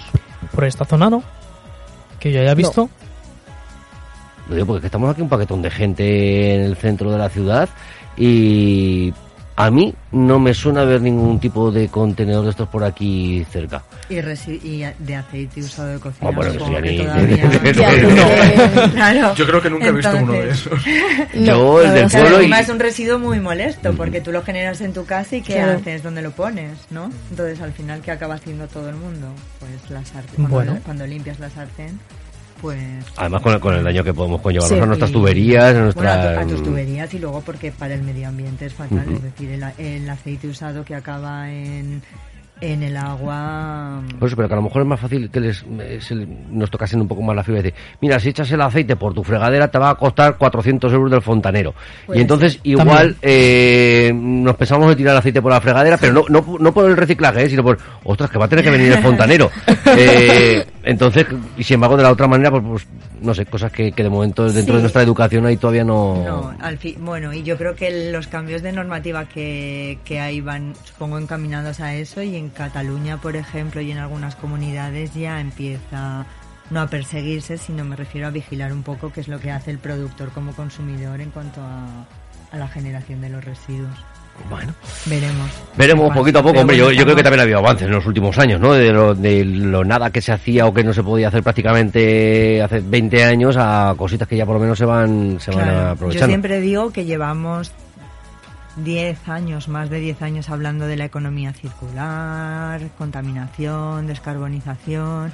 Por 0.53 0.65
esta 0.65 0.85
zona 0.85 1.09
no. 1.09 1.23
Que 2.19 2.31
yo 2.31 2.41
haya 2.41 2.55
visto. 2.55 2.89
Lo 4.47 4.55
digo 4.55 4.67
porque 4.67 4.77
es 4.77 4.81
que 4.81 4.87
estamos 4.87 5.11
aquí 5.11 5.21
un 5.21 5.29
paquetón 5.29 5.61
de 5.61 5.69
gente 5.69 6.55
en 6.55 6.61
el 6.61 6.75
centro 6.75 7.11
de 7.11 7.17
la 7.17 7.29
ciudad 7.29 7.69
y 8.17 9.13
a 9.55 9.69
mí 9.69 9.93
no 10.11 10.39
me 10.39 10.53
suena 10.53 10.83
ver 10.83 11.01
ningún 11.01 11.39
tipo 11.39 11.71
de 11.71 11.87
contenedor 11.87 12.45
de 12.45 12.49
estos 12.51 12.67
por 12.67 12.83
aquí 12.83 13.45
cerca. 13.51 13.83
Y, 14.11 14.51
y 14.67 14.85
de 14.99 15.15
aceite 15.15 15.61
usado 15.61 15.87
de 15.89 15.99
cocina. 15.99 16.29
Ah, 16.29 16.33
bueno, 16.35 16.53
supongo 16.53 16.73
ya 16.73 16.81
que 16.81 16.97
todavía- 17.03 17.49
porque- 17.51 18.89
claro. 18.93 19.35
Yo 19.35 19.45
creo 19.47 19.61
que 19.61 19.69
nunca 19.69 19.85
he 19.87 19.91
visto 19.91 20.17
uno 20.17 20.33
de 20.33 20.49
esos. 20.49 20.79
Yo, 21.33 21.81
el 21.81 21.93
del 21.93 22.09
pueblo 22.09 22.31
y... 22.31 22.35
encima 22.39 22.59
es 22.59 22.69
un 22.69 22.79
residuo 22.79 23.19
muy 23.19 23.39
molesto 23.39 23.93
porque 23.93 24.21
tú 24.21 24.31
lo 24.31 24.43
generas 24.43 24.81
en 24.81 24.93
tu 24.93 25.05
casa 25.05 25.35
y 25.37 25.41
¿qué 25.41 25.53
Claro. 25.53 25.77
haces? 25.79 26.03
¿Dónde 26.03 26.21
lo 26.21 26.31
pones? 26.31 26.71
¿no? 26.89 27.09
Entonces 27.29 27.61
al 27.61 27.71
final 27.73 28.01
¿qué 28.01 28.11
acaba 28.11 28.35
haciendo 28.35 28.67
todo 28.67 28.89
el 28.89 28.95
mundo? 28.95 29.27
Pues 29.59 29.89
la 29.89 30.03
sartén. 30.05 30.35
Cuando, 30.35 30.55
Bueno. 30.55 30.79
cuando 30.83 31.07
limpias 31.07 31.39
la 31.39 31.49
sartén, 31.49 31.99
pues... 32.61 32.77
Además 33.17 33.41
con 33.41 33.53
el, 33.53 33.59
con 33.59 33.73
el 33.75 33.83
daño 33.83 34.03
que 34.03 34.13
podemos 34.13 34.41
conllevarnos 34.41 34.77
Sí. 34.77 34.83
a 34.83 34.85
nuestras 34.85 35.09
y- 35.09 35.13
tuberías, 35.13 35.63
a 35.63 35.71
Bueno, 35.71 35.83
nuestras... 35.85 36.17
a, 36.17 36.33
tu- 36.33 36.39
a 36.39 36.47
tus 36.47 36.63
tuberías 36.63 37.13
y 37.13 37.19
luego 37.19 37.41
porque 37.41 37.71
para 37.71 37.93
el 37.93 38.03
medio 38.03 38.27
ambiente 38.27 38.65
es 38.67 38.73
fatal. 38.73 39.05
Es 39.13 39.23
decir, 39.23 39.49
el, 39.51 39.63
el 39.77 40.09
aceite 40.09 40.47
usado 40.47 40.83
que 40.85 40.93
acaba 40.95 41.49
en, 41.51 42.01
en 42.61 42.83
el 42.83 42.95
agua... 42.95 44.01
Por 44.19 44.27
eso, 44.27 44.35
pero 44.35 44.47
que 44.47 44.53
a 44.53 44.57
lo 44.57 44.63
mejor 44.63 44.83
es 44.83 44.87
más 44.87 44.99
fácil 44.99 45.29
que 45.29 45.39
les, 45.39 45.65
eh, 45.79 45.97
se 45.99 46.15
nos 46.15 46.69
tocasen 46.69 47.01
un 47.01 47.07
poco 47.07 47.21
más 47.23 47.35
la 47.35 47.43
fibra 47.43 47.59
y 47.59 47.63
decir, 47.63 47.79
mira, 48.01 48.19
si 48.19 48.29
echas 48.29 48.51
el 48.51 48.61
aceite 48.61 48.95
por 48.95 49.13
tu 49.13 49.23
fregadera 49.23 49.69
te 49.69 49.79
va 49.79 49.89
a 49.89 49.95
costar 49.95 50.37
400 50.37 50.93
euros 50.93 51.11
del 51.11 51.21
fontanero. 51.21 51.73
Puede 52.05 52.19
y 52.19 52.21
entonces 52.21 52.53
ser. 52.53 52.61
igual 52.63 53.15
eh, 53.21 54.11
nos 54.13 54.55
pensamos 54.55 54.87
de 54.89 54.95
tirar 54.95 55.13
el 55.13 55.17
aceite 55.19 55.41
por 55.41 55.51
la 55.51 55.59
fregadera, 55.61 55.97
pero 55.97 56.13
no, 56.13 56.25
no, 56.29 56.57
no 56.59 56.73
por 56.73 56.89
el 56.89 56.95
reciclaje, 56.95 57.43
eh, 57.43 57.49
sino 57.49 57.63
por, 57.63 57.77
ostras, 58.03 58.29
que 58.29 58.37
va 58.37 58.45
a 58.45 58.47
tener 58.47 58.63
que 58.63 58.71
venir 58.71 58.91
el 58.93 58.99
fontanero. 59.01 59.49
Eh, 59.97 60.65
entonces, 60.83 61.25
y 61.57 61.63
sin 61.63 61.75
embargo, 61.75 61.97
de 61.97 62.03
la 62.03 62.11
otra 62.11 62.27
manera, 62.27 62.49
pues, 62.49 62.63
pues, 62.63 62.87
no 63.21 63.33
sé, 63.33 63.45
cosas 63.45 63.71
que, 63.71 63.91
que 63.91 64.03
de 64.03 64.09
momento 64.09 64.45
dentro 64.45 64.73
Sí. 64.73 64.77
de 64.77 64.81
nuestra 64.81 65.03
educación 65.03 65.45
ahí 65.45 65.57
todavía 65.57 65.83
no... 65.83 66.23
No, 66.23 66.53
al 66.59 66.77
fin, 66.77 66.95
bueno, 66.99 67.33
y 67.33 67.43
yo 67.43 67.57
creo 67.57 67.75
que 67.75 68.11
los 68.11 68.27
cambios 68.27 68.61
de 68.61 68.71
normativa 68.71 69.25
que, 69.25 69.99
que 70.05 70.19
hay 70.19 70.39
van, 70.41 70.73
supongo, 70.85 71.17
encaminados 71.19 71.79
a 71.81 71.93
eso 71.95 72.21
y 72.21 72.35
en 72.35 72.49
Cataluña, 72.51 73.17
por 73.17 73.35
ejemplo, 73.35 73.81
y 73.81 73.91
en 73.91 73.97
algunas 73.97 74.35
comunidades 74.35 75.13
ya 75.13 75.39
empieza 75.39 76.25
no 76.69 76.81
a 76.81 76.87
perseguirse, 76.87 77.57
sino 77.57 77.83
me 77.83 77.95
refiero 77.95 78.27
a 78.27 78.29
vigilar 78.29 78.71
un 78.71 78.83
poco 78.83 79.11
qué 79.11 79.21
es 79.21 79.27
lo 79.27 79.39
que 79.39 79.51
hace 79.51 79.71
el 79.71 79.77
productor 79.77 80.29
como 80.31 80.53
consumidor 80.53 81.19
en 81.19 81.29
cuanto 81.31 81.61
a, 81.61 82.05
a 82.51 82.57
la 82.57 82.67
generación 82.67 83.19
de 83.21 83.29
los 83.29 83.43
residuos. 83.43 83.93
Bueno. 84.49 84.73
Veremos. 85.05 85.49
Veremos 85.77 86.13
poquito 86.13 86.39
a 86.39 86.43
poco, 86.43 86.61
hombre. 86.61 86.77
Yo, 86.77 86.85
bueno, 86.85 86.97
yo 86.97 87.03
creo 87.03 87.15
que 87.15 87.23
también 87.23 87.41
ha 87.41 87.43
habido 87.43 87.59
avances 87.59 87.87
en 87.87 87.93
los 87.93 88.05
últimos 88.05 88.37
años, 88.39 88.59
¿no? 88.59 88.73
De 88.73 88.91
lo, 88.91 89.13
de 89.13 89.43
lo 89.45 89.83
nada 89.83 90.09
que 90.09 90.21
se 90.21 90.31
hacía 90.31 90.65
o 90.65 90.73
que 90.73 90.83
no 90.83 90.93
se 90.93 91.03
podía 91.03 91.27
hacer 91.27 91.43
prácticamente 91.43 92.61
hace 92.61 92.79
20 92.79 93.23
años 93.23 93.55
a 93.57 93.93
cositas 93.97 94.27
que 94.27 94.37
ya 94.37 94.45
por 94.45 94.55
lo 94.55 94.61
menos 94.61 94.77
se 94.77 94.85
van, 94.85 95.39
se 95.39 95.51
van 95.51 95.65
Claro, 95.65 95.89
aprovechando. 95.91 96.27
Yo 96.27 96.31
siempre 96.31 96.61
digo 96.61 96.91
que 96.91 97.05
llevamos 97.05 97.71
10 98.77 99.27
años, 99.29 99.67
más 99.67 99.89
de 99.89 99.99
10 99.99 100.21
años 100.21 100.49
hablando 100.49 100.87
de 100.87 100.97
la 100.97 101.05
economía 101.05 101.53
circular, 101.53 102.81
contaminación, 102.97 104.07
descarbonización 104.07 105.31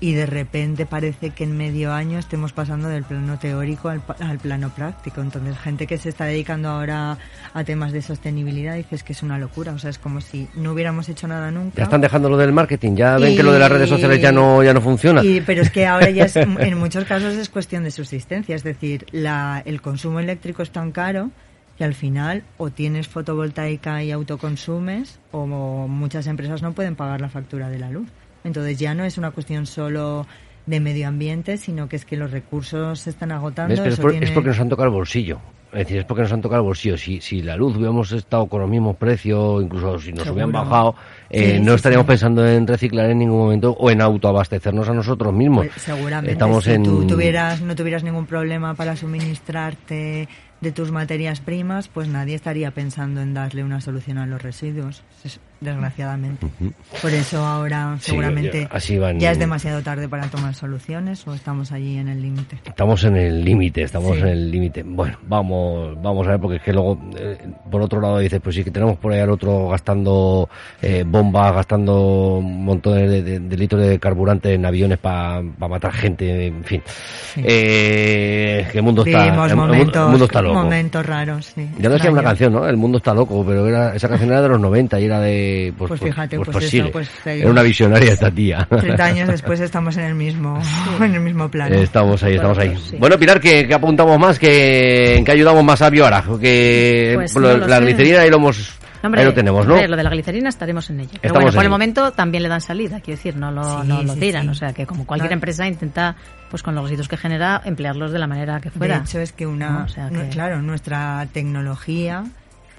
y 0.00 0.14
de 0.14 0.26
repente 0.26 0.84
parece 0.84 1.30
que 1.30 1.44
en 1.44 1.56
medio 1.56 1.92
año 1.92 2.18
estemos 2.18 2.52
pasando 2.52 2.88
del 2.88 3.04
plano 3.04 3.38
teórico 3.38 3.88
al, 3.88 4.02
al 4.18 4.38
plano 4.40 4.70
práctico. 4.70 5.20
Entonces, 5.20 5.56
gente 5.58 5.86
que 5.86 5.96
se 5.96 6.08
está 6.08 6.24
dedicando 6.24 6.70
ahora 6.70 7.18
a 7.54 7.62
temas 7.62 7.92
de 7.92 8.02
sostenibilidad 8.02 8.74
dices 8.74 9.04
que 9.04 9.12
es 9.12 9.22
una 9.22 9.38
locura, 9.38 9.72
o 9.72 9.78
sea, 9.78 9.90
es 9.90 9.98
como 9.98 10.20
si 10.20 10.48
no 10.56 10.72
hubiéramos 10.72 11.08
hecho 11.08 11.28
nada 11.28 11.52
nunca. 11.52 11.76
Ya 11.76 11.84
están 11.84 12.00
dejando 12.00 12.28
lo 12.28 12.36
del 12.36 12.50
marketing, 12.52 12.96
ya 12.96 13.16
ven 13.16 13.34
Y- 13.34 13.36
que 13.36 13.44
lo 13.44 13.52
de 13.52 13.60
las 13.60 13.70
redes 13.70 13.88
sociales 13.88 14.20
ya 14.20 14.32
no, 14.32 14.60
ya 14.64 14.74
no 14.74 14.80
funciona. 14.80 15.22
y- 15.22 15.40
pero 15.40 15.62
es 15.62 15.70
que 15.70 15.86
ahora 15.86 16.10
ya 16.10 16.24
es, 16.24 16.34
en 16.36 16.76
muchos 16.78 17.04
casos 17.04 17.34
es 17.34 17.48
cuestión 17.48 17.84
de 17.84 17.92
subsistencia, 17.92 18.56
es 18.56 18.64
decir, 18.64 19.06
la, 19.12 19.62
el 19.64 19.80
consumo 19.80 20.18
eléctrico 20.18 20.64
es 20.64 20.70
tan 20.72 20.90
caro 20.90 21.30
que 21.78 21.84
al 21.84 21.94
final 21.94 22.42
o 22.58 22.70
tienes 22.70 23.08
fotovoltaica 23.08 24.02
y 24.02 24.10
autoconsumes 24.12 25.18
o 25.30 25.46
muchas 25.46 26.26
empresas 26.26 26.62
no 26.62 26.72
pueden 26.72 26.96
pagar 26.96 27.20
la 27.20 27.28
factura 27.28 27.68
de 27.70 27.78
la 27.78 27.90
luz. 27.90 28.08
Entonces 28.44 28.78
ya 28.78 28.94
no 28.94 29.04
es 29.04 29.18
una 29.18 29.30
cuestión 29.30 29.66
solo 29.66 30.26
de 30.66 30.80
medio 30.80 31.08
ambiente, 31.08 31.56
sino 31.56 31.88
que 31.88 31.96
es 31.96 32.04
que 32.04 32.16
los 32.16 32.30
recursos 32.30 33.00
se 33.00 33.10
están 33.10 33.32
agotando. 33.32 33.74
Es, 33.74 33.80
eso 33.94 34.02
por- 34.02 34.10
tiene- 34.12 34.26
es 34.26 34.32
porque 34.32 34.48
nos 34.50 34.60
han 34.60 34.68
tocado 34.68 34.88
el 34.88 34.94
bolsillo. 34.94 35.40
Es 35.72 35.78
decir, 35.78 35.98
es 36.00 36.04
porque 36.04 36.22
nos 36.22 36.32
han 36.34 36.42
tocado 36.42 36.60
el 36.60 36.66
bolsillo. 36.66 36.98
Si, 36.98 37.20
si 37.22 37.40
la 37.40 37.56
luz 37.56 37.74
hubiéramos 37.76 38.12
estado 38.12 38.46
con 38.46 38.60
los 38.60 38.68
mismos 38.68 38.94
precios, 38.96 39.62
incluso 39.64 39.98
si 39.98 40.12
nos 40.12 40.28
hubieran 40.28 40.52
bajado, 40.52 40.94
eh, 41.30 41.54
Sí, 41.56 41.60
no 41.64 41.70
sí, 41.72 41.76
estaríamos 41.76 42.04
sí. 42.04 42.08
pensando 42.08 42.46
en 42.46 42.66
reciclar 42.66 43.08
en 43.10 43.18
ningún 43.20 43.38
momento 43.38 43.72
o 43.72 43.90
en 43.90 44.02
autoabastecernos 44.02 44.86
a 44.90 44.92
nosotros 44.92 45.32
mismos. 45.32 45.66
Pues 45.68 45.80
seguramente 45.82 46.32
Estamos 46.32 46.64
si 46.64 46.72
en... 46.72 46.82
tú 46.82 47.06
tuvieras, 47.06 47.62
no 47.62 47.74
tuvieras 47.74 48.04
ningún 48.04 48.26
problema 48.26 48.74
para 48.74 48.94
suministrarte 48.96 50.28
de 50.62 50.72
tus 50.72 50.90
materias 50.92 51.40
primas, 51.40 51.88
pues 51.88 52.08
nadie 52.08 52.34
estaría 52.34 52.70
pensando 52.70 53.20
en 53.20 53.34
darle 53.34 53.62
una 53.64 53.80
solución 53.80 54.16
a 54.18 54.26
los 54.26 54.40
residuos, 54.40 55.02
es- 55.24 55.40
desgraciadamente. 55.60 56.44
Por 57.00 57.12
eso 57.12 57.44
ahora 57.44 57.96
Sí, 58.00 58.10
seguramente 58.10 58.62
ya- 58.62 58.76
así 58.76 58.98
van- 58.98 59.20
ya 59.20 59.30
es 59.30 59.38
demasiado 59.38 59.80
tarde 59.82 60.08
para 60.08 60.26
tomar 60.26 60.54
soluciones 60.56 61.24
o 61.28 61.34
estamos 61.34 61.70
allí 61.70 61.98
en 61.98 62.08
el 62.08 62.20
límite. 62.20 62.58
Estamos 62.64 63.04
en 63.04 63.16
el 63.16 63.44
límite, 63.44 63.82
estamos 63.82 64.16
Sí. 64.16 64.22
en 64.22 64.26
el 64.28 64.50
límite. 64.50 64.82
Bueno, 64.82 65.18
vamos, 65.28 66.02
vamos 66.02 66.26
a 66.26 66.30
ver, 66.32 66.40
porque 66.40 66.56
es 66.56 66.62
que 66.62 66.72
luego, 66.72 67.00
eh, 67.16 67.38
por 67.70 67.80
otro 67.80 68.00
lado, 68.00 68.18
dices, 68.18 68.40
pues 68.42 68.56
sí 68.56 68.64
que 68.64 68.72
tenemos 68.72 68.96
por 68.98 69.12
ahí 69.12 69.20
al 69.20 69.30
otro 69.30 69.68
gastando 69.68 70.48
eh, 70.80 71.04
bombas, 71.06 71.54
gastando 71.54 72.40
montones 72.42 73.08
de, 73.08 73.22
de- 73.22 73.38
de 73.40 73.56
litros 73.56 73.80
de 73.86 74.00
carburante 74.00 74.54
en 74.54 74.66
aviones 74.66 74.98
para 74.98 75.42
matar 75.42 75.92
gente, 75.92 76.46
en 76.48 76.64
fin. 76.64 76.82
Eh, 77.36 78.66
que 78.70 78.78
el 78.78 78.84
mundo 78.84 79.04
está, 79.04 79.26
mundo- 79.32 79.44
el 79.74 80.10
mundo 80.10 80.24
está 80.24 80.42
loco. 80.42 80.51
Momentos 80.54 81.04
raros, 81.06 81.46
sí. 81.54 81.68
Ya 81.78 81.88
decía 81.88 82.10
una 82.10 82.22
canción, 82.22 82.52
¿no? 82.52 82.66
El 82.68 82.76
mundo 82.76 82.98
está 82.98 83.12
loco, 83.14 83.44
pero 83.46 83.66
era, 83.66 83.94
esa 83.94 84.08
canción 84.08 84.30
era 84.30 84.42
de 84.42 84.48
los 84.48 84.60
90 84.60 85.00
y 85.00 85.04
era 85.04 85.20
de... 85.20 85.72
Pues, 85.76 85.88
Pues 85.88 86.00
fíjate, 86.00 86.36
pues 86.36 86.48
eso, 86.48 86.60
sigue. 86.60 86.88
pues 86.90 87.08
te 87.24 87.40
Era 87.40 87.50
una 87.50 87.62
visionaria 87.62 88.12
esta 88.12 88.30
tía. 88.30 88.66
30 88.68 89.04
años 89.04 89.28
después 89.30 89.60
estamos 89.60 89.96
en 89.96 90.04
el 90.04 90.14
mismo, 90.14 90.60
en 91.00 91.14
el 91.14 91.20
mismo 91.20 91.48
plano. 91.50 91.74
Estamos 91.74 92.22
ahí, 92.22 92.34
estamos 92.34 92.58
ahí. 92.58 92.68
Bueno, 92.68 92.80
sí. 92.90 92.96
Bueno, 92.98 93.18
Pilar, 93.18 93.40
¿qué, 93.40 93.66
qué 93.66 93.74
apuntamos 93.74 94.18
más? 94.18 94.38
¿Qué, 94.38 95.16
¿En 95.16 95.24
qué 95.24 95.32
ayudamos 95.32 95.64
más 95.64 95.82
a 95.82 95.90
Bioara? 95.90 96.24
Que 96.40 97.12
Pues 97.14 97.34
lo- 97.36 97.58
no 97.58 97.66
la 97.66 97.78
sé. 97.78 97.84
glicerina 97.84 98.20
ahí 98.20 98.30
lo 98.30 98.36
hemos... 98.36 98.78
Hombre, 99.02 99.20
ahí 99.22 99.26
lo 99.26 99.34
tenemos, 99.34 99.66
lo 99.66 99.74
de 99.76 99.88
la 100.02 100.10
glicerina 100.10 100.48
estaremos 100.48 100.88
en 100.90 101.00
ello. 101.00 101.18
Pero 101.20 101.34
bueno, 101.34 101.48
en 101.48 101.54
por 101.54 101.64
el 101.64 101.70
momento 101.70 102.12
también 102.12 102.42
le 102.42 102.48
dan 102.48 102.60
salida, 102.60 103.00
quiero 103.00 103.16
decir, 103.18 103.36
no 103.36 103.50
lo, 103.50 103.82
Sí, 103.82 103.88
no 103.88 104.02
lo 104.02 104.14
sí, 104.14 104.20
tiran. 104.20 104.42
sí. 104.44 104.48
O 104.50 104.54
sea, 104.54 104.72
que 104.72 104.86
como 104.86 105.06
cualquier 105.06 105.32
empresa 105.32 105.66
intenta, 105.66 106.16
pues 106.50 106.62
con 106.62 106.74
los 106.74 106.84
residuos 106.84 107.08
que 107.08 107.16
genera, 107.16 107.60
emplearlos 107.64 108.12
de 108.12 108.18
la 108.18 108.26
manera 108.26 108.60
que 108.60 108.70
fuera. 108.70 108.98
De 108.98 109.04
hecho, 109.04 109.18
es 109.20 109.32
que 109.32 109.46
una, 109.46 109.70
¿no? 109.70 109.84
O 109.84 109.88
sea, 109.88 110.08
no, 110.10 110.20
que- 110.20 110.28
claro, 110.28 110.62
nuestra 110.62 111.26
tecnología 111.32 112.24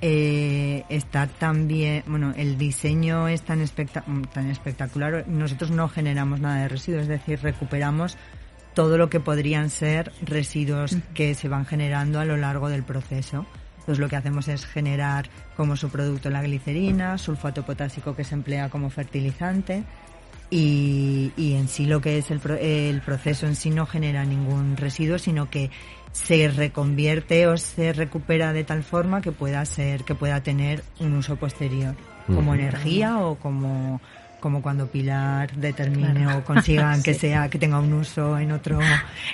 eh, 0.01 0.83
está 0.89 1.27
tan 1.27 1.67
bien, 1.67 2.03
bueno, 2.07 2.33
el 2.35 2.57
diseño 2.57 3.27
es 3.27 3.41
tan, 3.43 3.61
especta- 3.61 4.03
tan 4.33 4.49
espectacular. 4.49 5.25
Nosotros 5.27 5.71
no 5.71 5.87
generamos 5.87 6.39
nada 6.41 6.57
de 6.61 6.67
residuos, 6.67 7.03
es 7.03 7.07
decir, 7.07 7.39
recuperamos 7.41 8.17
todo 8.73 8.97
lo 8.97 9.09
que 9.09 9.19
podrían 9.19 9.69
ser 9.69 10.11
residuos 10.25 10.97
que 11.13 11.35
se 11.35 11.47
van 11.47 11.65
generando 11.65 12.19
a 12.19 12.25
lo 12.25 12.35
largo 12.37 12.69
del 12.69 12.83
proceso. 12.83 13.45
Entonces 13.79 13.99
lo 13.99 14.09
que 14.09 14.15
hacemos 14.15 14.47
es 14.47 14.65
generar 14.65 15.29
como 15.55 15.75
su 15.75 15.89
producto 15.89 16.29
la 16.29 16.41
glicerina, 16.41 17.17
sulfato 17.17 17.63
potásico 17.63 18.15
que 18.15 18.23
se 18.23 18.35
emplea 18.35 18.69
como 18.69 18.89
fertilizante 18.89 19.83
y, 20.49 21.31
y 21.37 21.53
en 21.53 21.67
sí 21.67 21.85
lo 21.85 22.01
que 22.01 22.17
es 22.17 22.29
el, 22.31 22.39
pro- 22.39 22.57
el 22.57 23.01
proceso 23.01 23.47
en 23.47 23.55
sí 23.55 23.69
no 23.69 23.85
genera 23.85 24.23
ningún 24.25 24.77
residuo, 24.77 25.17
sino 25.17 25.49
que 25.49 25.71
se 26.11 26.47
reconvierte 26.47 27.47
o 27.47 27.57
se 27.57 27.91
recupera 27.93 28.53
de 28.53 28.63
tal 28.63 28.83
forma 28.83 29.21
que 29.21 29.31
pueda 29.31 29.65
ser, 29.65 30.03
que 30.03 30.13
pueda 30.15 30.41
tener 30.43 30.83
un 30.99 31.13
uso 31.13 31.37
posterior, 31.37 31.95
como 32.27 32.53
energía 32.53 33.17
o 33.19 33.35
como 33.35 33.99
como 34.43 34.61
cuando 34.61 34.87
Pilar 34.87 35.53
determine 35.53 36.27
o 36.35 36.43
consigan 36.43 37.01
que 37.05 37.13
Sí. 37.13 37.21
sea 37.21 37.47
que 37.49 37.57
tenga 37.57 37.79
un 37.79 37.93
uso 37.93 38.37
en 38.37 38.51
otro 38.51 38.77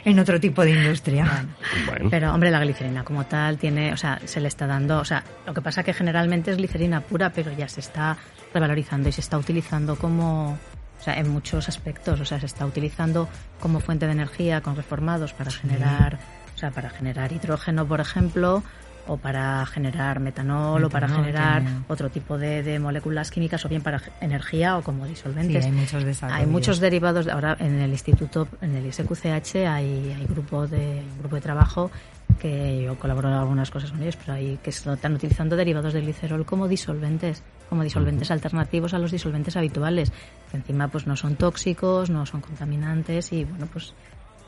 en 0.05 0.19
otro 0.19 0.39
tipo 0.39 0.61
de 0.63 0.69
industria. 0.69 1.47
Bueno. 1.87 2.09
Pero, 2.11 2.31
hombre, 2.31 2.51
la 2.51 2.59
glicerina 2.59 3.03
como 3.03 3.25
tal 3.25 3.57
tiene, 3.57 3.91
o 3.91 3.97
sea, 3.97 4.19
se 4.25 4.39
le 4.39 4.47
está 4.47 4.67
dando, 4.67 4.99
o 4.99 5.05
sea, 5.05 5.23
lo 5.47 5.53
que 5.55 5.61
pasa 5.63 5.81
que 5.81 5.93
generalmente 5.95 6.51
es 6.51 6.57
glicerina 6.57 7.01
pura, 7.01 7.31
pero 7.31 7.51
ya 7.51 7.67
se 7.67 7.79
está 7.79 8.17
revalorizando 8.53 9.09
y 9.09 9.11
se 9.11 9.21
está 9.21 9.39
utilizando 9.39 9.95
como, 9.95 10.51
o 10.99 11.03
sea, 11.03 11.15
en 11.15 11.27
muchos 11.29 11.67
aspectos, 11.67 12.19
o 12.19 12.25
sea, 12.25 12.39
se 12.39 12.45
está 12.45 12.67
utilizando 12.67 13.27
como 13.59 13.79
fuente 13.79 14.05
de 14.05 14.11
energía 14.11 14.61
con 14.61 14.75
reformados 14.75 15.33
para 15.33 15.49
generar, 15.49 16.19
o 16.53 16.57
sea, 16.59 16.69
para 16.69 16.91
generar 16.91 17.31
hidrógeno, 17.31 17.83
por 17.87 17.99
ejemplo, 17.99 18.61
o 19.09 19.17
para 19.17 19.65
generar 19.65 20.19
metanol, 20.19 20.83
o 20.83 20.89
para 20.89 21.09
generar 21.09 21.63
otro 21.87 22.09
tipo 22.09 22.37
de, 22.37 22.61
de 22.61 22.77
moléculas 22.77 23.31
químicas, 23.31 23.65
o 23.65 23.69
bien 23.69 23.81
para 23.81 24.01
energía 24.21 24.77
o 24.77 24.83
como 24.83 25.07
disolventes. 25.07 25.65
Sí, 25.65 25.71
hay 25.71 25.75
muchos 25.75 26.03
desarrollos. 26.03 26.39
Hay 26.39 26.45
muchos 26.45 26.79
derivados. 26.79 27.27
Ahora 27.27 27.57
en 27.59 27.79
el 27.81 27.89
instituto, 27.89 28.47
en 28.61 28.75
el 28.75 28.85
ISQCH, 28.85 29.55
hay, 29.67 30.13
hay 30.13 30.25
grupo 30.29 30.67
de 30.67 31.03
un 31.11 31.19
grupo 31.19 31.35
de 31.35 31.41
trabajo 31.41 31.91
que 32.39 32.83
yo 32.83 32.95
colaboro 32.97 33.27
en 33.27 33.33
algunas 33.33 33.71
cosas 33.71 33.91
con 33.91 34.01
ellos, 34.01 34.15
pero 34.15 34.33
hay 34.33 34.57
que 34.63 34.69
están 34.69 35.13
utilizando 35.13 35.55
derivados 35.55 35.93
del 35.93 36.03
glicerol 36.03 36.45
como 36.45 36.67
disolventes, 36.67 37.43
como 37.67 37.83
disolventes 37.83 38.31
alternativos 38.31 38.93
a 38.93 38.99
los 38.99 39.11
disolventes 39.11 39.57
habituales, 39.57 40.11
que 40.51 40.57
encima 40.57 40.87
pues 40.87 41.07
no 41.07 41.15
son 41.17 41.35
tóxicos, 41.35 42.09
no 42.09 42.25
son 42.25 42.41
contaminantes 42.41 43.33
y 43.33 43.43
bueno 43.43 43.67
pues 43.71 43.93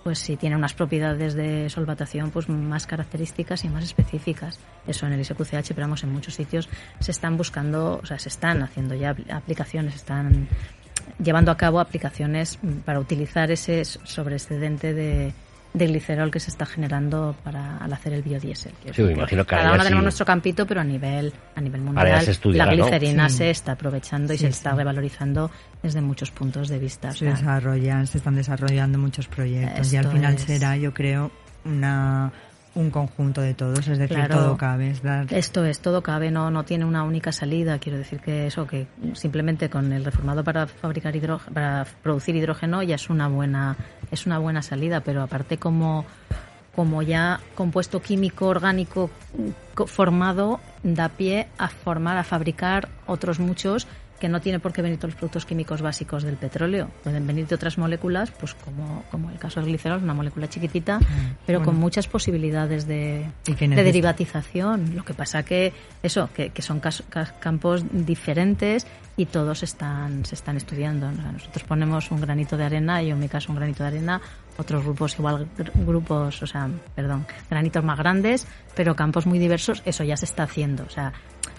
pues 0.03 0.19
sí 0.19 0.35
tiene 0.37 0.55
unas 0.55 0.73
propiedades 0.73 1.33
de 1.35 1.69
solvatación 1.69 2.31
pues 2.31 2.49
más 2.49 2.87
características 2.87 3.63
y 3.65 3.69
más 3.69 3.83
específicas. 3.83 4.59
Eso 4.87 5.05
en 5.05 5.13
el 5.13 5.21
ISQCH, 5.21 5.69
pero 5.75 5.81
vamos, 5.81 6.03
en 6.03 6.11
muchos 6.11 6.33
sitios 6.35 6.67
se 6.99 7.11
están 7.11 7.37
buscando, 7.37 7.99
o 8.01 8.05
sea, 8.05 8.17
se 8.17 8.29
están 8.29 8.63
haciendo 8.63 8.95
ya 8.95 9.15
apl- 9.15 9.31
aplicaciones, 9.31 9.95
están 9.95 10.47
llevando 11.23 11.51
a 11.51 11.57
cabo 11.57 11.79
aplicaciones 11.79 12.57
para 12.85 12.99
utilizar 12.99 13.51
ese 13.51 13.85
sobreexcedente 13.85 14.93
de, 14.93 15.33
de 15.73 15.87
glicerol 15.87 16.29
que 16.31 16.39
se 16.41 16.49
está 16.49 16.65
generando 16.65 17.33
para 17.43 17.77
al 17.77 17.93
hacer 17.93 18.11
el 18.13 18.21
biodiesel. 18.23 18.73
Sí, 18.93 19.01
me 19.03 19.13
imagino 19.13 19.45
que 19.45 19.49
cada 19.55 19.69
uno 19.71 19.77
sí- 19.79 19.83
tenemos 19.85 20.03
nuestro 20.03 20.25
campito, 20.25 20.65
pero 20.67 20.81
a 20.81 20.83
nivel 20.83 21.31
a 21.55 21.61
nivel 21.61 21.81
Ahora 21.81 21.93
ya 21.93 22.03
mundial 22.03 22.25
se 22.25 22.31
estudiará, 22.31 22.71
la 22.71 22.77
¿no? 22.77 22.83
glicerina 22.85 23.29
Sí. 23.29 23.37
se 23.37 23.49
está 23.51 23.71
aprovechando 23.73 24.33
y 24.33 24.37
Sí, 24.37 24.43
se 24.43 24.49
está 24.49 24.73
revalorizando 24.75 25.49
desde 25.81 26.01
muchos 26.01 26.29
puntos 26.31 26.67
de 26.67 26.77
vista. 26.79 27.09
o 27.09 27.11
se 27.13 27.19
sea, 27.19 27.29
desarrollan, 27.35 28.05
se 28.07 28.17
están 28.17 28.35
desarrollando 28.35 28.97
muchos 28.97 29.27
proyectos 29.27 29.93
y 29.93 29.97
al 29.97 30.07
final 30.11 30.33
es- 30.35 30.41
será, 30.41 30.75
yo 30.75 30.93
creo, 30.93 31.31
una 31.63 32.31
un 32.73 32.89
conjunto 32.89 33.41
de 33.41 33.53
todos, 33.53 33.79
es 33.87 33.97
decir, 33.97 34.15
Claro. 34.15 34.35
todo 34.35 34.57
cabe. 34.57 34.91
Es 34.91 35.01
dar, 35.03 35.25
Esto 35.33 35.65
es, 35.65 35.79
todo 35.81 36.01
cabe, 36.01 36.31
no, 36.31 36.49
no 36.51 36.63
tiene 36.63 36.85
una 36.85 37.03
única 37.03 37.31
salida. 37.33 37.79
Quiero 37.79 37.97
decir 37.97 38.19
que 38.21 38.47
eso, 38.47 38.65
que 38.65 38.87
simplemente 39.13 39.69
con 39.69 39.91
el 39.91 40.05
reformado 40.05 40.43
para 40.43 40.67
fabricar 40.67 41.15
hidrógeno, 41.15 41.53
para 41.53 41.85
producir 42.01 42.35
hidrógeno 42.35 42.81
ya 42.83 42.95
es 42.95 43.09
una 43.09 43.27
buena, 43.27 43.75
es 44.09 44.25
una 44.25 44.39
buena 44.39 44.61
salida, 44.61 45.01
pero 45.01 45.21
aparte 45.21 45.57
como, 45.57 46.05
como 46.75 47.01
ya 47.01 47.41
compuesto 47.55 48.01
químico 48.01 48.47
orgánico 48.47 49.09
co- 49.75 49.87
formado 49.87 50.61
da 50.83 51.09
pie 51.09 51.47
a 51.57 51.67
formar, 51.67 52.17
a 52.17 52.23
fabricar 52.23 52.87
otros 53.05 53.39
muchos 53.39 53.85
que 54.21 54.29
no 54.29 54.39
tiene 54.39 54.59
por 54.59 54.71
qué 54.71 54.81
venir 54.81 54.97
todos 54.99 55.11
los 55.13 55.17
productos 55.19 55.45
químicos 55.45 55.81
básicos 55.81 56.23
del 56.23 56.37
petróleo. 56.37 56.87
Pueden 57.03 57.27
venir 57.27 57.47
de 57.47 57.55
otras 57.55 57.77
moléculas, 57.77 58.31
pues 58.31 58.53
como, 58.53 59.03
como 59.11 59.29
el 59.31 59.37
caso 59.39 59.59
del 59.59 59.67
glicerol, 59.69 60.01
una 60.01 60.13
molécula 60.13 60.47
chiquitita, 60.47 60.99
pero 61.45 61.61
con 61.63 61.75
Mm, 61.75 61.79
muchas 61.79 62.07
posibilidades 62.07 62.87
de, 62.87 63.25
de 63.45 63.83
derivatización. 63.83 64.95
Lo 64.95 65.03
que 65.03 65.13
pasa 65.13 65.43
que 65.43 65.73
eso, 66.03 66.29
que, 66.33 66.51
que 66.51 66.61
son 66.61 66.79
campos 67.39 67.83
diferentes 67.91 68.85
y 69.17 69.25
todos 69.25 69.63
están 69.63 70.23
se 70.25 70.35
están 70.35 70.55
estudiando. 70.55 71.07
O 71.09 71.13
sea, 71.13 71.31
nosotros 71.31 71.63
ponemos 71.65 72.11
un 72.11 72.21
granito 72.21 72.55
de 72.57 72.63
arena, 72.65 73.01
yo 73.01 73.13
en 73.13 73.19
mi 73.19 73.27
caso 73.27 73.51
un 73.51 73.57
granito 73.57 73.83
de 73.83 73.87
arena, 73.89 74.21
otros 74.57 74.83
grupos 74.83 75.17
igual 75.17 75.47
gr- 75.57 75.71
grupos, 75.85 76.41
o 76.43 76.47
sea, 76.47 76.69
perdón, 76.95 77.25
granitos 77.49 77.83
más 77.83 77.97
grandes, 77.97 78.47
pero 78.75 78.95
campos 78.95 79.25
muy 79.25 79.39
diversos. 79.39 79.81
Eso 79.85 80.03
ya 80.03 80.15
se 80.15 80.25
está 80.25 80.43
haciendo. 80.43 80.83
O 80.83 80.89
sea, 80.89 81.11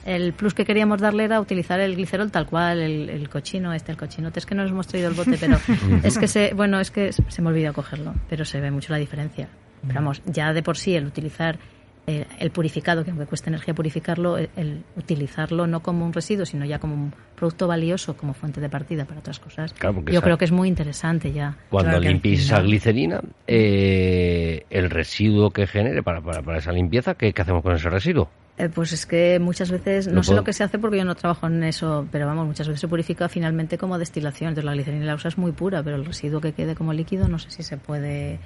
el 0.05 0.33
plus 0.33 0.55
que 0.55 0.65
queríamos 0.65 1.01
darle 1.01 1.25
era 1.25 1.41
utilizar 1.41 1.81
el 1.81 1.95
glicerol 1.95 2.31
tal 2.31 2.47
cual, 2.47 2.81
el, 2.81 3.09
el 3.09 3.29
cochino 3.29 3.73
este, 3.73 3.93
el 3.93 3.99
cochinote. 3.99 4.39
Es 4.39 4.47
que 4.47 4.55
no 4.55 4.63
nos 4.63 4.71
hemos 4.71 4.87
traído 4.87 5.09
el 5.09 5.15
bote, 5.15 5.37
pero 5.39 5.59
es 6.03 6.19
que 6.19 6.29
se, 6.29 6.55
bueno, 6.55 6.81
es 6.81 6.91
que 6.91 7.13
se 7.13 7.43
me 7.43 7.49
olvidó 7.49 7.73
cogerlo, 7.73 8.15
pero 8.29 8.45
se 8.45 8.61
ve 8.61 8.71
mucho 8.71 8.93
la 8.93 8.99
diferencia. 8.99 9.49
Pero 9.83 9.95
vamos, 9.95 10.23
ya 10.27 10.53
de 10.53 10.63
por 10.63 10.77
sí 10.77 10.95
el 10.95 11.07
utilizar 11.07 11.59
eh, 12.07 12.27
el 12.41 12.51
purificado, 12.51 13.05
que 13.05 13.11
aunque 13.11 13.27
cuesta 13.27 13.49
energía 13.49 13.75
purificarlo, 13.75 14.37
el, 14.37 14.49
el 14.57 14.83
utilizarlo 14.97 15.69
no 15.69 15.81
como 15.81 16.05
un 16.05 16.13
residuo, 16.13 16.45
sino 16.45 16.65
ya 16.65 16.81
como 16.81 16.95
un 16.95 17.15
producto 17.37 17.69
valioso, 17.69 18.17
como 18.17 18.35
fuente 18.35 18.61
de 18.61 18.69
partida 18.69 19.05
para 19.05 19.21
otras 19.21 19.39
cosas, 19.39 19.73
Claro, 19.73 20.03
yo 20.11 20.21
creo 20.21 20.37
que 20.37 20.45
es 20.45 20.53
muy 20.53 20.69
interesante 20.69 21.33
ya. 21.33 21.57
Cuando 21.71 21.91
Claro 21.91 22.05
limpies 22.05 22.41
esa 22.41 22.61
glicerina, 22.61 23.21
eh, 23.47 24.65
el 24.71 24.91
residuo 24.91 25.51
que 25.51 25.67
genere 25.69 26.03
para, 26.03 26.21
para, 26.21 26.43
para 26.43 26.59
esa 26.59 26.73
limpieza, 26.73 27.15
¿qué, 27.15 27.33
qué 27.33 27.43
hacemos 27.43 27.63
con 27.63 27.75
ese 27.75 27.89
residuo? 27.89 28.29
Eh, 28.59 28.69
pues 28.69 28.93
es 28.93 29.07
que 29.07 29.39
muchas 29.41 29.71
veces, 29.71 30.07
no 30.09 30.23
sé 30.23 30.29
puedo- 30.29 30.41
lo 30.41 30.45
que 30.45 30.53
se 30.53 30.63
hace 30.63 30.79
porque 30.79 30.99
yo 30.99 31.05
no 31.05 31.15
trabajo 31.15 31.47
en 31.47 31.63
eso, 31.65 32.07
pero 32.13 32.27
vamos, 32.27 32.47
muchas 32.47 32.69
veces 32.69 32.81
se 32.81 32.89
purifica 32.89 33.29
finalmente 33.29 33.79
como 33.79 33.99
destilación. 33.99 34.51
Entonces 34.51 34.67
la 34.67 34.73
glicerina 34.75 35.07
la 35.07 35.15
usas 35.15 35.39
muy 35.39 35.53
pura, 35.53 35.83
pero 35.83 35.97
el 35.97 36.05
residuo 36.05 36.41
que 36.41 36.53
quede 36.53 36.75
como 36.75 36.93
líquido 36.93 37.29
no 37.29 37.39
sé 37.39 37.51
si 37.51 37.63
se 37.63 37.79
puede, 37.79 38.39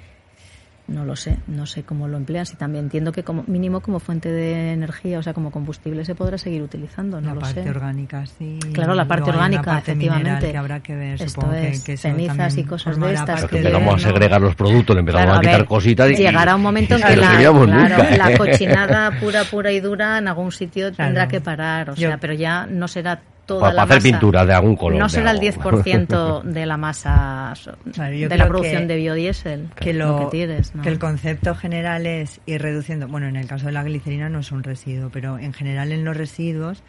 no 0.87 1.03
lo 1.03 1.15
sé, 1.15 1.37
no 1.47 1.65
sé 1.65 1.83
cómo 1.83 2.07
lo 2.07 2.15
emplean. 2.17 2.45
Si 2.45 2.55
también 2.55 2.85
entiendo 2.85 3.11
que 3.11 3.23
como 3.23 3.43
mínimo 3.47 3.81
como 3.81 3.99
fuente 3.99 4.31
de 4.31 4.71
energía, 4.71 5.19
o 5.19 5.23
sea, 5.23 5.33
como 5.33 5.51
combustible 5.51 6.05
se 6.05 6.15
podrá 6.15 6.37
seguir 6.37 6.61
utilizando, 6.61 7.19
no 7.19 7.27
la 7.29 7.33
lo 7.35 7.41
parte 7.41 7.63
sé. 7.63 7.69
orgánica, 7.69 8.25
sí. 8.25 8.57
Claro, 8.73 8.95
la 8.95 9.05
parte 9.05 9.29
orgánica, 9.29 9.63
parte 9.63 9.91
efectivamente. 9.91 10.51
que 10.51 10.57
habrá 10.57 10.79
que 10.79 10.95
ver, 10.95 11.13
Esto 11.21 11.29
supongo 11.41 11.53
es, 11.55 11.83
que, 11.83 11.97
cenizas 11.97 12.57
y 12.57 12.63
cosas 12.63 12.99
de 12.99 13.13
estas 13.13 13.45
que 13.45 13.57
empezamos 13.57 13.95
a 13.95 14.07
segregar 14.07 14.41
los 14.41 14.55
productos, 14.55 14.95
le 14.95 15.01
empezamos 15.01 15.25
Claro, 15.25 15.39
a 15.39 15.41
quitar 15.41 15.57
ver, 15.59 15.67
cositas 15.67 16.11
y 16.11 16.15
llegará 16.15 16.55
un 16.55 16.61
momento 16.61 16.95
en 16.95 17.01
y 17.01 17.03
que 17.03 17.15
la, 17.17 17.27
terminamos 17.29 17.65
claro, 17.67 17.97
nunca, 18.03 18.15
la 18.17 18.31
¿eh? 18.31 18.37
cochinada 18.37 19.19
pura, 19.19 19.43
pura 19.43 19.71
y 19.71 19.79
dura 19.81 20.17
en 20.17 20.27
algún 20.27 20.51
sitio 20.51 20.91
tendrá 20.93 21.27
que 21.27 21.41
parar, 21.41 21.89
o 21.89 21.95
Yo- 21.95 22.07
sea, 22.07 22.17
pero 22.17 22.33
ya 22.33 22.65
no 22.65 22.87
será 22.87 23.19
toda 23.47 23.61
Para 23.61 23.73
la 23.73 23.81
hacer 23.83 23.95
masa. 23.97 24.09
pinturas 24.09 24.45
de 24.45 24.53
algún 24.53 24.75
color. 24.75 24.99
No 24.99 25.09
será 25.09 25.31
el 25.31 25.39
algo. 25.39 25.59
10% 25.81 26.43
de 26.43 26.65
la 26.67 26.77
masa 26.77 27.53
de 27.85 28.37
la 28.37 28.47
producción 28.47 28.83
que- 28.83 28.87
de 28.87 28.95
biodiesel 28.97 29.69
que 29.75 29.93
lo, 29.93 30.19
que 30.19 30.25
tires, 30.37 30.75
¿no? 30.75 30.83
que 30.83 30.89
el 30.89 30.99
concepto 30.99 31.55
general 31.55 32.05
es 32.05 32.39
ir 32.45 32.61
reduciendo, 32.61 33.07
bueno, 33.07 33.27
en 33.27 33.35
el 33.37 33.47
caso 33.47 33.65
de 33.65 33.71
la 33.71 33.81
glicerina 33.83 34.29
no 34.29 34.39
es 34.39 34.51
un 34.51 34.61
residuo, 34.61 35.09
pero 35.11 35.39
en 35.39 35.53
general 35.53 35.91
en 35.91 36.05
los 36.05 36.15
residuos 36.15 36.83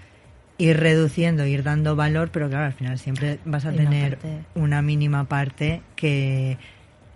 ir 0.58 0.76
reduciendo, 0.78 1.46
ir 1.46 1.62
dando 1.62 1.94
valor, 1.94 2.30
pero 2.32 2.48
claro, 2.48 2.66
al 2.66 2.72
final 2.72 2.98
siempre 2.98 3.38
vas 3.44 3.64
a 3.64 3.70
tener 3.72 4.18
una 4.56 4.82
mínima 4.82 5.24
parte 5.24 5.82
que 5.94 6.58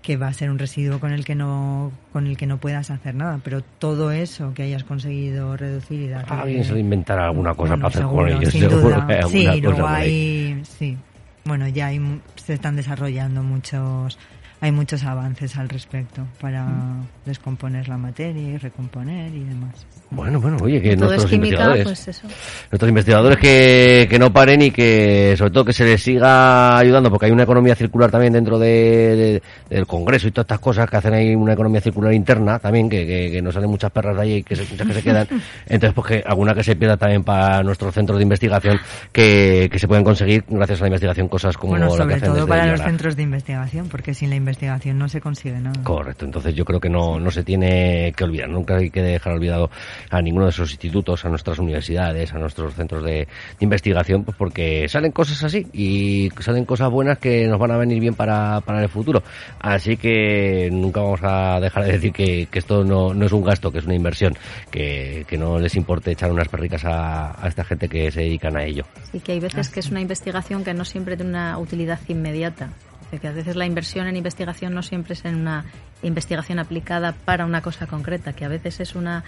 que 0.03 0.17
va 0.17 0.27
a 0.27 0.33
ser 0.33 0.51
un 0.51 0.59
residuo 0.59 0.99
con 0.99 1.13
el 1.13 1.25
que 1.25 1.35
no 1.37 1.93
con 2.13 2.27
el 2.27 2.37
que 2.37 2.47
no 2.47 2.59
puedas 2.59 2.91
hacer 2.91 3.15
nada, 3.15 3.41
pero 3.43 3.63
todo 3.79 4.11
eso 4.11 4.53
que 4.53 4.65
hayas 4.65 4.83
conseguido 4.85 5.57
reducir 5.57 6.01
y 6.01 6.09
dar 6.09 6.27
Alguien 6.29 6.65
se 6.65 6.79
inventará 6.79 7.27
alguna 7.27 7.55
cosa 7.55 7.77
Bueno, 7.77 7.83
para 7.83 7.89
hacer 7.89 8.03
seguro, 8.03 8.27
con 8.33 8.43
ellos. 8.43 8.53
sin 8.53 8.69
duda. 8.69 9.07
hay 9.09 9.23
Sí, 9.31 9.61
luego 9.61 9.87
hay, 9.87 10.61
sí. 10.65 10.97
Bueno, 11.45 11.69
ya 11.69 11.87
hay, 11.87 12.21
se 12.37 12.55
están 12.55 12.77
desarrollando 12.77 13.43
muchos, 13.43 14.19
hay 14.63 14.73
muchos 14.73 15.05
avances 15.05 15.57
al 15.59 15.69
respecto 15.69 16.23
para 16.41 16.65
Mm. 16.65 17.07
descomponer 17.27 17.89
la 17.89 17.99
materia 17.99 18.41
y 18.43 18.57
recomponer 18.57 19.35
y 19.35 19.41
demás. 19.45 19.87
Bueno, 20.11 20.41
bueno, 20.41 20.57
oye, 20.63 20.81
que 20.81 20.95
Todo 20.97 21.07
es 21.07 21.11
nuestros 21.23 21.31
química, 21.31 21.47
investigadores, 21.49 21.85
pues 21.85 22.09
eso. 22.09 22.27
nuestros 22.71 22.89
investigadores 22.89 23.39
que, 23.39 24.07
que 24.09 24.19
no 24.19 24.33
paren 24.33 24.63
y 24.63 24.71
que 24.71 25.35
sobre 25.37 25.51
todo 25.51 25.65
que 25.65 25.73
se 25.73 25.85
les 25.85 26.03
siga 26.03 26.79
ayudando, 26.79 27.11
porque 27.11 27.27
hay 27.27 27.33
una 27.33 27.43
economía 27.45 27.75
circular 27.75 28.11
también 28.11 28.33
dentro 28.35 28.59
de, 28.59 28.69
de- 28.69 29.43
del 29.69 29.87
Congreso 29.87 30.29
y 30.29 30.31
todas 30.31 30.45
estas 30.45 30.61
cosas 30.61 30.89
que 30.89 30.97
hacen 30.97 31.15
ahí 31.15 31.35
una 31.35 31.55
economía 31.55 31.81
circular 31.81 32.13
interna 32.13 32.59
también, 32.61 32.89
que, 32.89 33.05
que, 33.07 33.31
que 33.33 33.43
nos 33.43 33.55
salen 33.55 33.69
muchas 33.71 33.91
perras 33.91 34.15
de 34.17 34.23
ahí 34.23 34.33
y 34.37 34.43
que 34.45 34.55
se, 34.55 34.63
muchas 34.71 34.87
que 34.87 34.95
se 34.95 35.03
quedan. 35.03 35.27
Entonces, 35.67 35.93
pues 35.95 36.07
que 36.07 36.25
alguna 36.27 36.55
que 36.55 36.63
se 36.63 36.77
pierda 36.77 36.97
también 36.97 37.25
para 37.25 37.63
nuestros 37.65 37.93
centros 37.95 38.19
de 38.19 38.23
investigación, 38.23 38.79
que, 39.13 39.69
que 39.73 39.79
se 39.81 39.89
pueden 39.89 40.05
conseguir 40.05 40.45
gracias 40.49 40.79
a 40.81 40.83
la 40.83 40.89
investigación 40.89 41.27
cosas 41.27 41.57
como 41.57 41.71
bueno, 41.73 41.87
la 41.87 41.91
que 41.93 41.97
sobre 41.97 42.15
hacen 42.15 42.27
todo 42.29 42.35
desde 42.37 42.49
para 42.49 42.67
los 42.67 42.81
centros 42.81 43.17
de 43.17 43.23
investigación, 43.25 43.89
porque 43.89 44.13
sin 44.15 44.29
la 44.31 44.37
investigación 44.37 44.52
no 44.95 45.09
se 45.09 45.21
consigue 45.21 45.59
nada. 45.59 45.83
Correcto, 45.83 46.25
entonces 46.25 46.55
yo 46.55 46.65
creo 46.65 46.81
que 46.81 46.89
no, 46.89 47.19
no 47.19 47.31
se 47.31 47.43
tiene 47.43 48.13
que 48.17 48.25
olvidar, 48.25 48.49
nunca 48.49 48.77
hay 48.77 48.91
que 48.91 49.03
dejar 49.03 49.35
olvidado 49.35 49.71
a 50.11 50.21
ninguno 50.21 50.47
de 50.47 50.51
esos 50.51 50.71
institutos, 50.71 51.25
a 51.25 51.29
nuestras 51.29 51.59
universidades, 51.59 52.33
a 52.33 52.39
nuestros 52.39 52.75
centros 52.75 53.05
de, 53.05 53.27
investigación, 53.61 54.25
pues 54.25 54.37
porque 54.37 54.89
salen 54.89 55.13
cosas 55.13 55.43
así 55.45 55.67
y 55.73 56.31
salen 56.41 56.65
cosas 56.65 56.91
buenas 56.91 57.19
que 57.19 57.47
nos 57.47 57.59
van 57.59 57.71
a 57.71 57.77
venir 57.77 58.01
bien 58.01 58.15
para, 58.15 58.61
para 58.61 58.83
el 58.83 58.89
futuro. 58.89 59.23
Así 59.61 59.97
que 59.97 60.69
nunca 60.73 61.01
vamos 61.01 61.21
a 61.23 61.61
dejar 61.61 61.85
de 61.85 61.93
decir 61.93 62.13
que, 62.13 62.47
que 62.51 62.59
esto 62.59 62.85
no, 62.85 63.15
no 63.15 63.27
es 63.27 63.33
un 63.33 63.45
gasto, 63.45 63.71
que 63.71 63.79
es 63.79 63.85
una 63.85 63.95
inversión, 63.95 64.35
que, 64.71 65.25
que 65.29 65.39
no 65.39 65.59
les 65.59 65.75
importe 65.77 66.13
echar 66.13 66.31
unas 66.31 66.49
perricas 66.49 66.85
a, 66.85 67.43
a 67.43 67.49
esta 67.49 67.65
gente 67.65 67.89
que 67.89 68.11
se 68.11 68.21
dedican 68.21 68.57
a 68.57 68.65
ello. 68.65 68.85
Sí, 69.11 69.21
que 69.21 69.33
hay 69.33 69.41
veces 69.41 69.69
que 69.69 69.81
es 69.81 69.91
una 69.91 70.01
investigación 70.01 70.65
que 70.65 70.75
no 70.75 70.85
siempre 70.85 71.17
tiene 71.17 71.31
una 71.31 71.59
utilidad 71.59 72.01
inmediata 72.09 72.71
que 73.19 73.29
a 73.29 73.33
veces 73.33 73.57
la 73.57 73.67
inversión 73.67 74.07
en 74.07 74.17
investigación 74.17 74.75
no 74.75 74.83
siempre 74.83 75.15
es 75.15 75.25
en 75.25 75.37
una 75.37 75.65
investigación 76.03 76.59
aplicada 76.59 77.13
para 77.13 77.45
una 77.45 77.63
cosa 77.63 77.87
concreta, 77.87 78.33
que 78.33 78.45
a 78.45 78.49
veces 78.49 78.81
es 78.81 78.95
una 78.95 79.25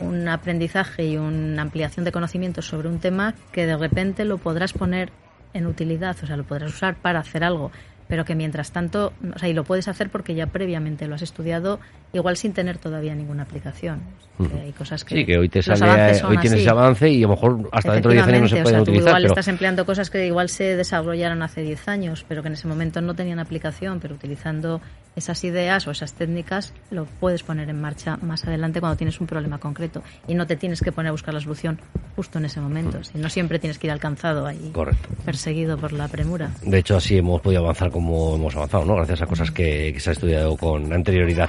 un 0.00 0.28
aprendizaje 0.28 1.04
y 1.06 1.16
una 1.16 1.62
ampliación 1.62 2.04
de 2.04 2.12
conocimientos 2.12 2.66
sobre 2.66 2.88
un 2.88 2.98
tema 2.98 3.34
que 3.52 3.66
de 3.66 3.76
repente 3.76 4.24
lo 4.24 4.38
podrás 4.38 4.72
poner 4.72 5.12
en 5.52 5.66
utilidad, 5.66 6.16
o 6.22 6.26
sea, 6.26 6.36
lo 6.36 6.44
podrás 6.44 6.72
usar 6.72 6.94
para 6.96 7.20
hacer 7.20 7.44
algo 7.44 7.70
pero 8.10 8.24
que 8.24 8.34
mientras 8.34 8.72
tanto, 8.72 9.12
o 9.34 9.38
sea, 9.38 9.48
y 9.48 9.54
lo 9.54 9.62
puedes 9.62 9.86
hacer 9.86 10.10
porque 10.10 10.34
ya 10.34 10.48
previamente 10.48 11.06
lo 11.06 11.14
has 11.14 11.22
estudiado, 11.22 11.78
igual 12.12 12.36
sin 12.36 12.52
tener 12.52 12.76
todavía 12.76 13.14
ninguna 13.14 13.44
aplicación. 13.44 14.00
hay 14.60 14.72
cosas 14.72 15.04
que 15.04 15.14
sí, 15.14 15.24
que 15.24 15.38
hoy 15.38 15.48
te 15.48 15.62
sale, 15.62 16.20
hoy 16.24 16.36
tienes 16.38 16.60
ese 16.60 16.70
avance 16.70 17.08
y 17.08 17.22
a 17.22 17.28
lo 17.28 17.34
mejor 17.34 17.68
hasta 17.70 17.92
dentro 17.92 18.10
de 18.10 18.16
10 18.16 18.26
años 18.26 18.40
no 18.42 18.48
se 18.48 18.62
pueden 18.62 18.80
utilizar. 18.80 19.08
Igual 19.10 19.26
estás 19.26 19.46
empleando 19.46 19.86
cosas 19.86 20.10
que 20.10 20.26
igual 20.26 20.48
se 20.48 20.76
desarrollaron 20.76 21.40
hace 21.42 21.62
10 21.62 21.86
años, 21.86 22.26
pero 22.26 22.42
que 22.42 22.48
en 22.48 22.54
ese 22.54 22.66
momento 22.66 23.00
no 23.00 23.14
tenían 23.14 23.38
aplicación, 23.38 24.00
pero 24.00 24.16
utilizando 24.16 24.80
esas 25.16 25.42
ideas 25.44 25.86
o 25.86 25.90
esas 25.90 26.12
técnicas 26.12 26.72
lo 26.90 27.04
puedes 27.04 27.42
poner 27.42 27.68
en 27.68 27.80
marcha 27.80 28.16
más 28.22 28.44
adelante 28.44 28.80
cuando 28.80 28.96
tienes 28.96 29.20
un 29.20 29.26
problema 29.26 29.58
concreto 29.58 30.02
y 30.28 30.34
no 30.34 30.46
te 30.46 30.56
tienes 30.56 30.80
que 30.80 30.92
poner 30.92 31.08
a 31.08 31.12
buscar 31.12 31.34
la 31.34 31.40
solución 31.40 31.80
justo 32.16 32.38
en 32.38 32.44
ese 32.44 32.60
momento, 32.60 33.02
si 33.02 33.18
no 33.18 33.28
siempre 33.28 33.58
tienes 33.58 33.78
que 33.78 33.86
ir 33.86 33.92
alcanzado 33.92 34.46
ahí, 34.46 34.70
Correcto. 34.72 35.08
perseguido 35.24 35.78
por 35.78 35.92
la 35.92 36.08
premura. 36.08 36.50
De 36.62 36.78
hecho, 36.78 36.96
así 36.96 37.16
hemos 37.16 37.40
podido 37.40 37.62
avanzar 37.62 37.90
como 37.90 38.34
hemos 38.34 38.54
avanzado, 38.56 38.84
¿no? 38.84 38.96
Gracias 38.96 39.22
a 39.22 39.26
cosas 39.26 39.50
que, 39.50 39.94
se 39.98 40.10
ha 40.10 40.12
estudiado 40.12 40.56
con 40.56 40.92
anterioridad. 40.92 41.48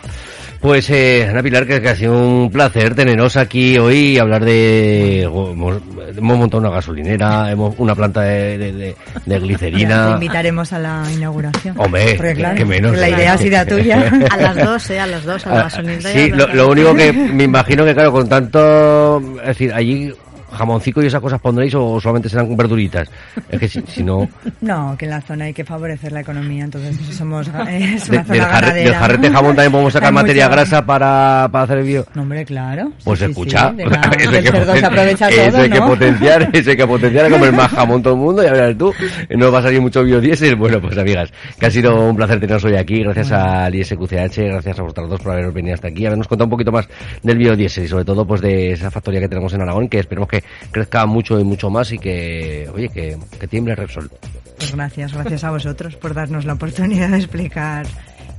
Pues, 0.59 0.89
eh, 0.89 1.27
Ana 1.29 1.41
Pilar, 1.41 1.65
que, 1.65 1.75
ha 1.89 1.95
sido 1.95 2.17
un 2.17 2.49
placer 2.51 2.95
teneros 2.95 3.37
aquí 3.37 3.77
hoy 3.77 3.97
y 3.97 4.17
hablar 4.17 4.45
de... 4.45 5.23
Hemos, 5.23 6.37
montado 6.37 6.59
una 6.59 6.69
gasolinera, 6.69 7.51
hemos 7.51 7.75
una 7.77 7.95
planta 7.95 8.21
de, 8.21 8.95
de, 9.25 9.39
glicerina. 9.39 10.07
te 10.07 10.13
invitaremos 10.13 10.71
a 10.73 10.79
la 10.79 11.03
inauguración. 11.13 11.79
Hombre, 11.79 12.17
que 12.55 12.65
menos. 12.65 12.97
La 12.97 13.09
idea 13.09 13.37
tuya. 13.65 14.11
A 14.29 14.37
las 14.37 14.55
dos, 14.55 14.89
¿eh? 14.89 14.99
A 14.99 15.07
las 15.07 15.23
dos, 15.23 15.45
a 15.47 15.55
la 15.55 15.61
ah. 15.61 15.69
Sí, 15.69 16.29
lo, 16.29 16.47
lo 16.47 16.69
único 16.69 16.93
que 16.95 17.11
me 17.11 17.43
imagino 17.43 17.85
que, 17.85 17.93
claro, 17.93 18.11
con 18.11 18.27
tanto... 18.27 19.21
Es 19.41 19.47
decir, 19.47 19.73
allí 19.73 20.13
jamoncito 20.51 21.01
y 21.01 21.07
esas 21.07 21.21
cosas 21.21 21.39
pondréis 21.39 21.73
o 21.75 21.99
solamente 21.99 22.29
serán 22.29 22.55
verduritas? 22.55 23.09
Es 23.49 23.59
que 23.59 23.67
si, 23.67 24.03
no... 24.03 24.27
No, 24.61 24.95
que 24.97 25.05
en 25.05 25.11
la 25.11 25.21
zona 25.21 25.45
hay 25.45 25.53
que 25.53 25.63
favorecer 25.63 26.11
la 26.11 26.21
economía, 26.21 26.63
entonces 26.63 26.95
somos 27.15 27.47
es 27.69 28.09
una 28.09 28.23
zona 28.23 28.73
del, 28.73 28.83
del 28.85 28.93
jarrete 28.93 29.29
jamón 29.29 29.55
también 29.55 29.71
podemos 29.71 29.93
sacar 29.93 30.13
materia 30.13 30.47
grasa 30.47 30.85
para, 30.85 31.49
para 31.51 31.63
hacer 31.63 31.79
el 31.79 31.85
bio. 31.85 32.05
No, 32.13 32.21
hombre, 32.23 32.45
claro. 32.45 32.91
Pues 33.03 33.21
escucha, 33.21 33.73
sí, 33.75 33.81
eso, 34.19 34.31
hay 34.31 34.43
que, 34.43 34.85
aprovecha 34.85 35.29
todo, 35.29 35.57
hay 35.61 35.69
que 35.69 35.81
potenciar, 35.81 36.49
eso 36.53 36.69
hay 36.69 36.77
que 36.77 36.87
potenciar, 36.87 37.25
a 37.25 37.29
comer 37.29 37.53
más 37.53 37.71
jamón 37.71 38.03
todo 38.03 38.13
el 38.13 38.19
mundo, 38.19 38.43
ya 38.43 38.51
verás 38.51 38.77
tú, 38.77 38.93
no 39.29 39.51
va 39.51 39.59
a 39.59 39.61
salir 39.63 39.81
mucho 39.81 40.03
biodiesel. 40.03 40.55
Bueno, 40.55 40.79
pues 40.81 40.97
amigas, 40.97 41.31
que 41.59 41.65
ha 41.65 41.71
sido 41.71 42.09
un 42.09 42.15
placer 42.15 42.39
teneros 42.39 42.63
hoy 42.65 42.75
aquí, 42.75 43.03
gracias 43.03 43.31
al 43.31 43.73
ISQCH, 43.73 44.37
gracias 44.37 44.79
a 44.79 44.83
vosotros 44.83 45.09
dos 45.09 45.21
por 45.21 45.31
haberos 45.33 45.53
venido 45.53 45.73
hasta 45.75 45.87
aquí, 45.87 46.05
habernos 46.05 46.27
contado 46.27 46.45
un 46.45 46.51
poquito 46.51 46.71
más 46.71 46.87
del 47.23 47.37
biodiesel 47.37 47.85
y 47.85 47.87
sobre 47.87 48.05
todo 48.05 48.25
pues 48.25 48.41
de 48.41 48.73
esa 48.73 48.91
factoría 48.91 49.19
que 49.19 49.29
tenemos 49.29 49.53
en 49.53 49.61
Aragón, 49.61 49.87
que 49.87 49.99
esperemos 49.99 50.29
que 50.29 50.40
crezca 50.71 51.05
mucho 51.05 51.39
y 51.39 51.43
mucho 51.43 51.69
más 51.69 51.91
y 51.91 51.99
que, 51.99 52.69
oye, 52.73 52.89
que, 52.89 53.17
que 53.39 53.47
tiemble 53.47 53.75
Repsol. 53.75 54.09
Pues 54.57 54.75
gracias, 54.75 55.13
gracias 55.13 55.43
a 55.43 55.51
vosotros 55.51 55.95
por 55.95 56.13
darnos 56.13 56.45
la 56.45 56.53
oportunidad 56.53 57.09
de 57.09 57.17
explicar 57.17 57.85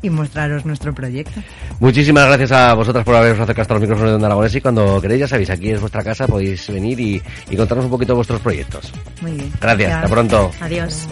y 0.02 0.10
mostraros 0.10 0.66
nuestro 0.66 0.94
proyecto. 0.94 1.40
Muchísimas 1.80 2.26
gracias 2.26 2.52
a 2.52 2.74
vosotras 2.74 3.04
por 3.04 3.14
haberos 3.14 3.40
acercado 3.40 3.66
a 3.70 3.74
los 3.74 3.82
micrófonos 3.82 4.10
de 4.10 4.14
Onda 4.16 4.26
Aragonés 4.26 4.54
y 4.54 4.60
cuando 4.60 5.00
queréis, 5.00 5.20
ya 5.20 5.28
sabéis, 5.28 5.50
aquí 5.50 5.70
es 5.70 5.80
vuestra 5.80 6.02
casa, 6.02 6.26
podéis 6.26 6.68
venir 6.68 6.98
y, 7.00 7.22
y 7.50 7.56
contarnos 7.56 7.86
un 7.86 7.90
poquito 7.90 8.14
vuestros 8.14 8.40
proyectos. 8.40 8.92
Muy 9.20 9.32
bien. 9.32 9.52
Gracias, 9.60 9.92
hasta 9.92 10.08
pronto. 10.08 10.50
Adiós. 10.60 11.08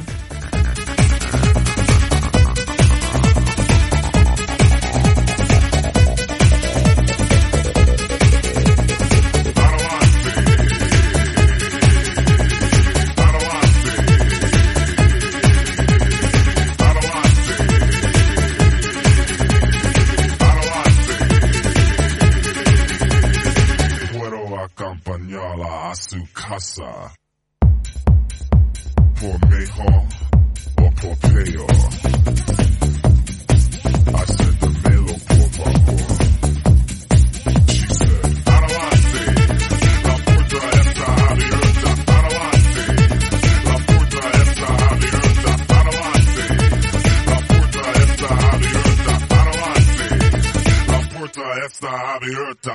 Casa. 26.33 27.13
Por 29.21 29.49
mejor 29.49 30.05
o 30.77 30.91
por 30.95 31.17
peor. 31.19 31.71
Acéptamelo, 34.15 35.15
por 35.29 35.49
favor. 35.51 36.19
She 37.69 37.87
said, 37.95 38.49
adelante, 38.49 39.25
la 40.05 40.15
puerta 40.25 40.59
está 40.81 41.07
abierta. 41.31 41.91
Adelante, 42.11 42.85
la 43.65 43.77
puerta 43.87 44.21
está 44.43 44.69
abierta. 44.91 45.51
Adelante, 45.79 46.45
la 47.27 47.39
puerta 47.47 47.83
está 48.03 48.29
abierta. 48.51 49.13
Adelante, 49.41 50.07
la 50.89 51.01
puerta 51.11 51.45
está 51.67 51.91
abierta. 52.15 52.75